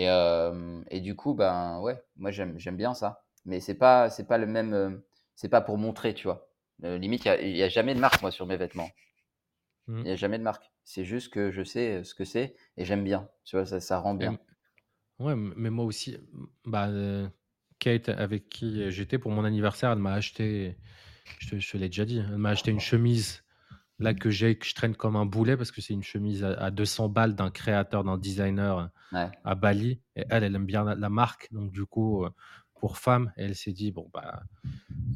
Et, 0.00 0.06
et 0.90 1.00
du 1.00 1.16
coup, 1.16 1.34
ben 1.34 1.80
ouais, 1.80 2.00
moi 2.16 2.30
j'aime 2.30 2.56
j'aime 2.56 2.76
bien 2.76 2.94
ça. 2.94 3.24
Mais 3.44 3.58
c'est 3.58 3.74
pas 3.74 4.10
c'est 4.10 4.28
pas 4.28 4.38
le 4.38 4.46
même, 4.46 5.02
c'est 5.34 5.48
pas 5.48 5.60
pour 5.60 5.76
montrer, 5.76 6.14
tu 6.14 6.28
vois. 6.28 6.48
limite, 6.82 7.24
il 7.24 7.56
y, 7.56 7.62
a, 7.64 7.68
jamais 7.68 7.94
de 7.96 8.00
marque 8.00 8.22
moi 8.22 8.30
sur 8.30 8.46
mes 8.46 8.56
vêtements. 8.56 8.90
Il 9.88 9.94
n'y 9.94 10.10
a 10.10 10.14
mmh. 10.14 10.16
jamais 10.16 10.38
de 10.38 10.44
marque. 10.44 10.70
C'est 10.84 11.04
juste 11.04 11.32
que 11.32 11.50
je 11.50 11.64
sais 11.64 12.04
ce 12.04 12.14
que 12.14 12.24
c'est 12.24 12.54
et 12.76 12.84
j'aime 12.84 13.02
bien. 13.02 13.28
Tu 13.44 13.56
vois, 13.56 13.66
ça, 13.66 13.80
ça 13.80 13.98
rend 13.98 14.14
bien. 14.14 14.38
ouais, 15.18 15.34
mais 15.34 15.70
moi 15.70 15.84
aussi, 15.84 16.16
bah, 16.64 16.88
Kate, 17.80 18.08
avec 18.08 18.48
qui 18.48 18.90
j'étais 18.92 19.18
pour 19.18 19.32
mon 19.32 19.44
anniversaire, 19.44 19.90
elle 19.90 19.98
m'a 19.98 20.12
acheté, 20.12 20.76
je 21.40 21.48
te, 21.48 21.58
je 21.58 21.72
te 21.72 21.76
l'ai 21.76 21.88
déjà 21.88 22.04
dit, 22.04 22.18
elle 22.18 22.38
m'a 22.38 22.50
acheté 22.50 22.70
une 22.70 22.80
chemise 22.80 23.42
là 23.98 24.14
que 24.14 24.30
j'ai, 24.30 24.56
que 24.56 24.64
je 24.66 24.74
traîne 24.74 24.94
comme 24.94 25.16
un 25.16 25.26
boulet 25.26 25.56
parce 25.56 25.70
que 25.72 25.80
c'est 25.80 25.92
une 25.94 26.02
chemise 26.02 26.44
à, 26.44 26.50
à 26.54 26.70
200 26.70 27.08
balles 27.08 27.34
d'un 27.34 27.50
créateur, 27.50 28.04
d'un 28.04 28.18
designer 28.18 28.78
euh, 28.78 28.86
Ouais. 29.12 29.30
à 29.44 29.54
Bali. 29.54 30.00
Et 30.16 30.24
elle, 30.30 30.44
elle 30.44 30.54
aime 30.54 30.66
bien 30.66 30.84
la, 30.84 30.94
la 30.94 31.08
marque. 31.08 31.48
Donc, 31.52 31.72
du 31.72 31.84
coup, 31.86 32.24
euh, 32.24 32.30
pour 32.74 32.98
femme, 32.98 33.32
elle 33.36 33.54
s'est 33.56 33.72
dit 33.72 33.90
bon, 33.90 34.08
bah, 34.12 34.42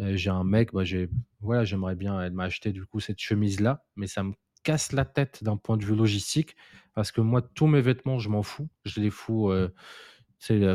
euh, 0.00 0.16
j'ai 0.16 0.30
un 0.30 0.44
mec, 0.44 0.72
bah, 0.72 0.82
j'ai, 0.84 1.08
voilà, 1.40 1.64
j'aimerais 1.64 1.94
bien. 1.94 2.20
Elle 2.20 2.32
m'a 2.32 2.44
acheté 2.44 2.72
du 2.72 2.84
coup 2.86 3.00
cette 3.00 3.20
chemise-là, 3.20 3.84
mais 3.96 4.06
ça 4.06 4.22
me 4.24 4.32
casse 4.62 4.92
la 4.92 5.04
tête 5.04 5.42
d'un 5.44 5.56
point 5.56 5.76
de 5.76 5.84
vue 5.84 5.94
logistique 5.96 6.56
parce 6.94 7.12
que 7.12 7.20
moi, 7.20 7.42
tous 7.42 7.66
mes 7.66 7.80
vêtements, 7.80 8.18
je 8.18 8.28
m'en 8.30 8.42
fous. 8.42 8.68
Je 8.84 9.00
les 9.00 9.10
fous. 9.10 9.50
euh, 9.50 9.68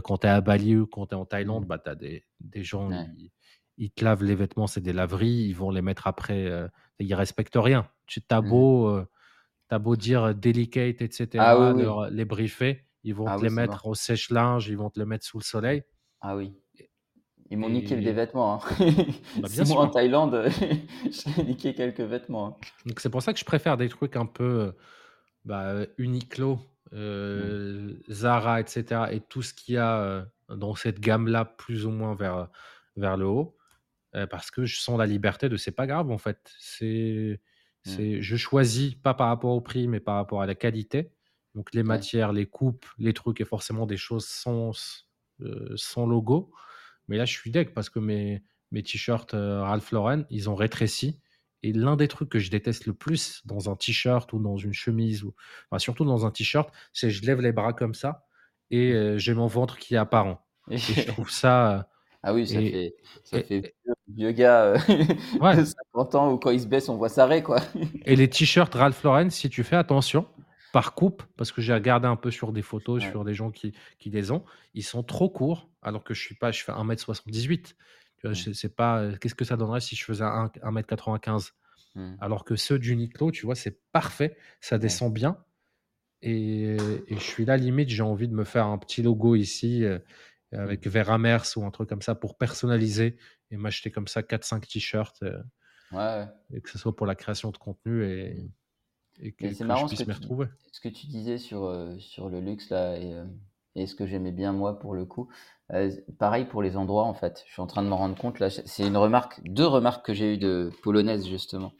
quand 0.01 0.19
tu 0.19 0.27
es 0.27 0.29
à 0.29 0.39
Bali 0.41 0.77
ou 0.77 0.87
quand 0.87 1.07
tu 1.07 1.15
es 1.15 1.17
en 1.17 1.25
Thaïlande, 1.25 1.65
bah, 1.65 1.77
tu 1.79 1.89
as 1.89 1.95
des, 1.95 2.25
des 2.39 2.63
gens, 2.63 2.89
Ouais. 2.89 3.09
ils, 3.17 3.31
ils 3.77 3.91
te 3.91 4.03
lavent 4.05 4.23
les 4.23 4.35
vêtements, 4.35 4.67
c'est 4.67 4.81
des 4.81 4.93
laveries, 4.93 5.45
ils 5.49 5.53
vont 5.53 5.71
les 5.71 5.81
mettre 5.81 6.07
après, 6.07 6.45
euh, 6.45 6.67
ils 6.99 7.13
respectent 7.13 7.57
rien. 7.57 7.87
Tu 8.07 8.21
beau, 8.41 8.87
euh, 8.87 9.05
t'as 9.67 9.79
beau 9.79 9.95
dire 9.95 10.23
euh, 10.23 10.33
delicate, 10.33 11.01
etc., 11.01 11.27
Ah 11.39 11.57
oui, 11.59 11.67
oui. 11.75 11.83
leur- 11.83 12.09
les 12.09 12.25
briefer, 12.25 12.85
ils 13.03 13.13
vont 13.13 13.27
Ah 13.27 13.35
te 13.35 13.41
oui, 13.41 13.49
les 13.49 13.55
mettre 13.55 13.85
au 13.85 13.93
sèche-linge, 13.95 14.67
ils 14.69 14.77
vont 14.77 14.89
te 14.89 14.99
les 14.99 15.05
mettre 15.05 15.25
sous 15.25 15.37
le 15.37 15.43
soleil. 15.43 15.83
Ah 16.21 16.35
oui. 16.35 16.53
Ils 17.49 17.57
m'ont 17.57 17.69
niqué 17.69 17.95
Et 17.97 18.01
des 18.01 18.11
vêtements. 18.11 18.55
Hein. 18.55 18.59
bah, 19.41 19.47
bien 19.49 19.63
mois 19.65 19.83
en. 19.83 19.87
Thaïlande, 19.89 20.49
j'ai 21.35 21.43
niqué 21.43 21.73
quelques 21.73 22.01
vêtements. 22.01 22.47
hein. 22.47 22.55
Donc 22.85 22.99
c'est 22.99 23.09
pour 23.09 23.21
ça 23.21 23.31
que 23.33 23.39
je 23.39 23.45
préfère 23.45 23.77
des 23.77 23.87
trucs 23.87 24.15
un 24.17 24.25
peu 24.25 24.43
euh, 24.43 24.71
bah, 25.45 25.85
Uniqlo, 25.97 26.59
Mm. 26.89 26.95
euh, 26.95 27.93
Zara, 28.09 28.61
etc. 28.61 29.07
Et 29.11 29.19
tout 29.19 29.41
ce 29.41 29.53
qu'il 29.53 29.75
y 29.75 29.77
a 29.77 30.25
dans 30.47 30.73
cette 30.75 31.01
gamme-là, 31.01 31.43
plus 31.43 31.85
ou 31.85 31.89
moins 31.91 32.15
vers, 32.15 32.47
vers 32.95 33.17
le 33.17 33.25
haut. 33.25 33.57
parce 34.29 34.51
que 34.51 34.65
je 34.65 34.79
sens 34.79 34.97
la 34.97 35.05
liberté 35.05 35.49
de 35.49 35.57
c'est 35.57 35.71
pas 35.75 35.85
grave 35.85 36.09
en 36.11 36.17
fait. 36.17 36.49
C'est. 36.59 37.41
C'est, 37.87 38.21
je 38.21 38.35
choisis 38.37 38.95
pas 38.95 39.13
par 39.13 39.27
rapport 39.27 39.51
au 39.51 39.61
prix, 39.61 39.87
mais 39.87 39.99
par 39.99 40.15
rapport 40.15 40.41
à 40.41 40.45
la 40.45 40.55
qualité. 40.55 41.11
Donc 41.55 41.73
les 41.73 41.83
Ouais. 41.87 42.03
matières, 42.03 42.33
les 42.33 42.45
coupes, 42.45 42.85
les 42.97 43.13
trucs 43.13 43.41
et 43.41 43.45
forcément 43.45 43.85
des 43.87 43.97
choses 43.97 44.25
sans, 44.27 44.71
euh, 45.41 45.73
sans 45.75 46.05
logo. 46.05 46.51
Mais 47.07 47.17
là, 47.17 47.25
je 47.25 47.33
suis 47.33 47.51
deg 47.51 47.73
parce 47.73 47.89
que 47.89 47.99
mes, 47.99 48.43
mes 48.71 48.83
t-shirts 48.83 49.33
euh, 49.33 49.61
Ralph 49.63 49.91
Lauren, 49.91 50.25
ils 50.29 50.49
ont 50.49 50.55
rétréci. 50.55 51.21
Et 51.63 51.73
l'un 51.73 51.95
des 51.95 52.07
trucs 52.07 52.29
que 52.29 52.39
je 52.39 52.51
déteste 52.51 52.85
le 52.85 52.93
plus 52.93 53.41
dans 53.45 53.69
un 53.69 53.75
t-shirt 53.75 54.31
ou 54.33 54.39
dans 54.39 54.57
une 54.57 54.73
chemise, 54.73 55.23
ou 55.23 55.33
enfin, 55.71 55.79
surtout 55.79 56.05
dans 56.05 56.25
un 56.25 56.31
t-shirt, 56.31 56.71
c'est 56.93 57.09
je 57.09 57.25
lève 57.25 57.41
les 57.41 57.51
bras 57.51 57.73
comme 57.73 57.95
ça 57.95 58.25
et 58.69 58.91
euh, 58.93 59.17
j'ai 59.17 59.33
mon 59.33 59.47
ventre 59.47 59.77
qui 59.77 59.95
est 59.95 59.97
apparent. 59.97 60.45
Et 60.87 60.93
je 60.93 61.05
trouve 61.07 61.31
ça. 61.31 61.89
Euh, 62.17 62.29
Ah 62.29 62.33
oui, 62.33 62.47
ça 62.47 62.61
et- 62.61 62.71
fait, 62.71 62.95
ça 63.23 63.37
et- 63.39 63.43
fait 63.43 63.75
vieux, 64.07 64.31
gars 64.31 64.63
euh, 64.63 64.77
Ouais. 65.41 65.55
de 65.57 65.63
50 65.65 66.15
ans 66.15 66.31
où 66.33 66.37
quand 66.37 66.51
il 66.51 66.59
se 66.61 66.67
baisse, 66.67 66.89
on 66.89 66.97
voit 66.97 67.09
sa 67.09 67.25
raie, 67.25 67.43
quoi. 67.43 67.59
Et 68.05 68.15
les 68.15 68.29
t-shirts 68.29 68.73
Ralph 68.75 69.01
Lauren, 69.03 69.29
si 69.29 69.49
tu 69.49 69.63
fais 69.63 69.75
attention, 69.75 70.25
par 70.73 70.93
coupe, 70.95 71.23
parce 71.37 71.51
que 71.51 71.61
j'ai 71.61 71.73
regardé 71.73 72.07
un 72.07 72.15
peu 72.17 72.29
sur 72.31 72.51
des 72.51 72.61
photos, 72.61 73.01
Ouais. 73.03 73.09
sur 73.09 73.23
des 73.23 73.33
gens 73.33 73.51
qui, 73.51 73.73
qui 73.99 74.09
les 74.09 74.31
ont, 74.31 74.43
ils 74.73 74.83
sont 74.83 75.01
trop 75.03 75.29
courts, 75.29 75.69
alors 75.81 76.03
que 76.03 76.13
je 76.13 76.21
suis 76.21 76.35
pas, 76.35 76.51
je 76.51 76.63
fais 76.63 76.71
1m78. 76.73 77.75
Tu 78.17 78.21
vois, 78.23 78.31
Mm. 78.31 78.35
je- 78.35 78.51
c'est 78.51 78.75
pas, 78.75 78.99
euh, 78.99 79.15
qu'est-ce 79.19 79.35
que 79.35 79.45
ça 79.45 79.55
donnerait 79.57 79.79
si 79.79 79.95
je 79.95 80.03
faisais 80.03 80.23
un- 80.23 80.51
1m95 80.63 81.53
Mm. 81.95 82.15
Alors 82.19 82.43
que 82.45 82.55
ceux 82.55 82.77
d'Uniqlo, 82.77 83.31
tu 83.31 83.45
vois, 83.45 83.55
c'est 83.55 83.79
parfait, 83.91 84.37
ça 84.61 84.75
Ouais. 84.75 84.79
descend 84.79 85.11
bien. 85.13 85.37
Et, 86.21 86.75
et 87.07 87.15
je 87.15 87.19
suis 87.23 87.45
là, 87.45 87.57
limite, 87.57 87.89
j'ai 87.89 88.01
envie 88.03 88.27
de 88.27 88.33
me 88.33 88.43
faire 88.43 88.65
un 88.65 88.77
petit 88.77 89.01
logo 89.03 89.35
ici, 89.35 89.83
euh, 90.53 90.63
avec 90.63 90.87
Veramers 90.87 91.57
ou 91.57 91.65
un 91.65 91.71
truc 91.71 91.89
comme 91.89 92.01
ça, 92.01 92.15
pour 92.15 92.37
personnaliser 92.37 93.17
et 93.51 93.57
m'acheter 93.57 93.91
comme 93.91 94.07
ça 94.07 94.21
4-5 94.21 94.65
t-shirts, 94.67 95.23
euh, 95.23 95.41
Ouais, 95.91 96.25
et 96.53 96.59
que 96.59 96.69
ce 96.69 96.77
soit 96.77 96.93
pour 96.93 97.05
la 97.05 97.15
création 97.15 97.49
de 97.51 97.57
contenu 97.57 98.03
et, 98.05 98.51
et 99.21 99.31
que, 99.31 99.63
marrant 99.63 99.87
je 99.87 99.95
puisse 99.95 100.05
m'y 100.05 100.13
retrouver. 100.13 100.47
ce 100.73 100.81
que 100.81 100.89
tu 100.89 101.07
disais 101.07 101.37
sur, 101.37 101.63
euh, 101.63 101.97
sur 101.97 102.27
le 102.27 102.41
luxe 102.41 102.69
là 102.69 102.97
et, 102.97 103.13
euh, 103.13 103.23
et 103.75 103.87
ce 103.87 103.95
que 103.95 104.05
j'aimais 104.05 104.33
bien 104.33 104.51
moi 104.51 104.79
pour 104.79 104.93
le 104.93 105.05
coup. 105.05 105.29
Euh, 105.71 105.89
pareil 106.19 106.45
pour 106.45 106.61
les 106.61 106.75
endroits 106.75 107.05
en 107.05 107.13
fait. 107.13 107.43
Je 107.47 107.53
suis 107.53 107.61
en 107.61 107.67
train 107.67 107.83
de 107.83 107.87
me 107.87 107.93
rendre 107.93 108.17
compte 108.17 108.39
là. 108.39 108.49
C'est 108.49 108.85
une 108.85 108.97
remarque, 108.97 109.41
deux 109.45 109.65
remarques 109.65 110.05
que 110.05 110.13
j'ai 110.13 110.33
eues 110.33 110.37
de 110.37 110.71
polonaise 110.83 111.25
justement. 111.25 111.71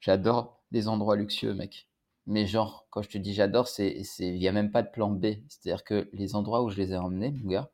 J'adore 0.00 0.62
les 0.70 0.88
endroits 0.88 1.16
luxueux, 1.16 1.52
mec. 1.52 1.88
Mais 2.26 2.46
genre, 2.46 2.86
quand 2.90 3.02
je 3.02 3.08
te 3.08 3.18
dis 3.18 3.34
j'adore, 3.34 3.68
c'est, 3.68 4.02
il 4.18 4.36
y 4.36 4.48
a 4.48 4.52
même 4.52 4.70
pas 4.70 4.82
de 4.82 4.90
plan 4.90 5.10
B. 5.10 5.26
C'est-à-dire 5.48 5.84
que 5.84 6.08
les 6.12 6.34
endroits 6.34 6.62
où 6.62 6.70
je 6.70 6.76
les 6.76 6.92
ai 6.92 6.96
emmenés, 6.96 7.30
mon 7.32 7.48
gars, 7.50 7.70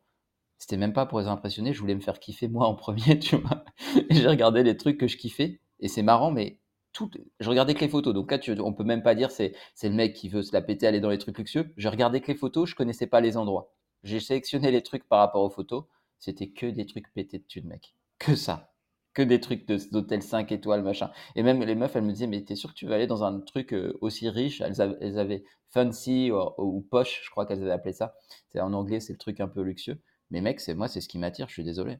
c'était 0.65 0.79
même 0.79 0.95
pas 0.95 1.05
pour 1.05 1.21
les 1.21 1.27
impressionner. 1.27 1.75
Je 1.75 1.81
voulais 1.81 1.95
me 1.95 2.01
faire 2.01 2.19
kiffer 2.19 2.49
moi 2.49 2.67
en 2.67 2.75
premier, 2.75 3.19
tu 3.21 3.37
vois. 3.37 3.65
J'ai 4.09 4.27
regardé 4.27 4.63
les 4.63 4.79
trucs 4.79 4.97
que 4.97 5.07
je 5.07 5.19
kiffais. 5.19 5.61
Et 5.81 5.89
c'est 5.89 6.03
marrant, 6.03 6.31
mais 6.31 6.59
tout, 6.95 7.11
je 7.39 7.51
regardais 7.51 7.75
que 7.75 7.81
les 7.81 7.89
photos. 7.89 8.15
Donc 8.15 8.31
là, 8.31 8.39
tu, 8.39 8.59
on 8.59 8.73
peut 8.73 8.83
même 8.83 9.03
pas 9.03 9.15
dire 9.15 9.31
c'est, 9.31 9.55
c'est 9.75 9.91
le 9.91 9.95
mec 9.95 10.15
qui 10.15 10.31
veut 10.31 10.41
se 10.41 10.55
la 10.55 10.63
péter, 10.63 10.87
aller 10.87 11.01
dans 11.01 11.11
les 11.11 11.19
trucs 11.19 11.37
luxueux. 11.37 11.75
Je 11.77 11.87
regardais 11.87 12.23
que 12.23 12.29
les 12.29 12.39
photos, 12.39 12.71
je 12.71 12.75
connaissais 12.75 13.07
pas 13.07 13.21
les 13.21 13.37
endroits. 13.37 13.75
J'ai 14.05 14.21
sélectionné 14.21 14.71
les 14.71 14.83
trucs 14.83 15.07
par 15.07 15.19
rapport 15.19 15.43
aux 15.43 15.51
photos. 15.51 15.85
C'était 16.19 16.49
que 16.49 16.65
des 16.65 16.87
trucs 16.87 17.13
pétés 17.13 17.41
de 17.41 17.45
thunes, 17.45 17.69
mec. 17.69 17.95
Que 18.19 18.35
ça. 18.35 18.73
Que 19.13 19.21
des 19.21 19.41
trucs 19.41 19.67
d'hôtel 19.67 20.23
5 20.23 20.51
étoiles, 20.51 20.83
machin. 20.83 21.11
Et 21.37 21.43
même 21.43 21.63
les 21.63 21.75
meufs, 21.75 21.95
elles 21.95 22.05
me 22.05 22.13
disaient, 22.13 22.27
mais 22.27 22.43
t'es 22.43 22.57
sûr 22.57 22.71
que 22.71 22.75
tu 22.75 22.87
vas 22.87 22.95
aller 22.95 23.07
dans 23.07 23.23
un 23.23 23.39
truc 23.41 23.75
euh, 23.75 23.99
aussi 24.01 24.31
riche? 24.31 24.63
Elles 24.63 24.81
avaient, 24.81 25.45
fancy 25.69 26.31
ou, 26.33 26.39
ou 26.57 26.81
poche, 26.81 27.21
je 27.23 27.31
crois 27.31 27.45
qu'elles 27.45 27.61
avaient 27.61 27.71
appelé 27.71 27.93
ça. 27.93 28.15
En 28.59 28.73
anglais, 28.73 29.01
c'est 29.01 29.13
le 29.13 29.19
truc 29.19 29.41
un 29.41 29.49
peu 29.49 29.61
luxueux. 29.61 30.01
Mais 30.35 30.41
mec, 30.41 30.59
c'est 30.59 30.75
moi, 30.75 30.89
c'est 30.89 31.01
ce 31.01 31.07
qui 31.09 31.17
m'attire. 31.19 31.47
Je 31.47 31.53
suis 31.53 31.63
désolé. 31.63 31.99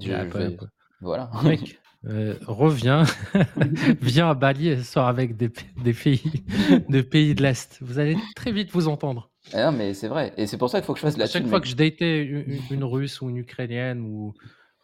Je- 0.00 0.08
Mais 0.08 0.14
je 0.14 0.20
après, 0.20 0.48
vais- 0.50 0.56
Voilà. 1.00 1.30
Mec, 1.44 1.80
euh, 2.04 2.36
reviens, 2.46 3.02
viens 4.00 4.30
à 4.30 4.34
Bali 4.34 4.68
et 4.68 4.82
sors 4.84 5.08
avec 5.08 5.36
des, 5.36 5.50
des 5.82 5.92
pays, 5.92 6.22
des 6.88 7.02
pays 7.02 7.34
de 7.34 7.42
l'Est. 7.42 7.78
Vous 7.80 7.98
allez 7.98 8.16
très 8.36 8.52
vite 8.52 8.70
vous 8.70 8.86
entendre. 8.86 9.32
Ah 9.52 9.72
non, 9.72 9.76
mais 9.76 9.94
c'est 9.94 10.06
vrai. 10.06 10.32
Et 10.36 10.46
c'est 10.46 10.58
pour 10.58 10.70
ça 10.70 10.78
qu'il 10.78 10.86
faut 10.86 10.92
que 10.94 11.00
je 11.00 11.06
fasse 11.06 11.16
la 11.16 11.26
chaque 11.26 11.48
fois 11.48 11.60
que 11.60 11.66
je 11.66 11.74
datais 11.74 12.22
une, 12.24 12.84
Russe 12.84 13.20
ou 13.20 13.28
une 13.30 13.38
Ukrainienne, 13.38 14.00
ou 14.02 14.32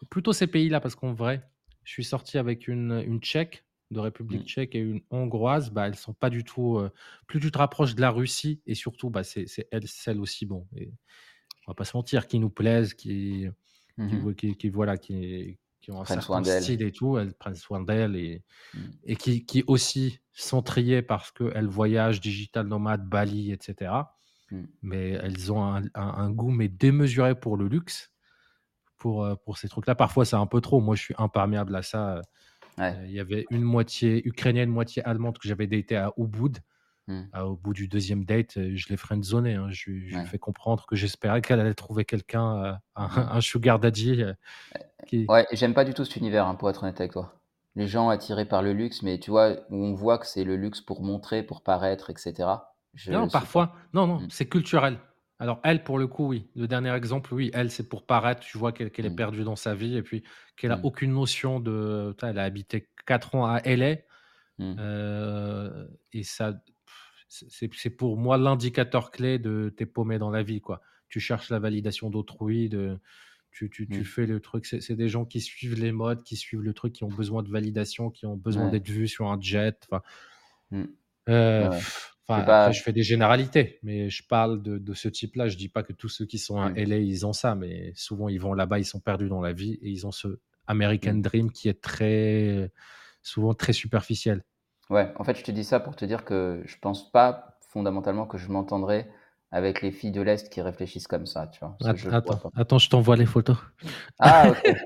plutôt 0.09 0.33
ces 0.33 0.47
pays-là, 0.47 0.81
parce 0.81 0.95
qu'en 0.95 1.13
vrai, 1.13 1.41
je 1.85 1.93
suis 1.93 2.03
sorti 2.03 2.37
avec 2.37 2.67
une, 2.67 3.01
une 3.07 3.21
Tchèque 3.21 3.63
de 3.91 3.99
République 3.99 4.41
Mm. 4.43 4.45
tchèque 4.47 4.75
et 4.75 4.79
une 4.79 5.01
Hongroise, 5.09 5.69
bah, 5.71 5.87
elles 5.87 5.95
sont 5.95 6.13
pas 6.13 6.29
du 6.29 6.43
tout. 6.43 6.77
euh, 6.79 6.89
plus 7.27 7.39
tu 7.39 7.49
te 7.49 7.57
rapproches 7.57 7.95
de 7.95 8.01
la 8.01 8.09
Russie, 8.09 8.61
et 8.65 8.75
surtout, 8.75 9.09
bah, 9.09 9.23
c'est 9.23 9.47
c'est 9.47 9.67
elles, 9.71 9.87
celles 9.87 10.19
aussi, 10.19 10.45
bon, 10.45 10.67
et 10.75 10.91
on 11.67 11.71
va 11.71 11.75
pas 11.75 11.85
se 11.85 11.95
mentir, 11.95 12.27
qui 12.27 12.39
nous 12.39 12.49
plaisent, 12.49 12.93
qui, 12.93 13.47
qui, 14.09 14.35
qui, 14.35 14.55
qui, 14.57 14.69
voilà, 14.69 14.97
qui, 14.97 15.57
qui 15.81 15.91
ont 15.91 16.01
un 16.01 16.05
certain 16.05 16.43
style 16.61 16.81
et 16.83 16.91
tout, 16.91 17.17
elles 17.17 17.33
prennent 17.33 17.55
soin 17.55 17.81
d'elles 17.81 18.15
et, 18.15 18.43
Mm. 18.73 18.79
et 19.03 19.15
qui, 19.17 19.45
qui 19.45 19.63
aussi 19.67 20.19
sont 20.31 20.61
triées 20.61 21.01
parce 21.01 21.31
qu'elles 21.31 21.67
voyagent, 21.67 22.21
digital 22.21 22.67
nomade, 22.67 23.05
Bali, 23.07 23.51
etc. 23.51 23.91
Mm. 24.49 24.63
Mais 24.81 25.09
elles 25.11 25.51
ont 25.51 25.63
un, 25.63 25.83
un- 25.93 26.13
un 26.23 26.29
goût 26.31 26.51
mais 26.51 26.67
démesuré 26.69 27.35
pour 27.35 27.57
le 27.57 27.67
luxe, 27.67 28.11
pour, 28.97 29.25
euh, 29.25 29.35
pour 29.35 29.57
ces 29.57 29.67
trucs-là. 29.67 29.95
Parfois, 29.95 30.23
c'est 30.25 30.35
un 30.37 30.45
peu 30.45 30.61
trop. 30.61 30.79
Moi, 30.79 30.95
je 30.95 31.01
suis 31.03 31.15
imperméable 31.17 31.75
à 31.75 31.81
ça. 31.81 32.21
Ouais. 32.77 32.95
Euh, 32.95 33.05
Il 33.07 33.11
y 33.11 33.19
avait 33.19 33.45
une 33.49 33.63
moitié 33.63 34.25
ukrainienne, 34.27 34.69
moitié 34.69 35.03
allemande 35.03 35.37
que 35.37 35.47
j'avais 35.47 35.67
daté 35.67 35.95
à 35.97 36.13
Ubud. 36.17 36.57
Mm. 37.11 37.29
Ah, 37.33 37.45
au 37.47 37.55
bout 37.55 37.73
du 37.73 37.87
deuxième 37.87 38.23
date, 38.25 38.57
euh, 38.57 38.71
je 38.75 38.87
l'ai 38.89 38.97
friendzoné. 38.97 39.55
Hein. 39.55 39.67
Je, 39.71 39.89
lui- 39.91 40.09
je 40.09 40.15
lui 40.15 40.21
ai 40.23 40.25
fait 40.25 40.39
comprendre 40.39 40.85
que 40.87 40.95
j'espérais 40.95 41.41
qu'elle 41.41 41.59
allait 41.59 41.73
trouver 41.73 42.05
quelqu'un, 42.05 42.63
euh, 42.63 42.73
un, 42.95 43.41
sugar 43.41 43.79
daddy. 43.79 44.21
euh, 44.23 44.33
qui... 45.07 45.25
Ouais, 45.27 45.45
j'aime 45.51 45.73
pas 45.73 45.83
du 45.85 45.93
tout 45.93 46.05
cet 46.05 46.15
univers, 46.15 46.47
hein, 46.47 46.55
pour 46.55 46.69
être 46.69 46.83
honnête 46.83 46.99
avec 46.99 47.11
toi. 47.13 47.35
Les 47.75 47.87
gens 47.87 48.09
attirés 48.09 48.45
par 48.45 48.61
le 48.61 48.73
luxe, 48.73 49.01
mais 49.01 49.19
tu 49.19 49.31
vois, 49.31 49.51
où 49.69 49.75
on 49.75 49.93
voit 49.93 50.17
que 50.17 50.25
c'est 50.27 50.43
le 50.43 50.55
luxe 50.57 50.81
pour 50.81 51.01
montrer, 51.03 51.41
pour 51.43 51.61
paraître, 51.63 52.09
etc. 52.09 52.49
Je 52.93 53.11
Non, 53.11 53.27
parfois, 53.29 53.75
non, 53.93 54.07
non, 54.07 54.19
Mm. 54.21 54.27
c'est 54.29 54.47
culturel. 54.47 54.99
Alors, 55.39 55.59
elle, 55.63 55.83
pour 55.83 55.97
le 55.97 56.05
coup, 56.07 56.27
oui. 56.27 56.49
Le 56.55 56.67
dernier 56.67 56.93
exemple, 56.93 57.33
oui, 57.33 57.49
elle, 57.53 57.71
c'est 57.71 57.87
pour 57.89 58.05
paraître. 58.05 58.41
Tu 58.41 58.57
vois 58.57 58.71
qu'elle 58.73 58.87
est 58.95 59.09
Mm. 59.09 59.15
perdue 59.15 59.43
dans 59.43 59.55
sa 59.55 59.73
vie 59.73 59.95
et 59.97 60.03
puis 60.03 60.23
qu'elle 60.55 60.71
a 60.71 60.79
aucune 60.83 61.13
notion 61.13 61.59
de. 61.59 62.15
Elle 62.21 62.37
a 62.37 62.43
habité 62.43 62.87
4 63.07 63.33
ans 63.35 63.45
à 63.47 63.59
LA. 63.65 63.95
Euh, 64.59 65.87
et 66.13 66.23
ça, 66.23 66.53
c'est 67.31 67.89
pour 67.89 68.17
moi 68.17 68.37
l'indicateur 68.37 69.09
clé 69.11 69.39
de 69.39 69.73
t'es 69.75 69.85
paumé 69.85 70.19
dans 70.19 70.29
la 70.29 70.43
vie, 70.43 70.59
quoi. 70.59 70.81
Tu 71.07 71.19
cherches 71.19 71.49
la 71.49 71.59
validation 71.59 72.09
d'autrui, 72.09 72.67
de, 72.67 72.97
tu, 73.51 73.69
tu, 73.69 73.87
tu 73.87 74.01
Mm. 74.01 74.05
fais 74.05 74.25
le 74.25 74.39
truc. 74.39 74.65
C'est 74.65 74.95
des 74.95 75.07
gens 75.09 75.25
qui 75.25 75.39
suivent 75.41 75.79
les 75.79 75.91
modes, 75.91 76.23
qui 76.23 76.35
suivent 76.35 76.61
le 76.61 76.73
truc, 76.73 76.93
qui 76.93 77.03
ont 77.03 77.09
besoin 77.09 77.41
de 77.43 77.49
validation, 77.49 78.09
qui 78.09 78.25
ont 78.25 78.35
besoin 78.35 78.65
Ouais. 78.65 78.71
d'être 78.71 78.89
vus 78.89 79.07
sur 79.07 79.27
un 79.27 79.39
jet. 79.39 79.87
Enfin, 79.89 80.01
Mm. 80.71 80.83
euh, 81.29 81.69
Ouais, 81.69 81.79
pas. 82.27 82.37
après, 82.37 82.73
je 82.73 82.81
fais 82.83 82.93
des 82.93 83.03
généralités, 83.03 83.79
mais 83.83 84.09
je 84.09 84.25
parle 84.27 84.61
de, 84.61 84.77
de 84.77 84.93
ce 84.93 85.07
type-là. 85.09 85.47
Je 85.47 85.57
dis 85.57 85.69
pas 85.69 85.83
que 85.83 85.93
tous 85.93 86.09
ceux 86.09 86.25
qui 86.25 86.37
sont 86.37 86.61
à 86.61 86.69
Mm. 86.69 86.77
LA, 86.77 86.97
ils 86.99 87.25
ont 87.25 87.33
ça, 87.33 87.55
mais 87.55 87.91
souvent, 87.95 88.27
ils 88.29 88.39
vont 88.39 88.53
là-bas, 88.53 88.79
ils 88.79 88.85
sont 88.85 88.99
perdus 89.01 89.27
dans 89.29 89.41
la 89.41 89.53
vie 89.53 89.73
et 89.81 89.89
ils 89.89 90.05
ont 90.07 90.11
ce 90.11 90.39
American. 90.67 91.15
Dream 91.15 91.51
qui 91.51 91.67
est 91.69 91.81
très, 91.81 92.71
souvent 93.21 93.53
très 93.53 93.73
superficiel. 93.73 94.43
Ouais, 94.91 95.11
en 95.15 95.23
fait, 95.23 95.37
je 95.37 95.43
te 95.43 95.51
dis 95.51 95.63
ça 95.63 95.79
pour 95.79 95.95
te 95.95 96.03
dire 96.03 96.25
que 96.25 96.61
je 96.65 96.75
pense 96.77 97.09
pas 97.11 97.57
fondamentalement 97.69 98.25
que 98.25 98.37
je 98.37 98.49
m'entendrai 98.49 99.09
avec 99.49 99.81
les 99.81 99.89
filles 99.91 100.11
de 100.11 100.21
l'Est 100.21 100.49
qui 100.51 100.59
réfléchissent 100.61 101.07
comme 101.07 101.25
ça, 101.25 101.47
tu 101.47 101.61
vois. 101.61 101.77
Ça, 101.79 101.91
Att- 101.91 101.95
je 101.97 102.09
le 102.09 102.09
vois 102.21 102.35
Attends, 102.35 102.51
attends, 102.55 102.77
je 102.77 102.89
t'envoie 102.89 103.15
les 103.15 103.25
photos. 103.25 103.55
Ah, 104.19 104.49
ok. 104.51 104.57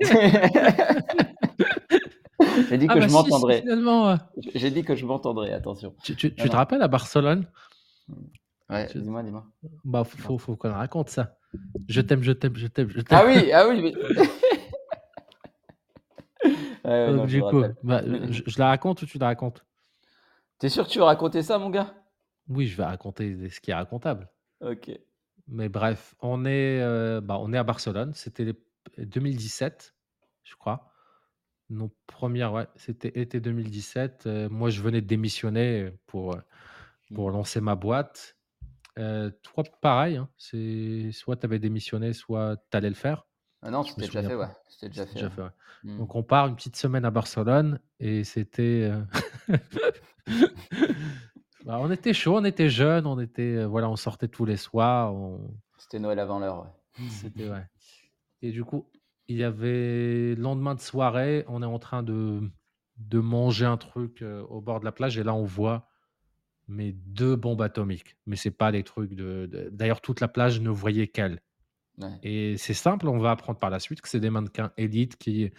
J'ai 2.70 2.78
dit 2.78 2.86
Ah 2.88 2.94
que 2.94 3.00
bah 3.00 3.08
je 3.08 3.12
si, 3.12 3.32
euh, 3.82 4.16
J'ai 4.54 4.70
dit 4.70 4.84
que 4.84 4.94
je 4.94 5.04
m'entendrais, 5.06 5.52
attention. 5.52 5.94
Tu, 6.04 6.14
tu- 6.14 6.28
Non, 6.28 6.34
tu 6.36 6.48
te 6.50 6.54
rappelles 6.56 6.82
à 6.82 6.88
Barcelone? 6.88 7.46
Ouais, 8.70 8.86
Tu- 8.86 9.00
dis-moi, 9.00 9.24
dis-moi. 9.24 9.44
Bah, 9.84 10.04
faut, 10.04 10.18
faut, 10.18 10.38
faut 10.38 10.56
qu'on 10.56 10.72
raconte 10.72 11.08
ça. 11.10 11.34
Je 11.88 12.00
t'aime, 12.00 12.22
je 12.22 12.30
t'aime, 12.32 12.54
je 12.56 12.68
t'aime, 12.68 12.90
je 12.90 13.00
t'aime. 13.00 13.18
Ah 13.18 13.24
oui, 13.26 13.50
ah 13.52 13.66
oui. 13.68 13.82
mais- 13.82 13.94
Ouais, 16.84 16.90
ouais, 16.92 17.06
Donc, 17.08 17.16
non, 17.16 17.26
je 17.26 17.36
du 17.38 17.42
coup, 17.42 17.62
bah, 17.82 18.02
je, 18.30 18.42
je 18.46 18.58
la 18.60 18.68
raconte 18.68 19.02
ou 19.02 19.06
tu 19.06 19.18
la 19.18 19.26
racontes? 19.26 19.64
T'es 20.58 20.68
sûr 20.68 20.86
que 20.86 20.90
tu 20.92 20.98
veux 20.98 21.04
raconter 21.04 21.42
ça, 21.42 21.58
mon 21.58 21.70
gars? 21.70 21.94
Oui, 22.48 22.66
je 22.66 22.76
vais 22.76 22.84
raconter 22.84 23.48
ce 23.50 23.60
qui 23.60 23.70
est 23.70 23.74
racontable. 23.74 24.28
Ok. 24.60 24.90
Mais 25.48 25.68
bref, 25.68 26.14
on 26.20 26.44
est, 26.44 26.80
euh, 26.80 27.20
bah, 27.20 27.38
on 27.40 27.52
est 27.52 27.58
à 27.58 27.64
Barcelone. 27.64 28.12
C'était 28.14 28.44
les- 28.44 29.06
2017, 29.06 29.94
je 30.44 30.54
crois. 30.56 30.90
Nos 31.68 31.90
premières, 32.06 32.52
ouais, 32.52 32.66
c'était 32.76 33.18
été 33.20 33.40
2017. 33.40 34.24
Euh, 34.26 34.48
moi, 34.48 34.70
je 34.70 34.80
venais 34.80 35.00
de 35.00 35.06
démissionner 35.06 35.90
pour, 36.06 36.34
euh, 36.34 36.40
pour 37.14 37.30
Mm. 37.30 37.32
lancer 37.32 37.60
ma 37.60 37.74
boîte. 37.74 38.36
Euh, 38.98 39.30
toi, 39.42 39.64
pareil. 39.82 40.16
hein, 40.16 40.28
c'est 40.38 41.10
soit 41.12 41.36
tu 41.36 41.46
avais 41.46 41.58
démissionné, 41.58 42.12
soit 42.12 42.56
tu 42.70 42.76
allais 42.76 42.88
le 42.88 42.94
faire. 42.94 43.26
Ah 43.62 43.70
non, 43.70 43.82
c'était 43.82 44.02
déjà 44.06 44.20
ouais. 44.20 44.46
Déjà 44.82 45.06
fait. 45.06 45.14
déjà 45.14 45.26
ouais. 45.26 45.30
fait, 45.32 45.42
ouais. 45.42 45.48
Mm. 45.84 45.98
Donc, 45.98 46.14
on 46.14 46.22
part 46.22 46.46
une 46.48 46.56
petite 46.56 46.76
semaine 46.76 47.04
à 47.04 47.10
Barcelone 47.10 47.80
et 48.00 48.22
c'était. 48.24 48.90
euh, 48.90 49.56
bah, 51.64 51.78
on 51.80 51.90
était 51.90 52.12
chaud, 52.12 52.36
on 52.36 52.44
était 52.44 52.68
jeunes, 52.70 53.06
on 53.06 53.18
était, 53.18 53.56
euh, 53.56 53.66
voilà, 53.66 53.88
on 53.88 53.96
sortait 53.96 54.28
tous 54.28 54.44
les 54.44 54.56
soirs. 54.56 55.14
on- 55.14 55.50
C'était 55.78 55.98
Noël 55.98 56.18
avant 56.18 56.38
l'heure, 56.38 56.62
ouais. 56.62 57.04
C'était 57.10 57.48
ouais. 57.50 57.66
Et 58.42 58.50
du 58.52 58.64
coup, 58.64 58.86
il 59.28 59.36
y 59.36 59.44
avait 59.44 60.34
le 60.34 60.40
lendemain 60.40 60.74
de 60.74 60.80
soirée, 60.80 61.44
on 61.48 61.62
est 61.62 61.66
en 61.66 61.78
train 61.78 62.02
de, 62.02 62.40
de 62.98 63.18
manger 63.18 63.64
un 63.66 63.76
truc 63.76 64.22
euh, 64.22 64.42
au 64.44 64.60
bord 64.60 64.80
de 64.80 64.84
la 64.84 64.92
plage 64.92 65.18
et 65.18 65.24
là 65.24 65.34
on 65.34 65.44
voit 65.44 65.88
mais 66.68 66.92
deux 66.92 67.36
bombes 67.36 67.62
atomiques. 67.62 68.16
Mais 68.26 68.34
c'est 68.36 68.50
pas 68.50 68.72
des 68.72 68.82
trucs 68.82 69.14
de- 69.14 69.68
D'ailleurs, 69.72 70.00
toute 70.00 70.20
la 70.20 70.26
plage 70.28 70.60
ne 70.60 70.68
voyait 70.70 71.06
qu'elle. 71.06 71.40
Ouais. 71.98 72.18
Et 72.22 72.56
c'est 72.58 72.74
simple, 72.74 73.08
on 73.08 73.18
va 73.18 73.30
apprendre 73.30 73.58
par 73.58 73.70
la 73.70 73.80
suite 73.80 74.00
que 74.02 74.08
c'est 74.08 74.20
des 74.20 74.30
mannequins 74.30 74.72
élites 74.76 75.16
qui, 75.16 75.50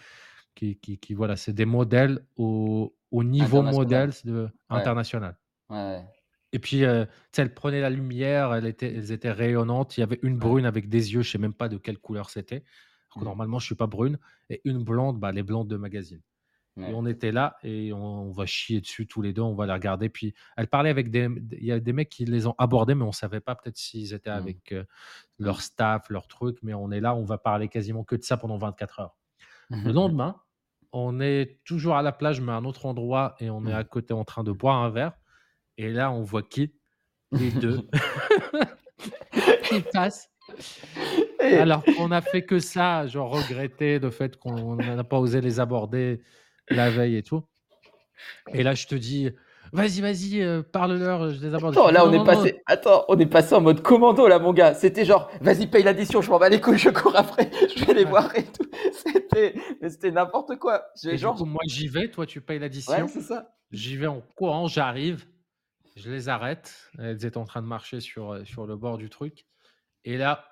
qui, 0.54 0.76
qui, 0.78 0.98
qui- 0.98 1.14
voilà, 1.14 1.36
c'est 1.36 1.52
des 1.52 1.64
modèles 1.64 2.24
au, 2.36 2.94
au 3.10 3.24
niveau 3.24 3.62
modèle 3.62 4.10
de, 4.24 4.42
Ouais. 4.44 4.50
international. 4.70 5.36
Ouais. 5.70 6.04
Et 6.52 6.58
puis, 6.58 6.84
euh, 6.84 7.04
elles 7.36 7.52
prenaient 7.52 7.80
la 7.80 7.90
lumière, 7.90 8.54
elles 8.54 8.66
étaient, 8.66 8.92
elles 8.94 9.12
étaient 9.12 9.30
rayonnantes. 9.32 9.96
Il 9.98 10.00
y 10.00 10.02
avait 10.02 10.18
une 10.22 10.38
brune 10.38 10.64
avec 10.64 10.88
des 10.88 11.12
yeux, 11.12 11.22
je 11.22 11.30
sais 11.30 11.38
même 11.38 11.52
pas 11.54 11.68
de 11.68 11.76
quelle 11.76 11.98
couleur 11.98 12.30
c'était. 12.30 12.56
Alors 13.10 13.14
que 13.14 13.20
Mm. 13.20 13.24
normalement, 13.24 13.58
je 13.58 13.66
suis 13.66 13.74
pas 13.74 13.86
brune. 13.86 14.18
Et 14.48 14.60
une 14.64 14.82
blonde, 14.82 15.18
bah, 15.20 15.32
les 15.32 15.42
blondes 15.42 15.68
de 15.68 15.76
magazine. 15.76 16.20
Et 16.78 16.94
on 16.94 17.06
était 17.06 17.32
là 17.32 17.56
et 17.64 17.92
on, 17.92 18.28
on 18.28 18.30
va 18.30 18.46
chier 18.46 18.80
dessus 18.80 19.06
tous 19.06 19.20
les 19.20 19.32
deux, 19.32 19.42
on 19.42 19.54
va 19.54 19.66
les 19.66 19.72
regarder. 19.72 20.08
Puis 20.08 20.34
elle 20.56 20.68
parlait 20.68 20.90
avec 20.90 21.10
des. 21.10 21.28
Il 21.52 21.64
y 21.64 21.72
a 21.72 21.80
des 21.80 21.92
mecs 21.92 22.08
qui 22.08 22.24
les 22.24 22.46
ont 22.46 22.54
abordés, 22.58 22.94
mais 22.94 23.04
on 23.04 23.12
savait 23.12 23.40
pas 23.40 23.54
peut-être 23.56 23.76
s'ils 23.76 24.14
étaient 24.14 24.30
Mm. 24.30 24.32
avec 24.32 24.72
euh, 24.72 24.84
leur 25.38 25.60
staff, 25.60 26.08
leur 26.10 26.26
truc. 26.28 26.58
Mais 26.62 26.74
on 26.74 26.90
est 26.90 27.00
là, 27.00 27.14
on 27.14 27.24
va 27.24 27.38
parler 27.38 27.68
quasiment 27.68 28.04
que 28.04 28.16
de 28.16 28.22
ça 28.22 28.36
pendant 28.36 28.58
24 28.58 29.00
heures. 29.00 29.16
Le 29.70 29.92
lendemain, 29.92 30.36
on 30.92 31.20
est 31.20 31.58
toujours 31.64 31.96
à 31.96 32.02
la 32.02 32.12
plage, 32.12 32.40
mais 32.40 32.52
à 32.52 32.56
un 32.56 32.64
autre 32.64 32.86
endroit, 32.86 33.34
et 33.40 33.50
on 33.50 33.66
est 33.66 33.72
à 33.74 33.84
côté 33.84 34.14
en 34.14 34.24
train 34.24 34.44
de 34.44 34.52
boire 34.52 34.76
un 34.82 34.90
verre. 34.90 35.12
Et 35.76 35.90
là, 35.90 36.10
on 36.10 36.22
voit 36.22 36.42
qui? 36.42 36.74
Les 37.32 37.50
deux 37.50 37.80
qui 39.64 39.80
passent. 39.92 40.30
Alors 41.40 41.84
qu'on 41.84 42.10
a 42.10 42.20
fait 42.22 42.42
que 42.44 42.58
ça, 42.58 43.06
genre 43.06 43.30
regretter 43.30 43.98
le 43.98 44.10
fait 44.10 44.38
qu'on 44.38 44.76
n'a 44.76 45.04
pas 45.04 45.18
osé 45.18 45.40
les 45.40 45.60
aborder 45.60 46.20
la 46.70 46.90
veille 46.90 47.16
et 47.16 47.22
tout. 47.22 47.44
Et 48.52 48.62
là, 48.62 48.74
je 48.74 48.86
te 48.86 48.94
dis, 48.94 49.30
vas-y, 49.72 50.00
vas-y, 50.00 50.40
euh, 50.42 50.62
parle-leur, 50.62 51.30
je 51.30 51.40
les 51.44 51.54
aborde. 51.54 51.74
Attends, 51.74 51.90
là 51.90 52.04
on 52.06 52.12
est 52.12 52.18
non, 52.18 52.24
passé. 52.24 52.60
Attends, 52.66 53.04
on 53.08 53.18
est 53.18 53.26
passé 53.26 53.54
en 53.54 53.60
mode 53.60 53.82
commando 53.82 54.26
là, 54.26 54.38
mon 54.38 54.52
gars. 54.52 54.74
C'était 54.74 55.04
genre, 55.04 55.30
vas-y 55.40 55.66
paye 55.68 55.82
l'addition, 55.82 56.20
je 56.20 56.30
m'en 56.30 56.38
bats 56.38 56.48
les 56.48 56.60
couilles, 56.60 56.78
je 56.78 56.90
cours 56.90 57.14
après, 57.16 57.50
je 57.76 57.84
vais 57.84 57.94
les 57.94 58.04
Ouais. 58.04 58.10
voir 58.10 58.34
et 58.36 58.44
tout. 58.44 58.68
C'était, 58.92 59.54
c'était 59.88 60.10
n'importe 60.10 60.56
quoi. 60.58 60.84
J'ai 61.02 61.16
genre, 61.18 61.36
coup, 61.36 61.44
moi, 61.44 61.62
j'y 61.66 61.88
vais, 61.88 62.10
toi, 62.10 62.26
tu 62.26 62.40
payes 62.40 62.58
l'addition. 62.58 62.92
ouais, 62.92 63.08
c'est 63.08 63.20
ça. 63.22 63.54
J'y 63.70 63.96
vais 63.96 64.06
en 64.06 64.22
courant, 64.34 64.66
j'arrive, 64.66 65.26
je 65.96 66.10
les 66.10 66.28
arrête. 66.28 66.90
Elles 66.98 67.24
étaient 67.24 67.36
en 67.36 67.44
train 67.44 67.60
de 67.62 67.66
marcher 67.66 68.00
sur, 68.00 68.32
euh, 68.32 68.44
sur 68.44 68.66
le 68.66 68.76
bord 68.76 68.96
du 68.98 69.10
truc. 69.10 69.46
Et 70.04 70.16
là, 70.16 70.44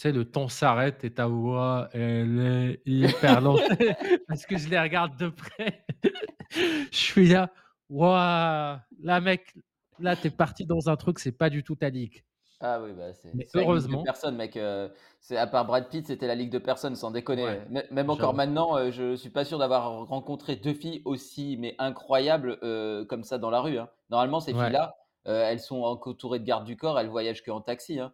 tu 0.00 0.08
sais, 0.08 0.12
le 0.12 0.24
temps 0.24 0.48
s'arrête 0.48 1.04
et 1.04 1.12
ta 1.12 1.26
voix, 1.26 1.90
elle 1.92 2.40
est 2.40 2.82
hyper 2.90 3.42
lente. 3.42 3.60
Parce 4.28 4.46
que 4.46 4.56
je 4.56 4.70
les 4.70 4.80
regarde 4.80 5.14
de 5.18 5.28
près. 5.28 5.84
je 6.50 6.96
suis 6.96 7.28
là, 7.28 7.50
waouh, 7.90 8.78
là, 9.02 9.20
mec, 9.20 9.54
là, 9.98 10.16
t'es 10.16 10.30
parti 10.30 10.64
dans 10.64 10.88
un 10.88 10.96
truc, 10.96 11.18
c'est 11.18 11.32
pas 11.36 11.50
du 11.50 11.62
tout 11.62 11.76
ta 11.76 11.90
ligue. 11.90 12.24
Ah 12.62 12.80
oui, 12.82 12.92
bah 12.96 13.12
c'est 13.14 13.32
heureusement- 13.54 14.02
personne, 14.02 14.36
mec. 14.36 14.56
euh, 14.56 14.88
c'est 15.20 15.36
à 15.36 15.46
part 15.46 15.66
Brad 15.66 15.88
Pitt, 15.90 16.06
c'était 16.06 16.26
la 16.26 16.34
ligue 16.34 16.50
de 16.50 16.58
personne, 16.58 16.94
sans 16.94 17.10
déconner. 17.10 17.44
Ouais, 17.44 17.86
Même 17.90 18.08
encore 18.10 18.32
maintenant, 18.34 18.76
euh, 18.78 18.90
je 18.90 19.16
suis 19.16 19.30
pas 19.30 19.44
sûr 19.44 19.58
d'avoir 19.58 20.06
rencontré 20.06 20.56
deux 20.56 20.74
filles 20.74 21.02
aussi 21.04 21.56
mais 21.58 21.74
incroyables 21.78 22.58
euh, 22.62 23.04
comme 23.06 23.22
ça 23.22 23.36
dans 23.38 23.50
la 23.50 23.60
rue. 23.60 23.78
hein. 23.78 23.88
Normalement, 24.10 24.40
ces 24.40 24.52
Ouais. 24.54 24.64
filles-là, 24.64 24.94
elles 25.26 25.60
sont 25.60 25.82
entourées 25.82 26.38
de 26.38 26.44
gardes 26.44 26.64
du 26.64 26.76
corps, 26.76 26.98
elles 26.98 27.08
voyagent 27.08 27.42
qu'en 27.42 27.60
taxi. 27.60 27.98
Hein. 28.00 28.12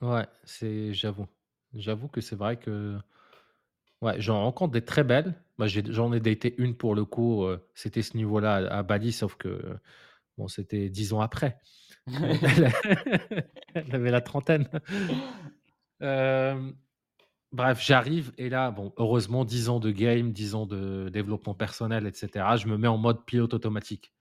Ouais, 0.00 0.26
c'est, 0.44 0.92
j'avoue. 0.94 1.26
J'avoue 1.74 2.08
que 2.08 2.20
c'est 2.20 2.36
vrai 2.36 2.58
que. 2.58 2.98
Ouais, 4.02 4.20
j'en 4.20 4.42
rencontre 4.42 4.72
des 4.72 4.84
très 4.84 5.04
belles. 5.04 5.34
J'ai- 5.64 5.90
j'en 5.92 6.12
ai 6.12 6.20
daté 6.20 6.54
une 6.58 6.76
pour 6.76 6.94
le 6.94 7.04
coup. 7.04 7.46
c'était 7.74 8.02
ce 8.02 8.16
niveau-là 8.16 8.56
à, 8.70 8.78
à 8.78 8.82
Bali, 8.82 9.12
sauf 9.12 9.36
que 9.36 9.78
bon, 10.38 10.48
c'était 10.48 10.90
dix 10.90 11.12
ans 11.14 11.20
après. 11.20 11.58
Elle, 12.22 12.40
elle 12.42 12.72
avait 13.94 14.10
la 14.10 14.20
trentaine. 14.20 14.68
Bref, 17.52 17.80
j'arrive 17.84 18.32
et 18.38 18.48
là, 18.48 18.70
bon, 18.70 18.92
heureusement, 18.98 19.44
10 19.44 19.68
ans 19.68 19.80
de 19.80 19.90
game, 19.90 20.32
10 20.32 20.54
ans 20.54 20.66
de 20.66 21.08
développement 21.08 21.54
personnel, 21.54 22.06
etc. 22.06 22.56
Je 22.56 22.68
me 22.68 22.76
mets 22.76 22.88
en 22.88 22.98
mode 22.98 23.24
pilote 23.24 23.54
automatique. 23.54 24.12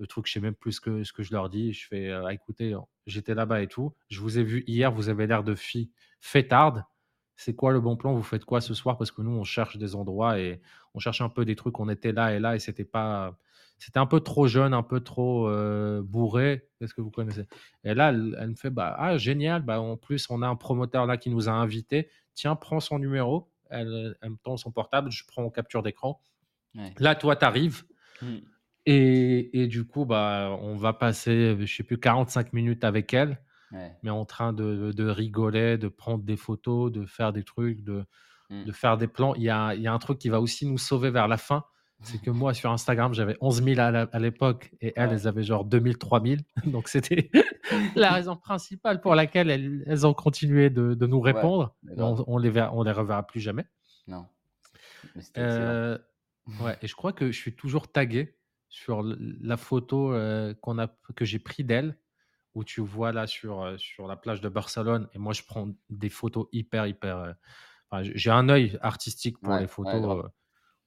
Le 0.00 0.06
truc, 0.06 0.26
je 0.26 0.32
sais 0.32 0.40
même 0.40 0.54
plus 0.54 0.72
ce 0.72 0.80
que, 0.80 1.04
ce 1.04 1.12
que 1.12 1.22
je 1.22 1.30
leur 1.32 1.50
dis. 1.50 1.72
Je 1.74 1.86
fais, 1.86 2.08
euh, 2.08 2.24
Ah, 2.26 2.32
écoutez, 2.32 2.74
j'étais 3.06 3.34
là-bas 3.34 3.60
et 3.62 3.68
tout. 3.68 3.94
Je 4.08 4.20
vous 4.20 4.38
ai 4.38 4.42
vu 4.42 4.64
hier, 4.66 4.90
vous 4.90 5.10
avez 5.10 5.26
l'air 5.26 5.44
de 5.44 5.54
filles 5.54 5.90
fêtardes. 6.20 6.84
C'est 7.36 7.54
quoi 7.54 7.72
le 7.72 7.80
bon 7.80 7.96
plan? 7.96 8.14
Vous 8.14 8.22
faites 8.22 8.44
quoi 8.44 8.60
ce 8.60 8.74
soir? 8.74 8.98
Parce 8.98 9.10
que 9.10 9.22
nous, 9.22 9.30
on 9.30 9.44
cherche 9.44 9.76
des 9.76 9.94
endroits 9.94 10.38
et 10.40 10.60
on 10.94 10.98
cherche 10.98 11.20
un 11.20 11.28
peu 11.28 11.44
des 11.44 11.54
trucs. 11.54 11.78
On 11.80 11.88
était 11.88 12.12
là 12.12 12.34
et 12.34 12.38
là 12.40 12.56
et 12.56 12.58
c'était 12.58 12.84
pas. 12.84 13.38
C'était 13.78 13.98
un 13.98 14.06
peu 14.06 14.20
trop 14.20 14.46
jeune, 14.46 14.74
un 14.74 14.82
peu 14.82 15.00
trop 15.00 15.48
euh, 15.48 16.02
bourré. 16.02 16.68
Est-ce 16.82 16.92
que 16.92 17.00
vous 17.00 17.10
connaissez? 17.10 17.46
Et 17.84 17.94
là, 17.94 18.10
elle, 18.10 18.36
elle 18.40 18.50
me 18.50 18.54
fait 18.54 18.68
bah, 18.70 18.94
Ah, 18.98 19.16
génial. 19.16 19.62
Bah, 19.62 19.80
en 19.80 19.96
plus, 19.96 20.28
on 20.30 20.42
a 20.42 20.48
un 20.48 20.56
promoteur 20.56 21.06
là 21.06 21.16
qui 21.16 21.30
nous 21.30 21.48
a 21.48 21.52
invités. 21.52 22.10
Tiens, 22.34 22.56
prends 22.56 22.80
son 22.80 22.98
numéro. 22.98 23.50
Elle, 23.70 24.16
elle 24.20 24.30
me 24.30 24.36
tend 24.42 24.56
son 24.58 24.70
portable. 24.70 25.10
Je 25.10 25.24
prends 25.26 25.44
en 25.44 25.50
capture 25.50 25.82
d'écran. 25.82 26.20
Ouais. 26.74 26.94
Là, 26.98 27.14
toi, 27.14 27.36
tu 27.36 27.44
arrives. 27.44 27.84
Et, 28.92 29.62
et 29.62 29.66
du 29.68 29.84
coup, 29.86 30.04
bah, 30.04 30.56
on 30.62 30.74
va 30.76 30.92
passer, 30.92 31.56
je 31.60 31.76
sais 31.76 31.82
plus, 31.84 31.98
45 31.98 32.52
minutes 32.52 32.84
avec 32.84 33.14
elle, 33.14 33.38
Ouais. 33.72 33.92
mais 34.02 34.10
en 34.10 34.24
train 34.24 34.52
de, 34.52 34.90
de 34.90 35.08
rigoler, 35.08 35.78
de 35.78 35.86
prendre 35.86 36.24
des 36.24 36.36
photos, 36.36 36.90
de 36.90 37.06
faire 37.06 37.32
des 37.32 37.44
trucs, 37.44 37.82
de, 37.84 38.04
Mm. 38.50 38.64
de 38.64 38.72
faire 38.72 38.96
des 38.98 39.06
plans. 39.06 39.32
Il 39.36 39.42
y 39.44 39.48
a, 39.48 39.74
il 39.76 39.80
y 39.82 39.86
a 39.86 39.92
un 39.92 39.98
truc 40.00 40.18
qui 40.18 40.28
va 40.28 40.40
aussi 40.40 40.66
nous 40.66 40.76
sauver 40.76 41.10
vers 41.10 41.28
la 41.28 41.36
fin. 41.36 41.62
C'est 42.02 42.20
que 42.20 42.30
moi, 42.32 42.52
sur 42.52 42.72
Instagram, 42.72 43.14
j'avais 43.14 43.36
11 43.40 43.62
000 43.62 43.78
à 43.78 44.18
l'époque 44.18 44.72
et 44.80 44.92
elles, 44.96 45.10
Ouais. 45.10 45.14
elles 45.14 45.28
avaient 45.28 45.44
genre 45.44 45.64
2000, 45.64 45.98
3000. 45.98 46.40
Donc, 46.66 46.88
c'était 46.88 47.30
la 47.94 48.10
raison 48.10 48.36
principale 48.36 49.00
pour 49.00 49.14
laquelle 49.14 49.50
elles, 49.50 49.84
elles 49.86 50.04
ont 50.04 50.14
continué 50.14 50.68
de, 50.68 50.94
de 50.94 51.06
nous 51.06 51.20
répondre. 51.20 51.76
on, 51.96 52.24
on 52.26 52.38
les 52.38 52.50
verra, 52.50 52.74
on 52.74 52.82
les 52.82 52.90
reverra 52.90 53.24
plus 53.24 53.38
jamais. 53.38 53.66
Non. 54.08 54.26
Mais. 55.14 55.22
Euh, 55.38 55.96
ouais, 56.60 56.76
et 56.82 56.88
je 56.88 56.96
crois 56.96 57.12
que 57.12 57.30
je 57.30 57.38
suis 57.38 57.54
toujours 57.54 57.86
tagué 57.92 58.34
sur 58.70 59.02
la 59.04 59.56
photo 59.58 60.12
euh, 60.14 60.54
qu'on 60.62 60.78
a, 60.78 60.86
que 61.14 61.24
j'ai 61.26 61.38
pris 61.40 61.62
d'elle, 61.64 61.98
où 62.54 62.64
tu 62.64 62.80
vois 62.80 63.12
là 63.12 63.26
sur, 63.26 63.74
sur 63.78 64.06
la 64.06 64.16
plage 64.16 64.40
de 64.40 64.48
Barcelone, 64.48 65.08
et 65.12 65.18
moi 65.18 65.32
je 65.34 65.42
prends 65.42 65.68
des 65.90 66.08
photos 66.08 66.46
hyper, 66.52 66.86
hyper. 66.86 67.18
euh, 67.18 67.32
enfin, 67.90 68.02
j'ai 68.14 68.30
un 68.30 68.48
œil 68.48 68.78
artistique 68.80 69.38
pour 69.40 69.52
Ouais, 69.54 69.60
les 69.60 69.66
photos, 69.66 70.24
euh, 70.24 70.28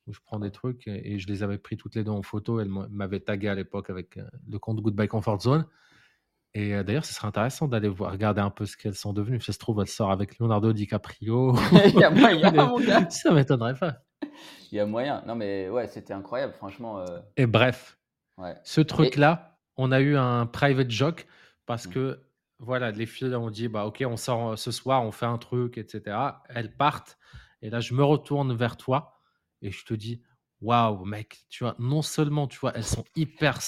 où 0.08 0.14
je 0.14 0.20
prends 0.26 0.40
des 0.40 0.52
trucs, 0.52 0.88
et, 0.88 1.14
et 1.14 1.20
je 1.20 1.28
les 1.28 1.44
avais 1.44 1.58
pris 1.58 1.78
toutes 1.78 1.96
les 1.96 2.04
deux 2.04 2.12
en 2.12 2.22
photo. 2.24 2.60
Elle 2.60 2.70
m'a- 2.70 2.88
m'avait 2.90 3.20
tagué 3.20 3.48
à 3.50 3.56
l'époque 3.56 3.90
avec 3.90 4.18
le 4.50 4.60
compte 4.60 4.80
Goodbye 4.82 5.08
Comfort 5.08 5.42
Zone. 5.42 5.66
Et 6.56 6.72
d'ailleurs, 6.84 7.04
ce 7.06 7.14
serait 7.16 7.28
intéressant 7.28 7.68
d'aller 7.68 7.88
voir, 7.88 8.12
regarder 8.12 8.40
un 8.42 8.52
peu 8.52 8.66
ce 8.68 8.78
qu'elles 8.78 8.94
sont 8.96 9.12
devenues. 9.12 9.42
Ça 9.42 9.54
se 9.54 9.58
trouve, 9.58 9.80
elle 9.82 9.88
sort 9.88 10.12
avec 10.12 10.38
Leonardo 10.38 10.72
DiCaprio. 10.72 11.56
Il 11.88 12.00
y 12.00 12.04
a 12.04 12.12
moyen, 12.12 12.52
mon 12.68 12.80
gars. 12.80 13.10
Ça 13.10 13.32
m'étonnerait 13.34 13.74
pas. 13.74 13.98
Il 14.72 14.76
y 14.76 14.80
a 14.80 14.86
moyen. 14.86 15.24
Non, 15.28 15.36
mais 15.36 15.70
ouais, 15.70 15.88
c'était 15.88 16.14
incroyable, 16.14 16.54
franchement. 16.54 17.00
euh, 17.00 17.20
Et 17.38 17.46
bref, 17.46 17.98
ouais. 18.38 18.56
ce 18.64 18.82
truc-là, 18.82 19.58
on 19.78 19.92
a 19.92 20.02
eu 20.02 20.16
un 20.18 20.46
private 20.46 20.90
joke 20.92 21.28
parce 21.66 21.88
Mm. 21.88 21.92
que 21.92 22.20
voilà, 22.60 22.92
les 22.92 23.06
filles 23.06 23.36
ont 23.36 23.50
dit 23.50 23.68
bah 23.68 23.86
ok, 23.86 24.04
on 24.08 24.18
sort 24.18 24.52
euh, 24.52 24.56
ce 24.56 24.72
soir, 24.72 25.04
on 25.04 25.12
fait 25.12 25.26
un 25.26 25.38
truc, 25.38 25.78
etc. 25.78 26.16
Elles 26.50 26.76
partent 26.76 27.18
et 27.62 27.70
là 27.70 27.80
je 27.80 27.94
me 27.94 28.04
retourne 28.04 28.54
vers 28.56 28.78
toi 28.78 29.20
et 29.62 29.72
je 29.72 29.84
te 29.86 29.94
dis 29.94 30.22
waouh, 30.62 31.04
mec, 31.04 31.46
tu 31.50 31.66
vois, 31.66 31.76
non 31.78 32.02
seulement, 32.02 32.48
tu 32.48 32.58
vois, 32.60 32.72
elles 32.76 32.86
sont 32.86 33.04
hyper 33.18 33.60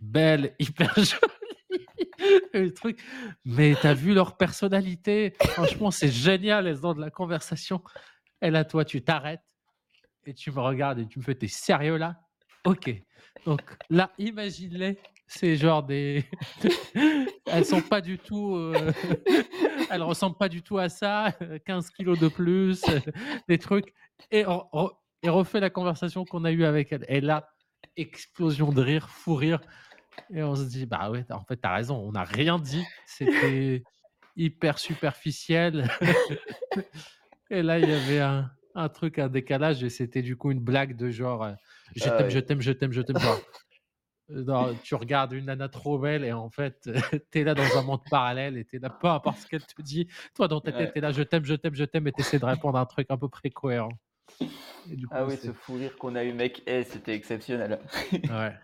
belles, 0.00 0.54
hyper 0.58 0.92
jolies, 0.96 2.72
truc, 2.74 3.00
mais 3.44 3.76
tu 3.80 3.86
as 3.86 3.94
vu 3.94 4.14
leur 4.14 4.36
personnalité, 4.36 5.34
franchement, 5.40 5.90
c'est 5.92 6.10
génial, 6.10 6.66
elles 6.66 6.84
ont 6.84 6.94
de 6.94 7.00
la 7.00 7.10
conversation. 7.10 7.82
Et 8.42 8.50
là, 8.50 8.64
toi, 8.64 8.84
tu 8.84 9.02
t'arrêtes 9.04 9.49
et 10.30 10.34
tu 10.34 10.52
me 10.52 10.60
regardes 10.60 11.00
et 11.00 11.06
tu 11.06 11.18
me 11.18 11.24
fais, 11.24 11.34
t'es 11.34 11.48
sérieux 11.48 11.96
là? 11.96 12.20
Ok. 12.64 12.94
Donc 13.46 13.60
là, 13.88 14.12
imagine-les, 14.16 14.96
c'est 15.26 15.56
genre 15.56 15.82
des. 15.82 16.24
elles 17.46 17.64
sont 17.64 17.82
pas 17.82 18.00
du 18.00 18.16
tout. 18.16 18.54
Euh, 18.54 18.92
elles 19.90 20.02
ressemblent 20.02 20.36
pas 20.36 20.48
du 20.48 20.62
tout 20.62 20.78
à 20.78 20.88
ça. 20.88 21.32
15 21.66 21.90
kilos 21.90 22.18
de 22.20 22.28
plus, 22.28 22.84
des 23.48 23.58
trucs. 23.58 23.92
Et, 24.30 24.44
et 25.22 25.28
refait 25.28 25.58
la 25.58 25.70
conversation 25.70 26.24
qu'on 26.24 26.44
a 26.44 26.52
eue 26.52 26.64
avec 26.64 26.92
elle. 26.92 27.04
Et 27.08 27.20
là, 27.20 27.48
explosion 27.96 28.70
de 28.70 28.82
rire, 28.82 29.10
fou 29.10 29.34
rire. 29.34 29.60
Et 30.32 30.44
on 30.44 30.54
se 30.54 30.62
dit, 30.62 30.86
bah 30.86 31.10
ouais, 31.10 31.24
en 31.30 31.42
fait, 31.44 31.56
t'as 31.56 31.74
raison, 31.74 31.96
on 31.96 32.12
n'a 32.12 32.24
rien 32.24 32.60
dit. 32.60 32.84
C'était 33.04 33.82
hyper 34.36 34.78
superficiel. 34.78 35.90
et 37.50 37.62
là, 37.62 37.80
il 37.80 37.88
y 37.88 37.92
avait 37.92 38.20
un, 38.20 38.48
un, 38.74 38.88
truc, 38.88 39.18
un 39.18 39.28
décalage, 39.28 39.82
et 39.82 39.90
c'était 39.90 40.22
du 40.22 40.36
coup 40.36 40.50
une 40.50 40.60
blague 40.60 40.96
de 40.96 41.10
genre, 41.10 41.44
euh, 41.44 41.52
je 41.96 42.04
t'aime, 42.04 42.30
je 42.30 42.38
t'aime, 42.38 42.60
je 42.60 42.72
t'aime, 42.72 42.92
je 42.92 43.02
t'aime. 43.02 43.18
Euh, 44.32 44.74
tu 44.84 44.94
regardes 44.94 45.32
une 45.32 45.46
nana 45.46 45.68
trop 45.68 45.98
belle 45.98 46.24
et 46.24 46.32
en 46.32 46.50
fait, 46.50 46.88
tu 47.32 47.40
es 47.40 47.44
là 47.44 47.54
dans 47.54 47.76
un 47.76 47.82
monde 47.82 48.02
parallèle 48.08 48.56
et 48.56 48.64
tu 48.64 48.76
es 48.76 48.78
là, 48.78 48.88
peu 48.90 49.08
importe 49.08 49.38
ce 49.38 49.46
qu'elle 49.46 49.64
te 49.64 49.82
dit. 49.82 50.06
Toi, 50.34 50.46
dans 50.46 50.60
ta 50.60 50.72
tête, 50.72 50.92
tu 50.92 50.98
es 50.98 51.02
là, 51.02 51.10
je 51.10 51.22
t'aime, 51.22 51.44
je 51.44 51.54
t'aime, 51.54 51.74
je 51.74 51.84
t'aime, 51.84 52.06
et 52.06 52.12
tu 52.12 52.20
essaies 52.20 52.38
de 52.38 52.44
répondre 52.44 52.78
à 52.78 52.80
un 52.80 52.86
truc 52.86 53.08
un 53.10 53.16
peu 53.16 53.28
près 53.28 53.50
cohérent. 53.50 53.92
ah 55.10 55.24
oui, 55.24 55.36
ce 55.36 55.52
fou 55.52 55.74
rire 55.74 55.96
qu'on 55.98 56.14
a 56.14 56.24
eu, 56.24 56.32
mec, 56.32 56.62
eh, 56.66 56.84
c'était 56.84 57.14
exceptionnel. 57.14 57.80
ouais. 58.12 58.54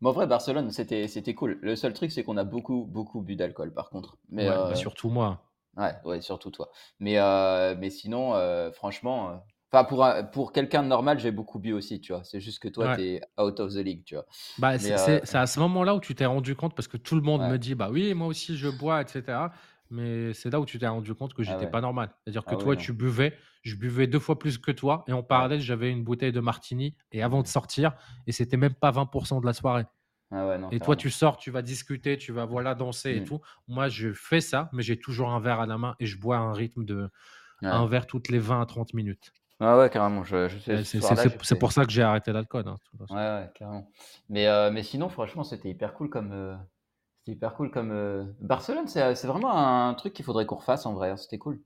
Mais 0.00 0.08
en 0.08 0.12
vrai, 0.12 0.26
Barcelone, 0.26 0.70
c'était, 0.70 1.08
c'était 1.08 1.34
cool. 1.34 1.58
Le 1.60 1.76
seul 1.76 1.92
truc, 1.92 2.10
c'est 2.10 2.24
qu'on 2.24 2.38
a 2.38 2.44
beaucoup, 2.44 2.86
beaucoup 2.86 3.20
bu 3.20 3.36
d'alcool, 3.36 3.74
par 3.74 3.90
contre. 3.90 4.16
Mais, 4.30 4.46
bah, 4.46 4.70
euh, 4.70 4.74
surtout 4.74 5.10
moi. 5.10 5.49
Ouais, 5.76 5.94
ouais, 6.04 6.20
surtout 6.20 6.50
toi. 6.50 6.70
Mais, 6.98 7.18
euh, 7.18 7.74
mais 7.78 7.90
sinon, 7.90 8.34
euh, 8.34 8.72
franchement, 8.72 9.44
enfin, 9.72 9.84
pour, 9.84 10.06
pour 10.32 10.52
quelqu'un 10.52 10.82
de 10.82 10.88
normal, 10.88 11.18
j'ai 11.18 11.30
beaucoup 11.30 11.58
bu 11.58 11.72
aussi, 11.72 12.00
tu 12.00 12.12
vois. 12.12 12.24
C'est 12.24 12.40
juste 12.40 12.58
que 12.58 12.68
toi, 12.68 12.88
tu 12.88 13.02
es 13.02 13.20
out 13.38 13.60
of 13.60 13.72
the 13.72 13.78
league, 13.78 14.04
tu 14.04 14.14
vois. 14.16 14.26
Bah, 14.58 14.78
c'est, 14.78 15.34
à 15.34 15.46
ce 15.46 15.60
moment-là 15.60 15.94
où 15.94 16.00
tu 16.00 16.14
t'es 16.14 16.26
rendu 16.26 16.54
compte, 16.56 16.74
parce 16.74 16.88
que 16.88 16.96
tout 16.96 17.14
le 17.14 17.22
monde 17.22 17.42
me 17.42 17.56
dit, 17.56 17.74
bah 17.74 17.88
oui, 17.90 18.12
moi 18.14 18.26
aussi, 18.26 18.56
je 18.56 18.68
bois, 18.68 19.00
etc. 19.02 19.52
Mais 19.90 20.32
c'est 20.34 20.50
là 20.50 20.60
où 20.60 20.66
tu 20.66 20.78
t'es 20.78 20.86
rendu 20.86 21.14
compte 21.14 21.34
que 21.34 21.42
ah 21.42 21.44
j'étais 21.44 21.66
pas 21.66 21.80
normal. 21.80 22.14
C'est-à-dire 22.24 22.46
que 22.46 22.54
ah 22.54 22.56
toi, 22.56 22.76
tu 22.76 22.92
buvais, 22.92 23.36
je 23.62 23.74
buvais 23.76 24.06
deux 24.06 24.18
fois 24.20 24.38
plus 24.38 24.58
que 24.58 24.70
toi, 24.70 25.04
et 25.08 25.12
en 25.12 25.22
parallèle, 25.22 25.60
j'avais 25.60 25.90
une 25.90 26.04
bouteille 26.04 26.32
de 26.32 26.40
martini, 26.40 26.94
et 27.12 27.22
avant 27.22 27.42
de 27.42 27.48
sortir, 27.48 27.94
et 28.26 28.32
c'était 28.32 28.56
même 28.56 28.74
pas 28.74 28.90
20% 28.92 29.40
de 29.40 29.46
la 29.46 29.52
soirée. 29.52 29.84
Ah 30.32 30.56
et 30.70 30.78
toi, 30.78 30.94
tu 30.94 31.10
sors, 31.10 31.38
tu 31.38 31.50
vas 31.50 31.60
discuter, 31.60 32.16
tu 32.16 32.30
vas 32.30 32.44
voilà 32.44 32.76
danser 32.76 33.10
et 33.10 33.20
mmh. 33.20 33.24
tout. 33.24 33.40
Moi, 33.66 33.88
je 33.88 34.12
fais 34.12 34.40
ça, 34.40 34.68
mais 34.72 34.82
j'ai 34.82 34.96
toujours 34.96 35.30
un 35.30 35.40
verre 35.40 35.60
à 35.60 35.66
la 35.66 35.76
main 35.76 35.96
et 35.98 36.06
je 36.06 36.20
bois 36.20 36.36
un 36.36 36.52
rythme 36.52 36.84
de 36.84 37.10
un 37.62 37.86
verre 37.86 38.06
toutes 38.06 38.28
les 38.28 38.38
20 38.38 38.62
à 38.62 38.66
30 38.66 38.94
minutes. 38.94 39.32
Ah 39.60 39.76
ouais, 39.76 39.90
carrément. 39.90 40.24
Je, 40.24 40.48
c'est 40.84 41.58
pour 41.58 41.72
ça 41.72 41.84
que 41.84 41.92
j'ai 41.92 42.02
arrêté 42.02 42.32
l'alcool. 42.32 42.64
Hein, 42.66 42.76
ouais, 43.10 43.16
ouais, 43.16 43.50
carrément. 43.54 43.90
Mais, 44.30 44.46
euh, 44.46 44.70
mais 44.70 44.82
sinon, 44.82 45.10
franchement, 45.10 45.44
c'était 45.44 45.68
hyper 45.68 45.92
cool 45.92 46.08
comme, 46.08 46.32
euh, 46.32 46.56
c'était 47.18 47.32
hyper 47.32 47.52
cool 47.54 47.70
comme. 47.70 47.90
Euh, 47.92 48.24
Barcelone, 48.40 48.88
c'est 48.88 49.26
vraiment 49.26 49.54
un 49.54 49.92
truc 49.94 50.14
qu'il 50.14 50.24
faudrait 50.24 50.46
qu'on 50.46 50.56
refasse 50.56 50.86
en 50.86 50.94
vrai. 50.94 51.10
Hein, 51.10 51.18
c'était 51.18 51.36
cool. 51.36 51.60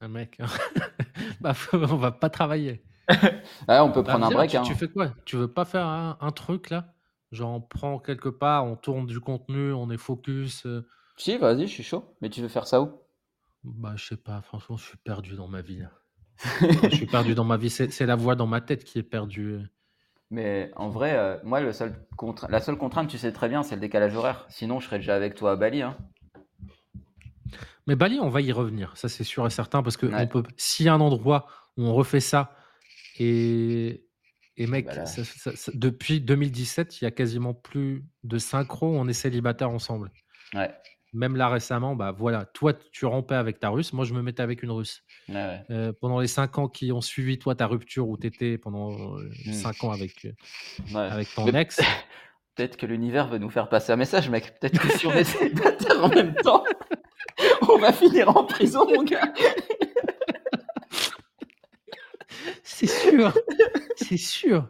Un 0.00 0.08
mec. 0.08 0.38
bah, 1.40 1.52
on 1.72 1.96
va 1.96 2.12
pas 2.12 2.30
travailler. 2.30 2.84
ouais, 3.08 3.18
on 3.80 3.90
peut 3.90 4.02
bah, 4.02 4.12
prendre 4.12 4.26
un 4.26 4.30
break. 4.30 4.50
Tu, 4.50 4.56
hein. 4.56 4.62
tu, 4.62 4.76
fais 4.76 4.88
quoi? 4.88 5.12
Tu 5.24 5.36
veux 5.36 5.52
pas 5.52 5.64
faire 5.64 5.86
un, 5.86 6.30
truc 6.30 6.70
là? 6.70 6.94
Genre, 7.32 7.50
on 7.50 7.60
prend 7.60 7.98
quelque 7.98 8.28
part, 8.28 8.64
on 8.66 8.76
tourne 8.76 9.06
du 9.06 9.20
contenu, 9.20 9.72
on 9.72 9.90
est 9.90 9.98
focus. 9.98 10.66
Euh? 10.66 10.86
Si, 11.16 11.36
vas-y, 11.38 11.66
je 11.66 11.72
suis 11.72 11.82
chaud. 11.82 12.16
Mais 12.20 12.30
tu 12.30 12.40
veux 12.40 12.48
faire 12.48 12.66
ça 12.66 12.82
où? 12.82 12.90
Bah, 13.62 13.92
je 13.96 14.06
sais 14.06 14.16
pas. 14.16 14.40
Franchement, 14.42 14.76
je 14.76 14.84
suis 14.84 14.98
perdu 14.98 15.36
dans 15.36 15.48
ma 15.48 15.62
vie. 15.62 15.84
je 16.82 16.88
suis 16.94 17.06
perdu 17.06 17.34
dans 17.34 17.44
ma 17.44 17.56
vie. 17.56 17.70
C'est 17.70 18.06
la 18.06 18.16
voix 18.16 18.34
dans 18.34 18.46
ma 18.46 18.60
tête 18.60 18.84
qui 18.84 18.98
est 18.98 19.04
perdue. 19.04 19.60
Mais 20.30 20.70
en 20.76 20.88
vrai, 20.88 21.16
euh, 21.16 21.38
moi, 21.42 21.60
le 21.60 21.72
seul 21.72 22.06
la 22.48 22.60
seule 22.60 22.76
contrainte, 22.76 23.08
tu 23.08 23.18
sais 23.18 23.32
très 23.32 23.48
bien, 23.48 23.62
c'est 23.62 23.74
le 23.74 23.80
décalage 23.80 24.14
horaire. 24.14 24.46
Sinon, 24.48 24.78
je 24.80 24.86
serais 24.86 24.98
déjà 24.98 25.14
avec 25.14 25.34
toi 25.34 25.52
à 25.52 25.56
Bali. 25.56 25.82
Hein. 25.82 25.96
Mais 27.86 27.96
Bali, 27.96 28.20
on 28.20 28.28
va 28.28 28.40
y 28.40 28.52
revenir, 28.52 28.96
ça 28.96 29.08
c'est 29.08 29.24
sûr 29.24 29.44
et 29.46 29.50
certain, 29.50 29.82
parce 29.82 29.96
que 29.96 30.06
peut, 30.26 30.44
s'il 30.56 30.86
y 30.86 30.88
a 30.88 30.94
un 30.94 31.00
endroit 31.00 31.46
où 31.76 31.84
on 31.84 31.94
refait 31.94 32.20
ça, 32.20 32.54
et, 33.18 34.06
et 34.60 34.66
mec, 34.66 34.84
bah 34.84 35.04
depuis 35.72 36.20
2017, 36.20 37.00
il 37.00 37.04
y 37.04 37.06
a 37.06 37.10
quasiment 37.10 37.54
plus 37.54 38.04
de 38.24 38.36
synchro, 38.36 38.94
on 38.94 39.08
est 39.08 39.14
célibataire 39.14 39.70
ensemble. 39.70 40.10
Ouais. 40.52 40.70
Même 41.14 41.34
là 41.34 41.48
récemment, 41.48 41.96
bah 41.96 42.12
voilà, 42.12 42.44
toi 42.44 42.74
tu 42.74 43.06
rampais 43.06 43.36
avec 43.36 43.58
ta 43.58 43.70
russe, 43.70 43.94
moi 43.94 44.04
je 44.04 44.12
me 44.12 44.20
mettais 44.20 44.42
avec 44.42 44.62
une 44.62 44.70
russe. 44.70 45.02
Euh, 45.30 45.94
pendant 45.98 46.20
les 46.20 46.26
cinq 46.26 46.58
ans 46.58 46.68
qui 46.68 46.92
ont 46.92 47.00
suivi 47.00 47.38
toi 47.38 47.54
ta 47.54 47.66
rupture 47.66 48.06
où 48.06 48.18
tu 48.18 48.26
étais 48.26 48.58
pendant 48.58 48.92
euh, 49.16 49.30
mmh. 49.46 49.52
cinq 49.54 49.82
ans 49.82 49.92
avec, 49.92 50.26
euh, 50.26 50.94
avec 50.94 51.34
ton 51.34 51.46
ex. 51.46 51.80
Peut-être 52.54 52.76
que 52.76 52.84
l'univers 52.84 53.28
veut 53.28 53.38
nous 53.38 53.48
faire 53.48 53.70
passer 53.70 53.92
un 53.92 53.96
message, 53.96 54.28
mec. 54.28 54.60
Peut-être 54.60 54.78
que 54.78 54.98
si 54.98 55.06
on 55.06 55.12
est 55.12 55.24
célibataire 55.24 56.04
en 56.04 56.08
même 56.10 56.34
temps, 56.34 56.64
on 57.70 57.78
va 57.78 57.94
finir 57.94 58.36
en 58.36 58.44
prison, 58.44 58.84
mon 58.84 59.04
gars. 59.04 59.32
C'est 62.62 62.86
sûr, 62.86 63.32
c'est 64.00 64.16
sûr. 64.16 64.68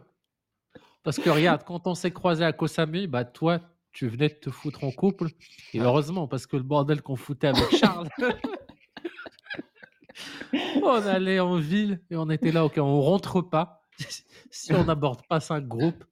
Parce 1.03 1.17
que 1.17 1.29
regarde, 1.29 1.63
quand 1.63 1.87
on 1.87 1.95
s'est 1.95 2.11
croisé 2.11 2.45
à 2.45 2.53
Koh 2.53 2.67
bah 3.09 3.25
toi, 3.25 3.59
tu 3.91 4.07
venais 4.07 4.29
de 4.29 4.35
te 4.35 4.49
foutre 4.49 4.83
en 4.83 4.91
couple. 4.91 5.27
Et 5.73 5.79
heureusement, 5.79 6.27
parce 6.27 6.45
que 6.45 6.57
le 6.57 6.63
bordel 6.63 7.01
qu'on 7.01 7.15
foutait 7.15 7.47
avec 7.47 7.75
Charles. 7.75 8.09
on 10.83 10.89
allait 10.89 11.39
en 11.39 11.57
ville 11.57 12.01
et 12.09 12.15
on 12.15 12.29
était 12.29 12.51
là, 12.51 12.65
ok, 12.65 12.77
on 12.77 13.01
rentre 13.01 13.41
pas 13.41 13.81
si 14.51 14.73
on 14.73 14.85
n'aborde 14.85 15.25
pas 15.27 15.39
cinq 15.39 15.67
groupes. 15.67 16.03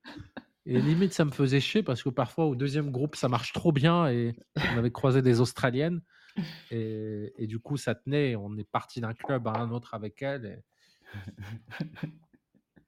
Et 0.66 0.80
limite, 0.80 1.14
ça 1.14 1.26
me 1.26 1.32
faisait 1.32 1.60
chier 1.60 1.84
parce 1.84 2.04
que 2.04 2.10
parfois, 2.10 2.46
au 2.46 2.56
deuxième 2.56 2.92
groupe, 2.92 3.16
ça 3.16 3.28
marche 3.28 3.54
trop 3.54 3.72
bien 3.72 4.08
et 4.08 4.36
on 4.56 4.78
avait 4.78 4.92
croisé 4.92 5.22
des 5.22 5.40
Australiennes. 5.40 6.02
Et, 6.72 7.34
et 7.38 7.48
du 7.48 7.60
coup, 7.60 7.78
ça 7.78 7.96
tenait. 7.96 8.36
On 8.36 8.56
est 8.58 8.70
parti 8.70 9.02
d'un 9.02 9.14
club 9.14 9.48
à 9.48 9.54
un 9.54 9.72
autre 9.72 9.94
avec 9.94 10.22
elle. 10.22 10.64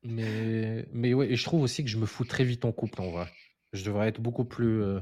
Mais, 0.04 0.88
mais 0.92 1.14
ouais, 1.14 1.32
et 1.32 1.36
je 1.36 1.44
trouve 1.44 1.62
aussi 1.62 1.84
que 1.84 1.90
je 1.90 1.98
me 1.98 2.06
fous 2.06 2.26
très 2.26 2.44
vite 2.44 2.66
en 2.66 2.72
couple 2.72 3.02
en 3.02 3.12
vrai. 3.12 3.28
Je 3.74 3.86
devrais 3.86 4.08
être 4.08 4.20
beaucoup 4.20 4.46
plus. 4.46 4.82
Euh, 4.82 5.00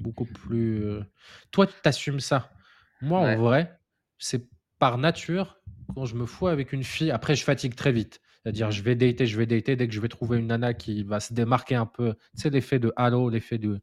beaucoup 0.00 0.24
plus. 0.24 0.84
Euh, 0.84 1.04
Toi, 1.50 1.66
tu 1.66 1.74
t'assumes 1.82 2.20
ça. 2.20 2.50
Moi, 3.02 3.20
en 3.20 3.36
vrai, 3.36 3.78
c'est 4.18 4.48
par 4.78 4.98
nature, 4.98 5.60
quand 5.94 6.06
je 6.06 6.16
me 6.16 6.26
fous 6.26 6.48
avec 6.48 6.72
une 6.72 6.84
fille, 6.84 7.10
après, 7.10 7.34
je 7.34 7.44
fatigue 7.44 7.74
très 7.74 7.92
vite. 7.92 8.20
C'est-à-dire, 8.42 8.70
je 8.70 8.82
vais 8.82 8.94
dater, 8.94 9.26
je 9.26 9.36
vais 9.36 9.44
dater. 9.44 9.76
Dès 9.76 9.86
que 9.86 9.92
je 9.92 10.00
vais 10.00 10.08
trouver 10.08 10.38
une 10.38 10.46
nana 10.46 10.72
qui 10.72 11.02
va 11.02 11.20
se 11.20 11.34
démarquer 11.34 11.74
un 11.74 11.84
peu, 11.84 12.14
tu 12.34 12.42
sais, 12.42 12.50
l'effet 12.50 12.78
de 12.78 12.90
halo, 12.96 13.28
l'effet 13.28 13.58
de, 13.58 13.80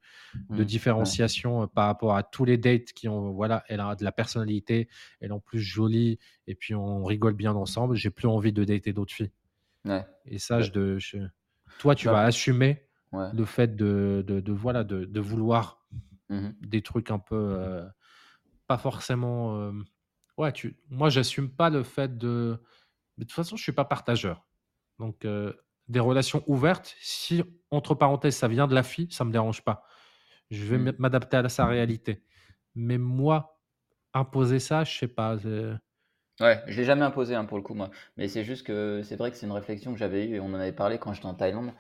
de 0.50 0.64
mmh. 0.64 0.66
différenciation 0.66 1.64
euh, 1.64 1.68
par 1.68 1.86
rapport 1.86 2.16
à 2.16 2.24
tous 2.24 2.44
les 2.44 2.58
dates 2.58 2.92
qui 2.94 3.08
ont, 3.08 3.32
voilà, 3.34 3.64
elle 3.68 3.80
a 3.80 3.96
de 3.96 4.04
la 4.04 4.12
personnalité, 4.12 4.90
elle 5.22 5.30
est 5.30 5.34
en 5.34 5.40
plus 5.40 5.60
jolie, 5.60 6.18
et 6.48 6.56
puis 6.56 6.74
on 6.74 7.06
rigole 7.06 7.36
bien 7.36 7.54
ensemble. 7.54 7.96
J'ai 7.96 8.10
plus 8.10 8.28
envie 8.28 8.52
de 8.52 8.64
dater 8.64 8.94
d'autres 8.94 9.14
filles. 9.14 9.32
Et 10.26 10.40
ça, 10.40 10.62
je, 10.62 10.72
de, 10.72 10.98
toi, 11.80 11.96
tu 11.96 12.08
vas 12.08 12.22
assumer 12.22 12.84
le 13.12 13.46
fait 13.46 13.76
de, 13.76 14.24
de, 14.26 14.40
de 14.40 14.52
voilà, 14.52 14.84
de, 14.84 15.06
de 15.06 15.20
vouloir 15.20 15.86
mmh 16.30 16.50
des 16.60 16.82
trucs 16.82 17.10
un 17.10 17.20
peu 17.20 17.56
euh, 17.58 17.88
pas 18.68 18.78
forcément. 18.78 19.58
Euh, 19.58 19.72
ouais, 20.38 20.52
tu, 20.52 20.78
moi, 20.90 21.10
j'assume 21.10 21.50
pas 21.50 21.70
le 21.70 21.84
fait 21.84 22.18
de. 22.18 22.62
de 23.18 23.24
toute 23.24 23.32
façon, 23.32 23.56
je 23.56 23.64
suis 23.64 23.72
pas 23.72 23.86
partageur. 23.86 24.46
Donc, 25.00 25.24
euh, 25.26 25.54
des 25.88 26.02
relations 26.02 26.44
ouvertes, 26.48 26.96
si 27.00 27.44
entre 27.72 27.96
parenthèses, 27.96 28.36
ça 28.36 28.50
vient 28.50 28.68
de 28.68 28.76
la 28.76 28.84
fille, 28.84 29.08
ça 29.10 29.24
me 29.24 29.32
dérange 29.32 29.64
pas. 29.64 29.84
Je 30.50 30.66
vais 30.66 30.78
mmh. 30.78 30.96
m'adapter 31.00 31.38
à 31.38 31.50
sa 31.50 31.66
réalité. 31.66 32.26
Mais 32.76 32.98
moi, 32.98 33.62
imposer 34.14 34.60
ça, 34.60 34.84
je 34.84 34.98
sais 34.98 35.08
pas. 35.08 35.38
Ouais, 36.40 36.62
je 36.68 36.78
l'ai 36.78 36.84
jamais 36.84 37.04
imposé 37.04 37.34
hein, 37.34 37.46
pour 37.46 37.58
le 37.58 37.64
coup 37.64 37.74
moi, 37.74 37.90
mais 38.16 38.28
c'est 38.28 38.44
juste 38.44 38.66
que 38.66 39.02
c'est 39.04 39.16
vrai 39.16 39.32
que 39.32 39.38
c'est 39.38 39.48
une 39.48 39.52
réflexion 39.52 39.92
que 39.92 39.98
j'avais 39.98 40.28
eue 40.28 40.36
et 40.36 40.40
on 40.40 40.46
en 40.46 40.54
avait 40.56 40.72
parlé 40.72 41.00
quand 41.00 41.12
j'étais 41.14 41.26
en 41.26 41.34
Thaïlande. 41.34 41.72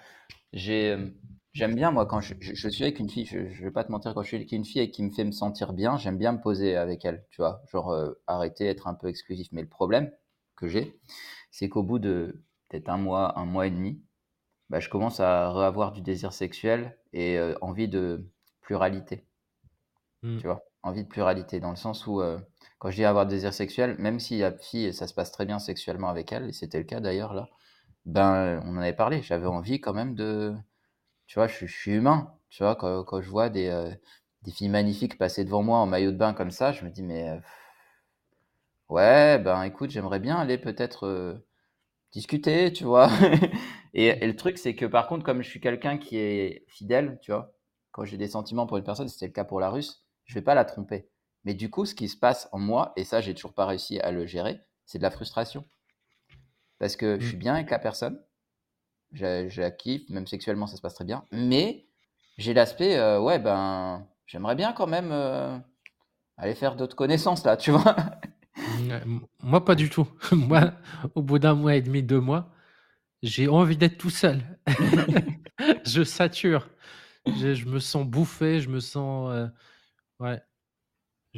J'ai, 0.51 0.91
euh, 0.91 1.07
j'aime 1.53 1.75
bien 1.75 1.91
moi 1.91 2.07
quand 2.07 2.21
je, 2.21 2.33
je, 2.39 2.67
suis 2.67 2.83
avec 2.83 2.99
une 2.99 3.09
fille, 3.09 3.25
je, 3.25 3.49
je 3.49 3.63
vais 3.63 3.71
pas 3.71 3.83
te 3.83 3.91
mentir, 3.91 4.15
quand 4.15 4.23
je 4.23 4.27
suis 4.27 4.37
avec 4.37 4.51
une 4.51 4.65
fille 4.65 4.81
et 4.81 4.89
qui 4.89 5.03
me 5.03 5.11
fait 5.11 5.25
me 5.25 5.31
sentir 5.31 5.73
bien, 5.73 5.97
j'aime 5.97 6.17
bien 6.17 6.31
me 6.31 6.41
poser 6.41 6.75
avec 6.75 7.05
elle, 7.05 7.23
tu 7.29 7.37
vois, 7.41 7.61
genre 7.71 7.91
euh, 7.91 8.13
arrêter, 8.25 8.65
être 8.65 8.87
un 8.87 8.95
peu 8.95 9.07
exclusif. 9.07 9.47
Mais 9.51 9.61
le 9.61 9.67
problème 9.67 10.11
que 10.55 10.67
j'ai, 10.67 10.99
c'est 11.51 11.69
qu'au 11.69 11.83
bout 11.83 11.99
de 11.99 12.43
peut-être 12.69 12.89
un 12.89 12.97
mois, 12.97 13.37
un 13.37 13.45
mois 13.45 13.67
et 13.67 13.71
demi, 13.71 14.01
bah, 14.71 14.79
je 14.79 14.89
commence 14.89 15.19
à 15.19 15.49
avoir 15.67 15.91
du 15.91 16.01
désir 16.01 16.33
sexuel 16.33 16.97
et 17.13 17.37
euh, 17.37 17.53
envie 17.61 17.87
de 17.87 18.27
pluralité, 18.61 19.23
mmh. 20.23 20.37
tu 20.37 20.47
vois, 20.47 20.63
envie 20.81 21.03
de 21.03 21.09
pluralité 21.09 21.59
dans 21.59 21.69
le 21.69 21.75
sens 21.75 22.07
où 22.07 22.21
quand 22.79 22.89
je 22.91 22.95
dis 22.97 23.05
avoir 23.05 23.25
des 23.25 23.35
désir 23.35 23.53
sexuel, 23.53 23.95
même 23.99 24.19
si 24.19 24.39
la 24.39 24.51
fille, 24.53 24.93
ça 24.93 25.07
se 25.07 25.13
passe 25.13 25.31
très 25.31 25.45
bien 25.45 25.59
sexuellement 25.59 26.09
avec 26.09 26.31
elle, 26.31 26.49
et 26.49 26.53
c'était 26.53 26.77
le 26.79 26.83
cas 26.85 26.99
d'ailleurs 26.99 27.33
là, 27.33 27.49
ben, 28.05 28.61
on 28.65 28.77
en 28.77 28.81
avait 28.81 28.93
parlé, 28.93 29.21
j'avais 29.23 29.47
envie 29.47 29.81
quand 29.81 29.93
même 29.93 30.15
de 30.15 30.55
tu 31.27 31.35
vois, 31.39 31.47
je 31.47 31.65
suis 31.67 31.91
humain, 31.93 32.33
tu 32.49 32.63
vois? 32.63 32.75
Quand 32.75 33.21
je 33.21 33.29
vois 33.29 33.49
des, 33.49 33.67
heu, 33.69 33.91
des 34.43 34.51
filles 34.51 34.69
magnifiques 34.69 35.17
passer 35.17 35.45
devant 35.45 35.63
moi 35.63 35.79
en 35.79 35.85
maillot 35.87 36.11
de 36.11 36.17
bain 36.17 36.33
comme 36.33 36.51
ça, 36.51 36.71
je 36.73 36.85
me 36.85 36.89
dis: 36.91 37.03
«Mais, 37.03 37.29
heu, 37.37 37.41
ouais, 38.89 39.39
ben, 39.39 39.63
écoute, 39.63 39.89
j'aimerais 39.91 40.19
bien 40.19 40.37
aller 40.37 40.57
peut-être, 40.57 41.05
heu, 41.07 41.45
discuter», 42.13 42.73
tu 42.73 42.83
vois? 42.85 43.09
Et 43.95 44.07
et 44.07 44.27
le 44.27 44.35
truc, 44.37 44.57
c'est 44.59 44.75
que 44.75 44.85
par 44.87 45.07
contre, 45.07 45.25
comme 45.25 45.41
je 45.43 45.49
suis 45.49 45.61
quelqu'un 45.61 45.97
qui 45.99 46.17
est 46.17 46.65
fidèle, 46.69 47.19
tu 47.23 47.31
vois? 47.31 47.53
Quand 47.91 48.05
j'ai 48.05 48.17
des 48.17 48.27
sentiments 48.29 48.67
pour 48.67 48.77
une 48.77 48.83
personne, 48.85 49.07
c'était 49.09 49.27
le 49.27 49.33
cas 49.33 49.45
pour 49.45 49.59
la 49.61 49.69
Russe, 49.71 50.05
je 50.25 50.35
vais 50.35 50.41
pas 50.43 50.55
la 50.55 50.65
tromper. 50.65 51.09
Mais 51.47 51.55
du 51.55 51.71
coup, 51.71 51.87
ce 51.87 51.95
qui 51.95 52.09
se 52.09 52.17
passe 52.17 52.47
en 52.53 52.59
moi 52.59 52.93
et 52.97 53.05
ça, 53.05 53.21
j'ai 53.21 53.33
toujours 53.35 53.55
pas 53.55 53.65
réussi 53.65 53.99
à 54.01 54.11
le 54.11 54.27
gérer, 54.27 54.61
c'est 54.85 54.99
de 54.99 55.03
la 55.03 55.11
frustration. 55.11 55.65
Parce 56.79 56.95
que 56.95 57.19
je 57.19 57.25
Mmh. 57.25 57.27
suis 57.27 57.37
bien 57.37 57.55
avec 57.55 57.69
la 57.69 57.79
personne, 57.79 58.21
je 59.13 59.23
la 59.25 59.49
je 59.49 59.61
la 59.61 59.71
kiffe, 59.71 60.09
même 60.09 60.27
sexuellement, 60.27 60.67
ça 60.67 60.77
se 60.77 60.81
passe 60.81 60.95
très 60.95 61.05
bien, 61.05 61.25
mais 61.31 61.87
j'ai 62.37 62.53
l'aspect, 62.55 62.97
heu, 62.99 63.19
ouais, 63.21 63.39
ben, 63.39 64.07
j'aimerais 64.27 64.55
bien 64.55 64.73
quand 64.73 64.87
même, 64.87 65.11
heu, 65.13 65.59
aller 66.37 66.55
faire 66.55 66.75
d'autres 66.77 66.95
connaissances 66.97 67.45
là, 67.45 67.57
tu 67.57 67.71
vois? 67.71 67.95
Mmh, 68.65 69.19
moi 69.43 69.63
pas 69.63 69.75
du 69.75 69.89
tout. 69.89 70.07
Moi, 70.31 70.73
au 71.15 71.21
bout 71.21 71.39
d'1 71.39 71.55
mois 71.55 71.75
et 71.75 71.81
demi, 71.81 72.03
2 72.03 72.19
mois, 72.19 72.51
j'ai 73.23 73.47
envie 73.49 73.77
d'être 73.77 73.97
tout 73.97 74.09
seul. 74.11 74.41
Je 75.85 76.03
sature. 76.03 76.69
Je 77.27 77.53
je 77.55 77.65
me 77.67 77.79
sens 77.79 78.05
bouffé, 78.07 78.61
je 78.61 78.69
me 78.69 78.79
sens, 78.81 79.31
heu, 79.33 79.51
ouais, 80.21 80.41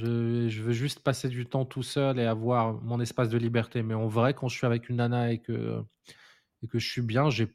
je 0.06 0.62
veux 0.64 0.72
juste 0.74 1.02
passer 1.02 1.30
du 1.30 1.46
temps 1.46 1.66
tout 1.66 1.84
seul 1.84 2.20
et 2.20 2.26
avoir 2.26 2.74
mon 2.82 3.00
espace 3.02 3.30
de 3.30 3.38
liberté. 3.38 3.84
Mais 3.84 3.94
en 3.96 4.08
vrai, 4.08 4.34
quand 4.34 4.48
je 4.48 4.58
suis 4.58 4.66
avec 4.68 4.90
une 4.90 4.98
nana 4.98 5.32
et 5.32 5.40
que 5.40 5.84
que 6.70 6.80
je 6.80 6.90
suis 6.90 7.02
bien, 7.02 7.30
j'ai 7.30 7.48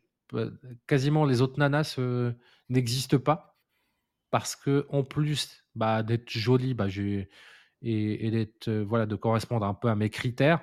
quasiment 0.86 1.24
les 1.24 1.42
autres 1.42 1.58
nanas 1.58 1.98
n'existent 2.68 3.18
pas 3.18 3.58
parce 4.30 4.56
qu'en 4.56 5.04
plus, 5.04 5.64
bah, 5.74 6.02
d'être 6.02 6.30
jolie, 6.30 6.74
bah, 6.74 6.88
et 7.82 8.26
et 8.26 8.30
d'être, 8.30 8.68
heu, 8.68 8.82
voilà, 8.82 9.06
de 9.06 9.16
correspondre 9.16 9.66
un 9.66 9.74
peu 9.74 9.88
à 9.88 9.96
mes 9.96 10.10
critères, 10.10 10.60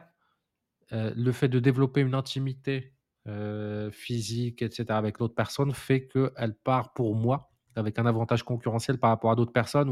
heu, 0.93 1.13
le 1.15 1.31
fait 1.31 1.47
de 1.49 1.59
développer 1.59 2.01
une 2.01 2.15
intimité, 2.15 2.95
heu, 3.27 3.89
physique 3.91 4.61
et 4.61 4.71
cetera 4.71 4.97
avec 4.97 5.19
l'autre 5.19 5.35
personne 5.35 5.73
fait 5.73 6.07
qu'elle 6.07 6.55
part 6.63 6.93
pour 6.93 7.15
moi 7.15 7.51
avec 7.75 7.99
un 7.99 8.05
avantage 8.05 8.43
concurrentiel 8.43 8.99
par 8.99 9.11
rapport 9.11 9.31
à 9.31 9.35
d'autres 9.35 9.53
personnes 9.53 9.89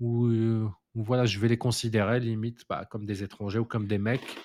où, 0.00 0.28
voilà, 0.94 1.24
je 1.24 1.38
vais 1.38 1.48
les 1.48 1.58
considérer 1.58 2.20
limite, 2.20 2.64
bah, 2.68 2.84
comme 2.90 3.06
des 3.06 3.22
étrangers 3.22 3.58
ou 3.58 3.64
comme 3.64 3.86
des 3.86 3.98
mecs. 3.98 4.38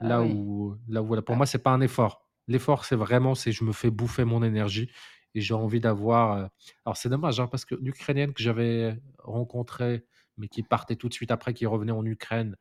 Ah 0.00 0.06
Là 0.08 0.22
oui, 0.22 0.34
où 0.34 0.76
là 0.88 1.02
où 1.02 1.06
voilà, 1.06 1.22
pour 1.22 1.36
ah, 1.36 1.36
moi, 1.36 1.46
c'est 1.46 1.62
pas 1.62 1.70
un 1.70 1.80
effort. 1.80 2.28
L'effort, 2.48 2.84
c'est 2.84 2.96
vraiment, 2.96 3.34
c'est 3.34 3.52
je 3.52 3.64
me 3.64 3.72
fais 3.72 3.90
bouffer 3.90 4.24
mon 4.24 4.42
énergie 4.42 4.90
et 5.34 5.40
j'ai 5.40 5.54
envie 5.54 5.80
d'avoir, 5.80 6.38
heu 6.38 6.48
alors 6.84 6.96
c'est 6.96 7.08
dommage, 7.08 7.40
hein, 7.40 7.46
parce 7.48 7.64
que 7.64 7.74
l'Ukrainienne 7.76 8.32
que 8.34 8.42
j'avais 8.42 8.98
rencontrée, 9.18 10.04
mais 10.38 10.48
qui 10.48 10.62
partait 10.62 10.96
tout 10.96 11.08
de 11.08 11.14
suite 11.14 11.30
après, 11.30 11.54
qui 11.54 11.66
revenait 11.66 11.92
en 11.92 12.04
Ukraine, 12.04 12.56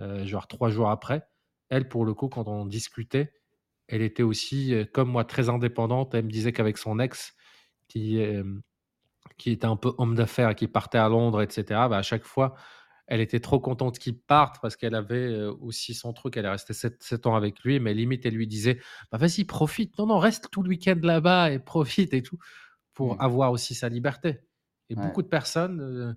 heu, 0.00 0.24
genre 0.26 0.46
3 0.48 0.70
jours 0.70 0.90
après, 0.90 1.26
elle, 1.70 1.88
pour 1.88 2.04
le 2.04 2.14
coup, 2.14 2.28
quand 2.28 2.48
on 2.48 2.66
discutait, 2.66 3.32
elle 3.88 4.02
était 4.02 4.22
aussi, 4.22 4.74
heu, 4.74 4.84
comme 4.86 5.10
moi, 5.10 5.24
très 5.24 5.48
indépendante. 5.50 6.14
Elle 6.14 6.26
me 6.26 6.30
disait 6.30 6.52
qu'avec 6.52 6.78
son 6.78 6.98
ex 7.00 7.34
qui, 7.88 8.18
qui 9.38 9.50
était 9.52 9.66
un 9.66 9.76
peu 9.76 9.92
homme 9.98 10.14
d'affaires 10.14 10.50
et 10.50 10.54
qui 10.54 10.68
partait 10.68 10.98
à 10.98 11.08
Londres 11.08 11.42
et 11.42 11.50
cetera, 11.50 11.88
bah, 11.88 11.98
à 11.98 12.02
chaque 12.02 12.24
fois, 12.24 12.54
elle 13.06 13.20
était 13.20 13.40
trop 13.40 13.60
contente 13.60 13.98
qu'il 13.98 14.18
parte 14.20 14.58
parce 14.62 14.76
qu'elle 14.76 14.94
avait, 14.94 15.26
heu, 15.32 15.50
aussi 15.60 15.94
son 15.94 16.12
truc. 16.12 16.36
Elle 16.36 16.46
est 16.46 16.50
restée 16.50 16.72
7 16.74 17.02
7 17.02 17.26
ans 17.26 17.36
avec 17.36 17.60
lui, 17.64 17.80
mais 17.80 17.94
limite, 17.94 18.24
elle 18.26 18.34
lui 18.34 18.46
disait: 18.46 18.80
«Bah, 19.12 19.18
vas-y, 19.18 19.44
profite. 19.44 19.98
Non, 19.98 20.06
non, 20.06 20.18
reste 20.18 20.50
tout 20.50 20.62
le 20.62 20.70
week-end 20.70 20.98
là-bas 21.02 21.52
et 21.52 21.58
profite 21.60 22.14
et 22.14 22.22
tout», 22.22 22.38
pour 22.94 23.16
mmh, 23.16 23.22
avoir 23.22 23.52
aussi 23.52 23.74
sa 23.74 23.88
liberté 23.90 24.40
et 24.90 24.96
ouais, 24.96 24.96
beaucoup 24.96 25.22
de 25.22 25.28
personnes, 25.28 25.80
heu 25.82 26.14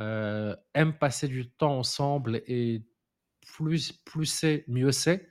heu, 0.00 0.56
aiment 0.74 0.98
passer 0.98 1.28
du 1.28 1.50
temps 1.50 1.78
ensemble 1.78 2.42
et 2.46 2.86
plus 3.46 3.92
plus 4.04 4.26
c'est, 4.26 4.64
mieux 4.68 4.92
c'est. 4.92 5.28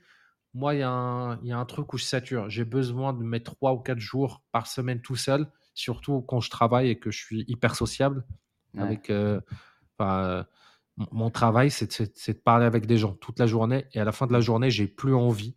Moi, 0.54 0.74
il 0.76 0.78
y 0.78 0.80
y 0.80 0.84
a 0.84 1.58
un 1.58 1.64
truc 1.66 1.92
où 1.94 1.98
je 1.98 2.04
sature. 2.04 2.50
J'ai 2.50 2.64
besoin 2.64 3.12
de 3.14 3.22
mes 3.24 3.42
3 3.42 3.74
ou 3.74 3.80
4 3.80 4.00
jours 4.00 4.44
par 4.52 4.66
semaine 4.68 5.02
tout 5.02 5.16
seul, 5.16 5.50
surtout 5.76 6.22
quand 6.22 6.40
je 6.40 6.50
travaille 6.50 6.90
et 6.90 6.98
que 6.98 7.10
je 7.10 7.18
suis 7.18 7.44
hyper 7.46 7.76
sociable 7.76 8.24
ouais, 8.74 8.82
avec, 8.82 9.12
enfin, 9.98 10.40
heu, 10.40 10.44
mon 11.12 11.30
travail, 11.30 11.70
c'est 11.70 12.28
de 12.28 12.38
parler 12.38 12.64
avec 12.64 12.86
des 12.86 12.96
gens 12.96 13.12
toute 13.12 13.38
la 13.38 13.46
journée 13.46 13.86
et 13.92 14.00
à 14.00 14.04
la 14.04 14.12
fin 14.12 14.26
de 14.26 14.32
la 14.32 14.40
journée, 14.40 14.70
j'ai 14.70 14.86
plus 14.86 15.14
envie 15.14 15.56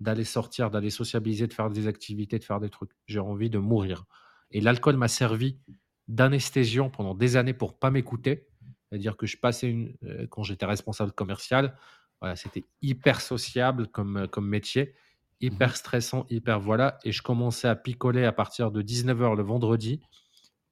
d'aller 0.00 0.24
sortir, 0.24 0.70
d'aller 0.70 0.90
sociabiliser, 0.90 1.46
de 1.46 1.52
faire 1.52 1.70
des 1.70 1.86
activités, 1.86 2.38
de 2.38 2.44
faire 2.44 2.60
des 2.60 2.70
trucs. 2.70 2.90
J'ai 3.06 3.20
envie 3.20 3.50
de 3.50 3.58
mourir 3.58 4.04
et 4.50 4.60
l'alcool 4.60 4.96
m'a 4.96 5.08
servi 5.08 5.60
d'anesthésiant 6.08 6.88
pendant 6.88 7.14
des 7.14 7.36
années 7.36 7.52
pour 7.52 7.78
pas 7.78 7.90
m'écouter. 7.90 8.48
C'est-à-dire 8.88 9.16
que 9.16 9.26
je 9.26 9.36
passais 9.36 9.68
une 9.68 9.94
heu, 10.04 10.26
quand 10.30 10.42
j'étais 10.42 10.64
responsable 10.64 11.12
commercial, 11.12 11.76
voilà, 12.20 12.34
c'était 12.34 12.64
hyper 12.80 13.20
sociable 13.20 13.88
comme, 13.88 14.26
métier, 14.40 14.94
hyper 15.40 15.76
stressant, 15.76 16.26
hyper 16.30 16.60
voilà 16.60 16.98
et 17.04 17.12
je 17.12 17.22
commençais 17.22 17.68
à 17.68 17.76
picoler 17.76 18.24
à 18.24 18.32
partir 18.32 18.70
de 18.72 18.82
19:00 18.82 19.34
le 19.36 19.42
vendredi 19.42 20.00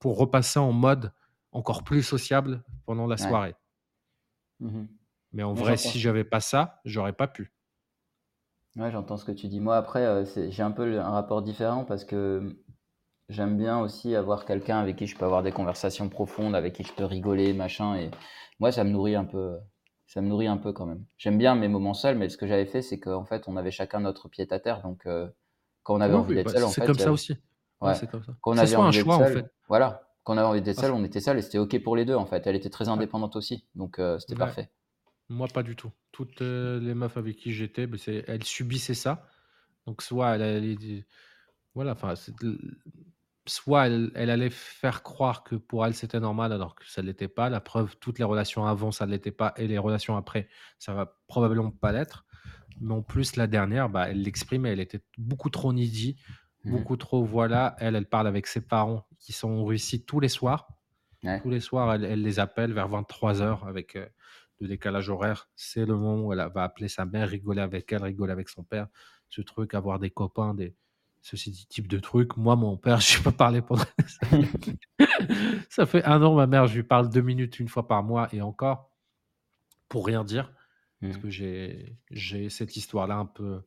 pour 0.01 0.19
repasser 0.19 0.59
en 0.61 0.73
mode 0.73 1.13
encore 1.53 1.85
plus 1.85 2.03
sociable 2.03 2.65
pendant 2.87 3.07
la 3.07 3.19
ouais, 3.19 3.37
soirée. 3.39 3.55
mmh 4.61 4.87
Mais 5.31 5.45
en 5.45 5.55
vrai, 5.55 5.77
si 5.77 6.01
j'avais 6.01 6.25
pas 6.25 6.41
ça, 6.41 6.81
j'aurais 6.85 7.13
pas 7.13 7.29
pu. 7.29 7.53
ouais, 8.77 8.91
j'entends 8.91 9.17
ce 9.17 9.25
que 9.25 9.33
tu 9.33 9.49
dis. 9.49 9.61
Moi, 9.61 9.77
après, 9.77 10.25
c'est 10.27 10.51
j'ai 10.51 10.63
un 10.63 10.71
peu 10.71 10.99
un 11.01 11.11
rapport 11.11 11.43
différent 11.43 11.85
parce 11.85 12.05
que, 12.05 12.41
mmh, 12.41 12.57
j'aime 13.31 13.59
bien 13.59 13.81
aussi 13.81 14.17
avoir 14.17 14.47
quelqu'un 14.47 14.79
avec 14.81 14.97
qui 14.97 15.07
je 15.07 15.17
peux 15.17 15.25
avoir 15.25 15.43
des 15.45 15.53
conversations 15.53 16.09
profondes, 16.11 16.57
avec 16.57 16.75
qui 16.75 16.85
je 16.85 16.95
peux 16.95 17.05
rigoler, 17.07 17.55
machin 17.55 17.97
et 17.97 18.11
moi, 18.61 18.73
ça 18.73 18.85
me 18.85 18.91
nourrit 18.91 19.17
un 19.17 19.25
peu, 19.27 19.59
ça 20.07 20.21
me 20.21 20.29
nourrit 20.29 20.47
un 20.47 20.57
peu 20.57 20.73
quand 20.73 20.87
même. 20.87 21.05
J'aime 21.19 21.39
bien 21.39 21.55
mes 21.55 21.69
moments 21.69 21.95
seuls, 21.95 22.17
mais 22.17 22.29
ce 22.29 22.37
que 22.37 22.47
j'avais 22.47 22.67
fait, 22.67 22.83
c'est 22.83 23.01
qu'en 23.01 23.25
fait, 23.25 23.49
on 23.49 23.57
avait 23.57 23.71
chacun 23.71 24.01
notre 24.01 24.29
pied-à-terre 24.29 24.83
donc 24.83 25.07
heu, 25.07 25.33
quand 25.83 25.95
on 25.97 26.01
avait 26.01 26.15
envie 26.15 26.31
oui, 26.31 26.37
d'être 26.37 26.51
bah, 26.51 26.53
seul, 26.55 26.65
en 26.65 26.69
c'est 26.69 26.81
fait, 26.81 26.87
comme 26.87 26.97
il 26.97 27.01
y 27.01 27.03
ça 27.03 27.09
avait 27.09 27.13
aussi. 27.13 27.33
Ouais, 27.81 27.89
ouais, 27.89 27.95
c'est 27.95 28.11
comme 28.11 28.23
ça. 28.25 28.37
quand 28.41 28.53
on 28.53 28.59
avait 28.59 28.67
soit 28.67 28.85
un 28.85 28.89
envie 28.89 28.93
d'être 28.93 29.05
choix, 29.05 29.17
en 29.17 29.25
seul 29.25 29.33
fait. 29.43 29.47
voilà, 29.69 30.09
quand 30.25 30.35
on 30.35 30.39
avait 30.39 30.47
envie 30.47 30.63
d'être 30.63 30.77
Parce 30.77 30.87
seul, 30.87 30.93
on 30.93 31.05
était 31.05 31.21
seul 31.21 31.39
et 31.39 31.43
c'était 31.43 31.59
OK 31.59 31.81
pour 31.83 31.97
les 31.97 32.05
2 32.05 32.15
en 32.15 32.27
fait. 32.27 32.47
Elle 32.47 32.57
était 32.57 32.71
très 32.71 32.89
indépendante 32.89 33.37
aussi, 33.37 33.67
donc 33.75 33.99
heu, 33.99 34.19
c'était 34.19 34.35
ouais, 34.35 34.39
parfait. 34.39 34.71
moi 35.29 35.49
pas 35.49 35.63
du 35.63 35.77
tout. 35.77 35.93
Toutes, 36.13 36.41
les 36.41 36.95
meufs 36.95 37.17
avec 37.17 37.37
qui 37.37 37.53
j'étais, 37.53 37.89
c'est 37.99 38.25
elles 38.27 38.45
subissaient 38.45 38.95
ça. 38.95 39.27
Donc 39.87 40.03
soit 40.03 40.37
elle 40.37 40.43
allait 40.43 41.05
voilà, 41.75 41.93
enfin, 41.93 42.17
c'est 42.17 42.35
soit 43.47 43.87
elle 43.89 44.11
elle 44.15 44.31
allait 44.31 44.51
faire 44.51 45.03
croire 45.03 45.45
que 45.45 45.57
pour 45.57 45.87
elle, 45.87 45.95
c'était 45.95 46.21
normal 46.21 46.53
alors 46.53 46.75
que 46.75 46.85
ça 46.89 47.03
ne 47.03 47.07
l'était 47.09 47.29
pas. 47.29 47.51
La 47.51 47.61
preuve, 47.61 47.97
toutes 47.99 48.19
les 48.19 48.25
relations 48.25 48.67
avant, 48.67 48.93
ça 48.93 49.07
ne 49.07 49.13
l'était 49.13 49.33
pas 49.33 49.55
et 49.57 49.67
les 49.69 49.79
relations 49.79 50.17
après, 50.17 50.49
ça 50.79 50.95
va 50.95 51.19
probablement 51.29 51.71
pas 51.71 51.93
l'être. 51.93 52.27
Mais 52.81 52.95
en 52.95 53.03
plus, 53.03 53.37
la 53.37 53.47
dernière, 53.49 53.91
bah, 53.91 54.09
elle 54.11 54.23
l'exprimait, 54.23 54.73
elle 54.73 54.81
était 54.81 55.03
beaucoup 55.19 55.51
trop 55.51 55.73
needy, 55.73 56.17
Mmh 56.65 56.73
mh. 56.81 56.87
beaucoup 56.87 56.97
trop 56.97 57.25
voilà. 57.25 57.77
Elle, 57.81 57.97
elle 57.97 58.09
parle 58.09 58.29
avec 58.29 58.47
ses 58.49 58.63
parents 58.67 59.07
qui 59.21 59.33
sont 59.33 59.51
en 59.51 59.65
Russie 59.65 60.05
tous 60.07 60.21
les 60.21 60.29
soirs. 60.31 60.69
Ouais. 61.23 61.43
Tous 61.43 61.51
les 61.51 61.61
soirs, 61.61 61.93
elle 61.95 62.05
elle 62.05 62.23
les 62.23 62.39
appelle 62.41 62.73
vers 62.73 62.89
23:00 62.89 63.67
avec, 63.67 63.97
heu, 63.97 64.09
le 64.61 64.69
décalage 64.69 65.11
horaire. 65.11 65.51
C'est 65.57 65.85
le 65.87 65.95
moment 65.97 66.27
où 66.27 66.33
elle 66.33 66.39
va 66.55 66.65
appeler 66.65 66.89
sa 66.89 67.05
mère, 67.07 67.29
rigoler 67.29 67.61
avec 67.63 67.93
elle, 67.93 68.03
rigoler 68.03 68.33
avec 68.33 68.49
son 68.49 68.65
père. 68.65 68.89
Ce 69.29 69.43
truc, 69.43 69.75
avoir 69.75 69.99
des 69.99 70.11
copains, 70.11 70.55
des 70.55 70.77
ceci 71.27 71.51
dit 71.51 71.67
type 71.67 71.89
de 71.89 71.99
truc. 71.99 72.37
Moi, 72.37 72.57
mon 72.57 72.77
père, 72.77 73.01
je 73.01 73.19
ai 73.19 73.23
pas 73.23 73.33
parlé 73.33 73.63
pendant 73.63 73.85
ça 75.71 75.87
fait 75.87 76.05
1 76.05 76.23
an, 76.23 76.35
ma 76.35 76.47
mère, 76.47 76.67
je 76.67 76.75
lui 76.77 76.83
parle 76.83 77.09
2 77.09 77.21
minutes 77.23 77.59
une 77.61 77.69
fois 77.69 77.87
par 77.89 78.03
mois 78.03 78.29
et 78.33 78.43
encore, 78.43 78.91
pour 79.89 80.07
rien 80.07 80.25
dire. 80.25 80.53
Parce 81.09 81.19
Mmh. 81.19 81.23
que 81.23 81.31
j'ai 81.31 82.51
cette 82.51 82.77
histoire-là 82.77 83.17
un 83.17 83.27
peu 83.27 83.63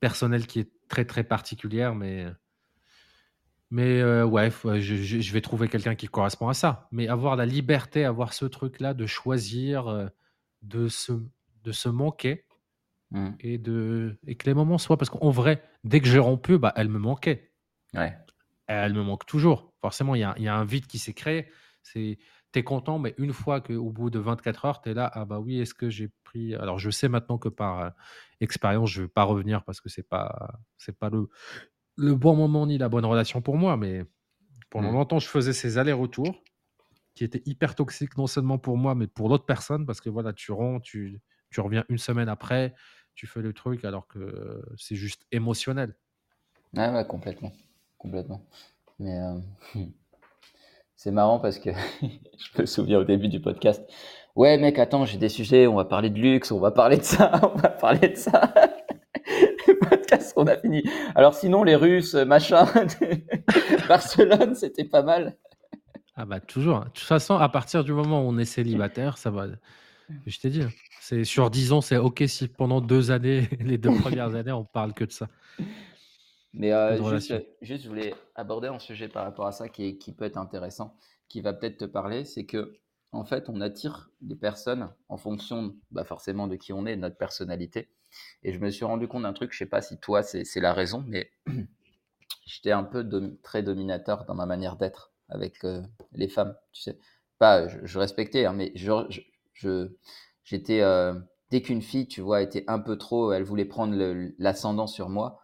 personnelle 0.00 0.46
qui 0.46 0.60
est 0.60 0.70
très, 0.88 1.06
très 1.06 1.24
particulière, 1.24 1.94
mais 1.94 2.26
mais 3.70 4.00
heu, 4.00 4.24
ouais, 4.24 4.50
faut 4.50 4.78
je 4.80 4.96
je 4.96 5.32
vais 5.32 5.40
trouver 5.40 5.68
quelqu'un 5.68 5.94
qui 5.94 6.06
correspond 6.08 6.48
à 6.48 6.54
ça. 6.54 6.88
Mais 6.92 7.08
avoir 7.08 7.36
la 7.36 7.44
liberté, 7.46 8.04
avoir 8.04 8.32
ce 8.32 8.46
truc-là 8.46 8.94
de 8.94 9.06
choisir, 9.06 9.88
heu, 9.90 10.10
de 10.62 10.88
se 10.88 11.12
de 11.64 11.72
se 11.72 11.88
manquer 11.90 12.46
Mmh. 13.10 13.38
et 13.40 13.58
de 13.58 14.18
et 14.26 14.36
que 14.36 14.46
les 14.46 14.54
moments 14.54 14.78
soient 14.78 14.96
parce 14.98 15.10
qu'en 15.10 15.30
vrai, 15.30 15.62
dès 15.84 16.00
que 16.00 16.08
j'ai 16.08 16.18
rompu, 16.20 16.58
bah, 16.58 16.72
elle 16.76 16.88
me 16.88 16.98
manquait. 16.98 17.54
Ouais. 17.94 18.18
Elle 18.66 18.92
me 18.94 19.02
manque 19.02 19.26
toujours. 19.26 19.72
Forcément, 19.80 20.14
il 20.14 20.20
y 20.20 20.24
a 20.24 20.34
y 20.38 20.48
a 20.48 20.54
un 20.56 20.64
vide 20.64 20.86
qui 20.86 20.98
s'est 20.98 21.14
créé. 21.14 21.48
C'est 21.82 22.18
tu 22.52 22.58
es 22.58 22.64
content, 22.64 22.98
mais 22.98 23.14
une 23.18 23.32
fois 23.32 23.60
qu'au 23.60 23.90
bout 23.92 24.10
de 24.10 24.18
24 24.18 24.64
heures, 24.66 24.80
tu 24.82 24.90
es 24.90 24.94
là: 24.94 25.10
«Ah 25.14 25.24
bah 25.24 25.38
oui, 25.40 25.60
est-ce 25.60 25.74
que 25.74 25.88
j'ai 25.90 26.08
pris» 26.24 26.54
alors 26.54 26.78
je 26.78 26.90
sais 26.90 27.08
maintenant 27.08 27.38
que 27.38 27.48
par, 27.48 27.80
heu, 27.86 27.90
expérience, 28.40 28.90
je 28.90 29.00
ne 29.02 29.06
vais 29.06 29.12
pas 29.12 29.24
revenir 29.24 29.64
parce 29.64 29.80
que 29.80 29.88
c'est 29.88 30.02
pas 30.08 30.50
c'est 30.76 30.98
pas 30.98 31.08
le 31.10 31.28
le 31.96 32.14
bon 32.16 32.36
moment 32.36 32.66
ni 32.66 32.78
la 32.78 32.88
bonne 32.90 33.04
relation 33.06 33.42
pour 33.42 33.56
moi, 33.58 33.76
mais 33.76 34.04
pendant 34.70 34.90
Mmh. 34.90 34.94
longtemps, 34.94 35.18
je 35.20 35.28
faisais 35.28 35.52
ces 35.54 35.78
allers-retours 35.78 36.44
qui 37.14 37.24
étaient 37.24 37.42
hyper 37.46 37.74
toxiques, 37.74 38.16
non 38.16 38.26
seulement 38.26 38.58
pour 38.58 38.76
moi, 38.76 38.94
mais 38.94 39.06
pour 39.06 39.28
l'autre 39.28 39.46
personne 39.46 39.86
parce 39.86 40.00
que 40.00 40.08
voilà, 40.10 40.32
tu 40.32 40.52
rentres, 40.52 40.84
tu 40.84 41.20
tu 41.50 41.60
reviens 41.62 41.84
une 41.88 41.96
semaine 41.98 42.28
après, 42.28 42.74
tu 43.18 43.26
fais 43.26 43.42
le 43.42 43.52
truc 43.52 43.84
alors 43.84 44.06
que 44.06 44.62
c'est 44.76 44.94
juste 44.94 45.26
émotionnel. 45.32 45.96
Ouais, 46.72 46.88
ouais, 46.88 47.04
complètement. 47.04 47.52
Complètement. 47.98 48.40
Mais 49.00 49.18
euh, 49.18 49.34
c'est 50.96 51.10
marrant 51.10 51.40
parce 51.40 51.58
que 51.58 51.70
je 52.00 52.62
me 52.62 52.64
souviens 52.64 53.00
au 53.00 53.04
début 53.04 53.26
du 53.26 53.40
podcast. 53.40 53.82
Ouais, 54.36 54.56
mec, 54.56 54.78
attends, 54.78 55.04
j'ai 55.04 55.18
des 55.18 55.28
sujets, 55.28 55.66
on 55.66 55.74
va 55.74 55.84
parler 55.84 56.10
de 56.10 56.18
luxe, 56.20 56.52
on 56.52 56.60
va 56.60 56.70
parler 56.70 56.96
de 56.96 57.02
ça, 57.02 57.40
on 57.52 57.58
va 57.58 57.70
parler 57.70 58.10
de 58.10 58.16
ça. 58.16 58.52
Le 59.66 59.76
podcast, 59.80 60.32
on 60.36 60.46
a 60.46 60.56
fini. 60.56 60.84
Alors 61.16 61.34
sinon, 61.34 61.64
les 61.64 61.74
Russes, 61.74 62.14
machin, 62.14 62.68
Barcelone, 63.88 64.54
c'était 64.54 64.84
pas 64.84 65.02
mal. 65.02 65.36
Ah 66.14 66.24
bah 66.24 66.38
toujours. 66.38 66.84
De 66.84 66.90
toute 66.90 66.98
façon, 67.00 67.34
à 67.34 67.48
partir 67.48 67.82
du 67.82 67.92
moment 67.92 68.20
où 68.22 68.28
on 68.28 68.38
est 68.38 68.44
célibataire, 68.44 69.18
ça 69.18 69.30
va. 69.30 69.48
Je 70.26 70.38
t'ai 70.38 70.50
dit, 70.50 70.62
hein, 70.62 70.70
c'est 71.08 71.24
sur 71.24 71.50
10 71.50 71.72
ans, 71.72 71.80
c'est 71.80 71.96
ok 71.96 72.24
si 72.26 72.48
pendant 72.48 72.80
deux 72.80 73.10
années, 73.10 73.48
les 73.60 73.78
deux 73.78 73.90
premières 73.92 74.34
années, 74.34 74.52
on 74.52 74.64
parle 74.64 74.92
que 74.94 75.04
de 75.04 75.12
ça. 75.12 75.28
Mais 76.54 76.72
euh, 76.72 77.02
juste, 77.02 77.34
je 77.60 77.88
voulais 77.88 78.14
aborder 78.34 78.68
un 78.68 78.78
sujet 78.78 79.08
par 79.08 79.24
rapport 79.24 79.46
à 79.46 79.52
ça 79.52 79.68
qui, 79.68 79.84
est- 79.84 79.98
qui 79.98 80.12
peut 80.12 80.24
être 80.24 80.36
intéressant, 80.38 80.96
qui 81.28 81.40
va 81.40 81.52
peut-être 81.52 81.78
te 81.78 81.84
parler, 81.84 82.24
c'est 82.24 82.46
que 82.46 82.74
en 83.12 83.24
fait, 83.24 83.48
on 83.48 83.60
attire 83.62 84.10
des 84.20 84.36
personnes 84.36 84.90
en 85.08 85.16
fonction, 85.16 85.74
bah, 85.90 86.04
forcément, 86.04 86.46
de 86.46 86.56
qui 86.56 86.72
on 86.74 86.84
est, 86.86 86.96
de 86.96 87.00
notre 87.00 87.16
personnalité. 87.16 87.88
Et 88.42 88.52
je 88.52 88.58
me 88.58 88.70
suis 88.70 88.84
rendu 88.84 89.08
compte 89.08 89.22
d'un 89.22 89.32
truc, 89.32 89.52
je 89.52 89.58
sais 89.58 89.66
pas 89.66 89.80
si 89.82 89.98
toi, 89.98 90.22
c'est 90.22 90.44
c'est 90.44 90.60
la 90.60 90.74
raison, 90.74 91.04
mais 91.06 91.30
j'étais 92.46 92.72
un 92.72 92.84
peu 92.84 93.04
dom- 93.04 93.36
très 93.42 93.62
dominateur 93.62 94.24
dans 94.24 94.34
ma 94.34 94.46
manière 94.46 94.76
d'être 94.76 95.12
avec 95.28 95.64
euh, 95.64 95.82
les 96.12 96.28
femmes, 96.28 96.56
tu 96.72 96.82
sais. 96.82 96.98
Pas, 97.38 97.68
je, 97.68 97.78
je 97.84 97.98
respectais, 97.98 98.46
hein, 98.46 98.52
mais 98.54 98.72
je, 98.74 98.90
je, 99.10 99.20
je- 99.54 99.96
j'étais, 100.48 100.80
euh, 100.82 101.14
dès 101.50 101.62
qu'une 101.62 101.82
fille, 101.82 102.08
tu 102.08 102.20
vois, 102.20 102.42
était 102.42 102.64
un 102.68 102.78
peu 102.78 102.96
trop, 102.98 103.32
elle 103.32 103.44
voulait 103.44 103.64
prendre 103.64 103.94
l'ascendant 104.38 104.86
sur 104.86 105.08
moi, 105.08 105.40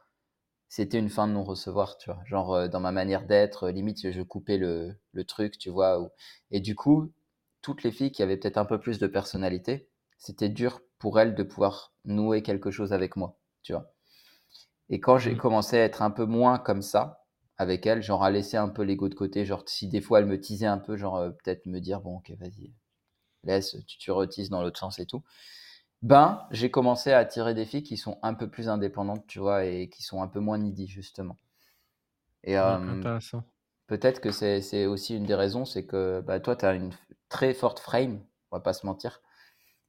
c'était 0.68 0.98
une 0.98 1.10
fin 1.10 1.28
de 1.28 1.32
non-recevoir, 1.32 1.98
tu 1.98 2.10
vois. 2.10 2.20
Genre, 2.26 2.54
euh, 2.54 2.68
dans 2.68 2.80
ma 2.80 2.92
manière 2.92 3.26
d'être, 3.26 3.64
euh, 3.64 3.72
limite, 3.72 4.10
je 4.12 4.22
coupais 4.22 4.58
le, 4.58 4.96
le 5.12 5.24
truc, 5.24 5.58
tu 5.58 5.70
vois. 5.70 6.00
ou- 6.00 6.10
Et 6.50 6.60
du 6.60 6.74
coup, 6.76 7.12
toutes 7.62 7.82
les 7.84 7.92
filles 7.92 8.12
qui 8.12 8.22
avaient 8.22 8.36
peut-être 8.36 8.58
un 8.58 8.64
peu 8.66 8.80
plus 8.80 8.98
de 8.98 9.06
personnalité, 9.06 9.88
c'était 10.18 10.48
dur 10.50 10.80
pour 10.98 11.20
elles 11.20 11.34
de 11.34 11.42
pouvoir 11.44 11.94
nouer 12.04 12.42
quelque 12.42 12.70
chose 12.70 12.92
avec 12.92 13.16
moi, 13.16 13.38
tu 13.62 13.72
vois. 13.74 13.92
Et 14.88 14.98
quand 14.98 15.18
j'ai 15.18 15.34
Mm. 15.34 15.36
commencé 15.36 15.76
à 15.76 15.84
être 15.84 16.00
un 16.00 16.10
peu 16.10 16.24
moins 16.24 16.58
comme 16.58 16.80
ça 16.80 17.22
avec 17.58 17.84
elles, 17.86 18.02
genre 18.02 18.24
à 18.24 18.30
laisser 18.30 18.56
un 18.56 18.70
peu 18.70 18.82
l'ego 18.82 19.10
de 19.10 19.14
côté, 19.14 19.44
genre 19.44 19.62
si 19.66 19.88
des 19.88 20.00
fois 20.00 20.20
elles 20.20 20.26
me 20.26 20.40
teasaient 20.40 20.64
un 20.66 20.78
peu, 20.78 20.96
genre 20.96 21.16
euh, 21.16 21.30
peut-être 21.32 21.66
me 21.66 21.80
dire, 21.80 22.00
bon, 22.00 22.16
ok, 22.16 22.32
vas-y, 22.40 22.72
laisse, 23.44 23.76
tu, 23.86 23.98
tu 23.98 24.10
retises 24.10 24.50
dans 24.50 24.62
l'autre 24.62 24.78
sens 24.78 24.98
et 24.98 25.06
tout. 25.06 25.22
Ben, 26.02 26.46
j'ai 26.50 26.70
commencé 26.70 27.12
à 27.12 27.18
attirer 27.18 27.54
des 27.54 27.64
filles 27.64 27.82
qui 27.82 27.96
sont 27.96 28.18
un 28.22 28.34
peu 28.34 28.50
plus 28.50 28.68
indépendantes, 28.68 29.26
tu 29.26 29.38
vois, 29.38 29.64
et 29.64 29.88
qui 29.88 30.02
sont 30.02 30.22
un 30.22 30.28
peu 30.28 30.38
moins 30.38 30.58
needy, 30.58 30.86
justement. 30.86 31.38
Et 32.42 32.58
euh, 32.58 33.18
peut-être 33.86 34.20
que 34.20 34.30
c'est 34.30 34.84
aussi 34.84 35.16
une 35.16 35.24
des 35.24 35.34
raisons, 35.34 35.64
c'est 35.64 35.86
que 35.86 36.20
bah, 36.20 36.40
toi, 36.40 36.56
tu 36.56 36.66
as 36.66 36.74
une 36.74 36.92
très 37.30 37.54
forte 37.54 37.80
frame, 37.80 38.20
on 38.50 38.56
va 38.56 38.60
pas 38.60 38.74
se 38.74 38.84
mentir. 38.84 39.22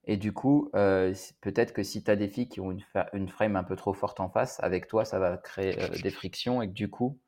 Et 0.05 0.17
du 0.17 0.31
coup, 0.31 0.69
euh, 0.75 1.13
peut-être 1.41 1.73
que 1.73 1.83
si 1.83 2.03
tu 2.03 2.09
as 2.09 2.15
des 2.15 2.29
filles 2.29 2.47
qui 2.47 2.61
ont 2.61 2.77
une 3.11 3.27
frame 3.27 3.55
un 3.57 3.63
peu 3.63 3.75
trop 3.75 3.93
forte 3.93 4.19
en 4.19 4.29
face, 4.29 4.59
avec 4.61 4.87
toi, 4.87 5.03
ça 5.03 5.19
va 5.19 5.35
créer 5.35 5.81
euh, 5.81 5.89
des 6.01 6.11
frictions 6.11 6.61
et 6.61 6.67
que 6.69 6.73
du 6.73 6.89
coup, 6.89 7.19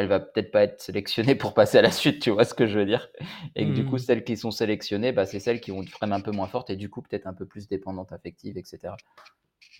elle 0.00 0.08
va 0.08 0.18
peut-être 0.20 0.50
pas 0.50 0.62
être 0.64 0.80
sélectionnée 0.80 1.34
pour 1.34 1.54
passer 1.54 1.78
à 1.78 1.82
la 1.82 1.90
suite, 1.90 2.20
tu 2.20 2.30
vois 2.30 2.44
ce 2.44 2.54
que 2.54 2.66
je 2.66 2.78
veux 2.78 2.86
dire? 2.86 3.08
Et 3.54 3.66
que 3.66 3.72
du 3.72 3.84
coup, 3.84 3.96
Mm. 3.96 3.98
celles 3.98 4.24
qui 4.24 4.36
sont 4.36 4.50
sélectionnées, 4.50 5.12
bah, 5.12 5.26
c'est 5.26 5.40
celles 5.40 5.60
qui 5.60 5.72
ont 5.72 5.82
une 5.82 5.88
frame 5.88 6.12
un 6.12 6.20
peu 6.20 6.30
moins 6.30 6.46
forte 6.48 6.70
et 6.70 6.76
du 6.76 6.88
coup, 6.90 7.02
peut-être 7.02 7.26
un 7.26 7.34
peu 7.34 7.46
plus 7.46 7.68
dépendante 7.68 8.12
affective, 8.12 8.56
etc. 8.56 8.94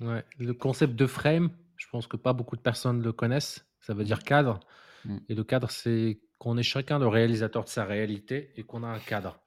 Ouais. 0.00 0.24
Le 0.38 0.52
concept 0.54 0.94
de 0.94 1.06
frame, 1.06 1.50
je 1.76 1.86
pense 1.90 2.06
que 2.06 2.16
pas 2.16 2.32
beaucoup 2.32 2.56
de 2.56 2.62
personnes 2.62 3.02
le 3.02 3.12
connaissent. 3.12 3.66
Ça 3.80 3.94
veut 3.94 4.04
dire 4.04 4.22
cadre. 4.22 4.60
Mm. 5.04 5.18
Et 5.28 5.34
le 5.34 5.44
cadre, 5.44 5.70
c'est 5.70 6.20
qu'on 6.38 6.56
est 6.56 6.62
chacun 6.62 6.98
le 6.98 7.08
réalisateur 7.08 7.64
de 7.64 7.68
sa 7.68 7.84
réalité 7.84 8.52
et 8.56 8.62
qu'on 8.62 8.82
a 8.82 8.88
un 8.88 8.98
cadre. 8.98 9.40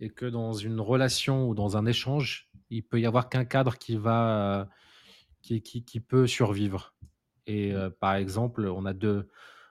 Et 0.00 0.10
que 0.10 0.26
dans 0.26 0.52
une 0.52 0.80
relation 0.80 1.48
ou 1.48 1.54
dans 1.54 1.76
un 1.76 1.84
échange, 1.86 2.50
il 2.70 2.82
peut 2.84 3.00
y 3.00 3.06
avoir 3.06 3.28
qu'un 3.28 3.44
cadre 3.44 3.76
qui 3.78 3.96
va, 3.96 4.68
qui, 5.42 5.62
qui, 5.62 5.84
qui 5.84 6.00
peut 6.00 6.26
survivre. 6.26 6.94
Et 7.46 7.72
euh, 7.72 7.88
par 7.88 8.14
exemple, 8.14 8.66
on 8.66 8.84
a 8.84 8.92
deux, 8.92 9.28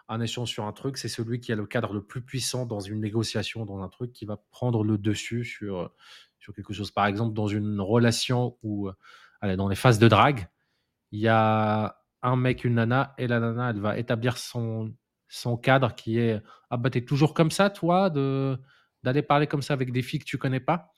un 0.10 0.22
échange 0.22 0.50
sur 0.50 0.66
un 0.66 0.72
truc, 0.72 0.98
c'est 0.98 1.10
celui 1.10 1.40
qui 1.40 1.52
a 1.52 1.56
le 1.56 1.66
cadre 1.66 1.94
le 1.94 2.02
plus 2.02 2.22
puissant 2.22 2.66
dans 2.66 2.80
une 2.80 3.02
négociation, 3.02 3.66
dans 3.66 3.82
un 3.82 3.90
truc 3.90 4.14
qui 4.14 4.26
va 4.26 4.38
prendre 4.52 4.84
le 4.84 4.98
dessus 4.98 5.44
sur, 5.44 5.92
sur 6.40 6.54
quelque 6.54 6.74
chose. 6.74 6.92
Par 6.92 7.06
exemple, 7.08 7.34
dans 7.34 7.48
une 7.48 7.82
relation 7.82 8.58
où, 8.64 8.90
euh, 8.90 9.56
dans 9.56 9.68
les 9.68 9.76
phases 9.76 10.00
de 10.00 10.08
drague, 10.08 10.48
il 11.12 11.20
y 11.20 11.28
a 11.28 12.02
un 12.22 12.36
mec, 12.36 12.64
une 12.64 12.76
nana, 12.76 13.14
et 13.18 13.28
la 13.28 13.40
nana, 13.40 13.70
elle 13.72 13.80
va 13.80 13.98
établir 13.98 14.38
son, 14.38 14.94
son 15.28 15.58
cadre 15.58 15.94
qui 15.96 16.20
est 16.20 16.42
Ah 16.70 16.78
bah 16.78 16.90
t'es 16.90 17.04
toujours 17.04 17.34
comme 17.34 17.52
ça, 17.52 17.70
toi, 17.70 18.10
d'aller 18.10 19.22
parler 19.22 19.48
comme 19.48 19.62
ça 19.62 19.74
avec 19.74 19.92
des 19.92 20.02
filles 20.02 20.20
que 20.20 20.26
tu 20.26 20.38
connais 20.38 20.60
pas? 20.60 20.92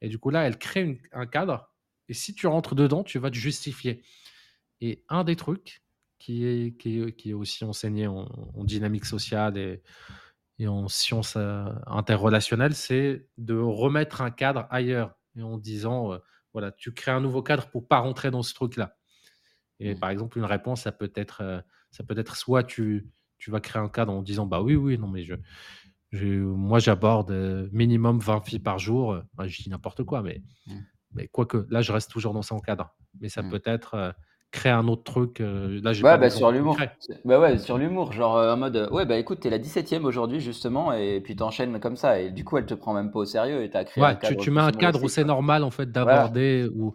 Et 0.00 0.08
du 0.08 0.18
coup, 0.18 0.30
là, 0.30 0.46
elle 0.46 0.58
crée 0.58 1.00
un 1.12 1.26
cadre. 1.26 1.72
Et 2.08 2.14
si 2.14 2.34
tu 2.34 2.46
rentres 2.46 2.74
dedans, 2.74 3.02
tu 3.04 3.18
vas 3.18 3.30
te 3.30 3.36
justifier. 3.36 4.02
Et 4.80 5.04
un 5.08 5.24
des 5.24 5.36
trucs 5.36 5.82
qui 6.18 6.44
est, 6.46 6.76
qui 6.76 7.00
est, 7.00 7.12
qui 7.16 7.30
est 7.30 7.34
aussi 7.34 7.64
enseigné 7.64 8.06
en, 8.06 8.26
en 8.54 8.64
dynamique 8.64 9.04
sociale 9.04 9.56
et, 9.58 9.82
et 10.58 10.68
en 10.68 10.88
sciences 10.88 11.36
euh, 11.36 11.66
interrelationnelles, 11.86 12.74
c'est 12.74 13.28
de 13.38 13.56
remettre 13.56 14.22
un 14.22 14.30
cadre 14.30 14.66
ailleurs 14.70 15.16
et 15.36 15.42
en 15.42 15.58
disant, 15.58 16.12
euh, 16.14 16.18
voilà, 16.52 16.72
tu 16.72 16.92
crées 16.94 17.12
un 17.12 17.20
nouveau 17.20 17.42
cadre 17.42 17.68
pour 17.70 17.88
pas 17.88 17.98
rentrer 18.00 18.30
dans 18.30 18.42
ce 18.42 18.54
truc-là. 18.54 18.96
Et 19.80 19.94
Mm. 19.94 20.00
par 20.00 20.10
exemple, 20.10 20.38
une 20.38 20.44
réponse, 20.44 20.82
ça 20.82 20.92
peut 20.92 21.12
être, 21.14 21.40
euh, 21.42 21.60
ça 21.90 22.04
peut 22.04 22.18
être 22.18 22.36
soit 22.36 22.64
tu, 22.64 23.10
tu 23.38 23.50
vas 23.50 23.60
créer 23.60 23.82
un 23.82 23.88
cadre 23.88 24.12
en 24.12 24.22
disant, 24.22 24.46
bah 24.46 24.62
oui, 24.62 24.76
oui, 24.76 24.98
non, 24.98 25.08
mais 25.08 25.22
je, 25.24 25.34
je, 26.12 26.26
moi, 26.40 26.78
j'aborde 26.78 27.30
euh, 27.30 27.68
minimum 27.72 28.18
20 28.20 28.40
filles 28.42 28.60
par 28.60 28.78
jour. 28.78 29.20
Bah, 29.34 29.46
je 29.48 29.62
dis 29.62 29.70
n'importe 29.70 30.04
quoi, 30.04 30.22
mais, 30.22 30.42
Mm. 30.66 30.88
mais 31.12 31.28
quoique, 31.28 31.66
là, 31.70 31.82
je 31.82 31.92
reste 31.92 32.10
toujours 32.10 32.34
dans 32.34 32.42
son 32.42 32.60
cadre. 32.60 32.96
Mais 33.20 33.28
ça 33.28 33.42
Mm. 33.42 33.50
peut 33.50 33.62
être 33.64 34.14
créer 34.50 34.72
un 34.72 34.88
autre 34.88 35.04
truc. 35.04 35.40
euh, 35.40 35.80
là, 35.82 35.92
j'ai 35.92 36.04
Ouais, 36.04 36.16
pas 36.16 36.18
bah 36.18 36.30
sur 36.30 36.52
l'humour. 36.52 36.76
Bah 37.24 37.40
ouais, 37.40 37.58
sur 37.58 37.76
l'humour, 37.78 38.12
genre 38.12 38.36
euh, 38.36 38.54
en 38.54 38.56
mode 38.56 38.76
euh, 38.76 38.90
ouais, 38.90 39.04
bah 39.04 39.16
écoute, 39.18 39.40
t'es 39.40 39.50
la 39.50 39.58
17e 39.58 40.04
aujourd'hui 40.04 40.40
justement 40.40 40.92
et 40.92 41.20
puis 41.20 41.34
t'enchaînes 41.34 41.80
comme 41.80 41.96
ça 41.96 42.20
et 42.20 42.30
du 42.30 42.44
coup, 42.44 42.56
elle 42.56 42.66
te 42.66 42.74
prend 42.74 42.94
même 42.94 43.10
pas 43.10 43.18
au 43.20 43.24
sérieux 43.24 43.62
et 43.64 43.70
t'as 43.70 43.84
créé 43.84 44.04
un 44.04 44.14
Ouais, 44.14 44.18
tu, 44.20 44.36
cadre 44.36 44.36
tu 44.36 44.50
mets 44.50 44.60
plus 44.60 44.62
un 44.62 44.72
cadre 44.72 45.02
où 45.02 45.08
c'est 45.08 45.24
normal 45.24 45.64
en 45.64 45.70
fait 45.70 45.90
d'aborder 45.90 46.68
ou, 46.72 46.94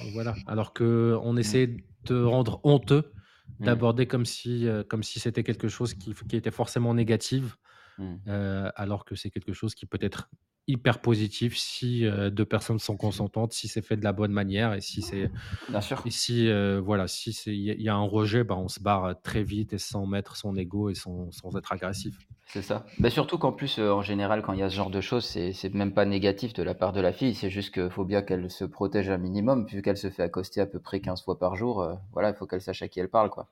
voilà. 0.00 0.40
Alors 0.46 0.72
que 0.72 1.18
on 1.22 1.36
essaie 1.36 1.66
de 1.68 1.82
te 2.04 2.12
rendre 2.14 2.60
honteux 2.64 3.12
Mm. 3.60 3.64
d'aborder 3.64 4.06
comme 4.06 4.24
si 4.24 4.68
euh, 4.68 4.84
comme 4.84 5.02
si 5.02 5.20
c'était 5.20 5.42
quelque 5.44 5.68
chose 5.68 5.94
qui, 5.94 6.14
qui 6.28 6.36
était 6.36 6.50
forcément 6.52 6.94
négatif, 6.94 7.58
Mm. 7.98 8.22
euh, 8.28 8.70
alors 8.76 9.04
que 9.06 9.16
c'est 9.16 9.30
quelque 9.30 9.52
chose 9.54 9.74
qui 9.74 9.86
peut 9.86 9.98
être 10.02 10.30
hyper 10.68 11.00
positif 11.00 11.56
si 11.56 12.04
euh, 12.06 12.30
deux 12.30 12.44
personnes 12.44 12.78
sont 12.78 12.96
consentantes, 12.96 13.52
si 13.52 13.66
c'est 13.66 13.82
fait 13.82 13.96
de 13.96 14.04
la 14.04 14.12
bonne 14.12 14.30
manière 14.32 14.74
et 14.74 14.80
si 14.80 15.02
c'est 15.02 15.30
Bien 15.68 15.80
sûr. 15.80 16.02
et 16.06 16.10
si 16.10 16.48
euh, 16.48 16.80
voilà 16.80 17.08
si 17.08 17.30
il 17.46 17.54
y, 17.54 17.70
a- 17.70 17.74
il 17.74 17.82
y 17.82 17.88
a 17.88 17.94
un 17.94 18.02
rejet, 18.06 18.44
bah, 18.44 18.56
on 18.56 18.68
se 18.68 18.78
barre 18.80 19.20
très 19.22 19.42
vite 19.42 19.72
et 19.72 19.78
sans 19.78 20.06
mettre 20.06 20.36
son 20.36 20.54
ego 20.56 20.90
et 20.90 20.94
sans, 20.94 21.32
sans 21.32 21.56
être 21.56 21.72
agressif. 21.72 22.16
C'est 22.46 22.62
ça. 22.62 22.86
Bah 22.98 23.10
surtout 23.10 23.36
qu'en 23.38 23.52
plus, 23.52 23.78
euh, 23.78 23.92
en 23.92 24.02
général, 24.02 24.42
quand 24.42 24.52
il 24.54 24.60
y 24.60 24.62
a 24.62 24.70
ce 24.70 24.74
genre 24.76 24.90
de 24.90 25.00
choses, 25.02 25.24
c'est 25.26 25.52
c'est 25.52 25.74
même 25.74 25.92
pas 25.92 26.04
négatif 26.06 26.52
de 26.54 26.62
la 26.62 26.74
part 26.74 26.92
de 26.92 27.00
la 27.00 27.12
fille, 27.12 27.34
c'est 27.34 27.50
juste 27.50 27.74
qu'il 27.74 27.90
faut 27.90 28.04
bien 28.06 28.22
qu'elle 28.22 28.50
se 28.50 28.64
protège 28.64 29.10
un 29.10 29.18
minimum, 29.18 29.66
vu 29.66 29.82
qu'elle 29.82 29.98
se 29.98 30.08
fait 30.10 30.22
accoster 30.22 30.60
à 30.62 30.66
peu 30.66 30.78
près 30.80 31.00
15 31.00 31.22
fois 31.24 31.38
par 31.38 31.56
jour, 31.56 31.86
voilà, 32.12 32.30
il 32.30 32.34
faut 32.34 32.46
qu'elle 32.46 32.62
sache 32.62 32.82
à 32.82 32.88
qui 32.88 33.00
elle 33.00 33.10
parle, 33.10 33.30
quoi. 33.30 33.50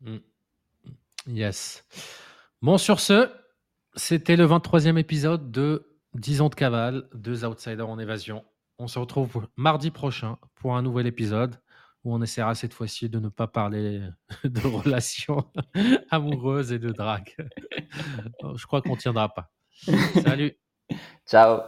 Mm. 0.00 0.16
Yes. 1.26 1.84
Bon, 2.62 2.78
sur 2.78 3.00
ce, 3.00 3.28
c'était 3.94 4.36
le 4.36 4.46
23e 4.46 4.96
épisode 4.98 5.50
de 5.50 5.89
10 6.14 6.40
ans 6.40 6.48
de 6.48 6.54
cavale, 6.54 7.08
deux 7.14 7.44
outsiders 7.44 7.88
en 7.88 7.98
évasion. 7.98 8.44
On 8.78 8.88
se 8.88 8.98
retrouve 8.98 9.46
mardi 9.56 9.90
prochain 9.90 10.38
pour 10.54 10.76
un 10.76 10.82
nouvel 10.82 11.06
épisode 11.06 11.56
où 12.04 12.14
on 12.14 12.22
essaiera 12.22 12.54
cette 12.54 12.72
fois-ci 12.72 13.08
de 13.08 13.18
ne 13.18 13.28
pas 13.28 13.46
parler 13.46 14.02
de 14.44 14.66
relations 14.66 15.44
amoureuses 16.10 16.72
et 16.72 16.78
de 16.78 16.90
drague. 16.90 17.34
Je 18.56 18.66
crois 18.66 18.82
qu'on 18.82 18.96
tiendra 18.96 19.28
pas. 19.28 19.50
Salut. 20.22 20.56
Ciao! 21.26 21.60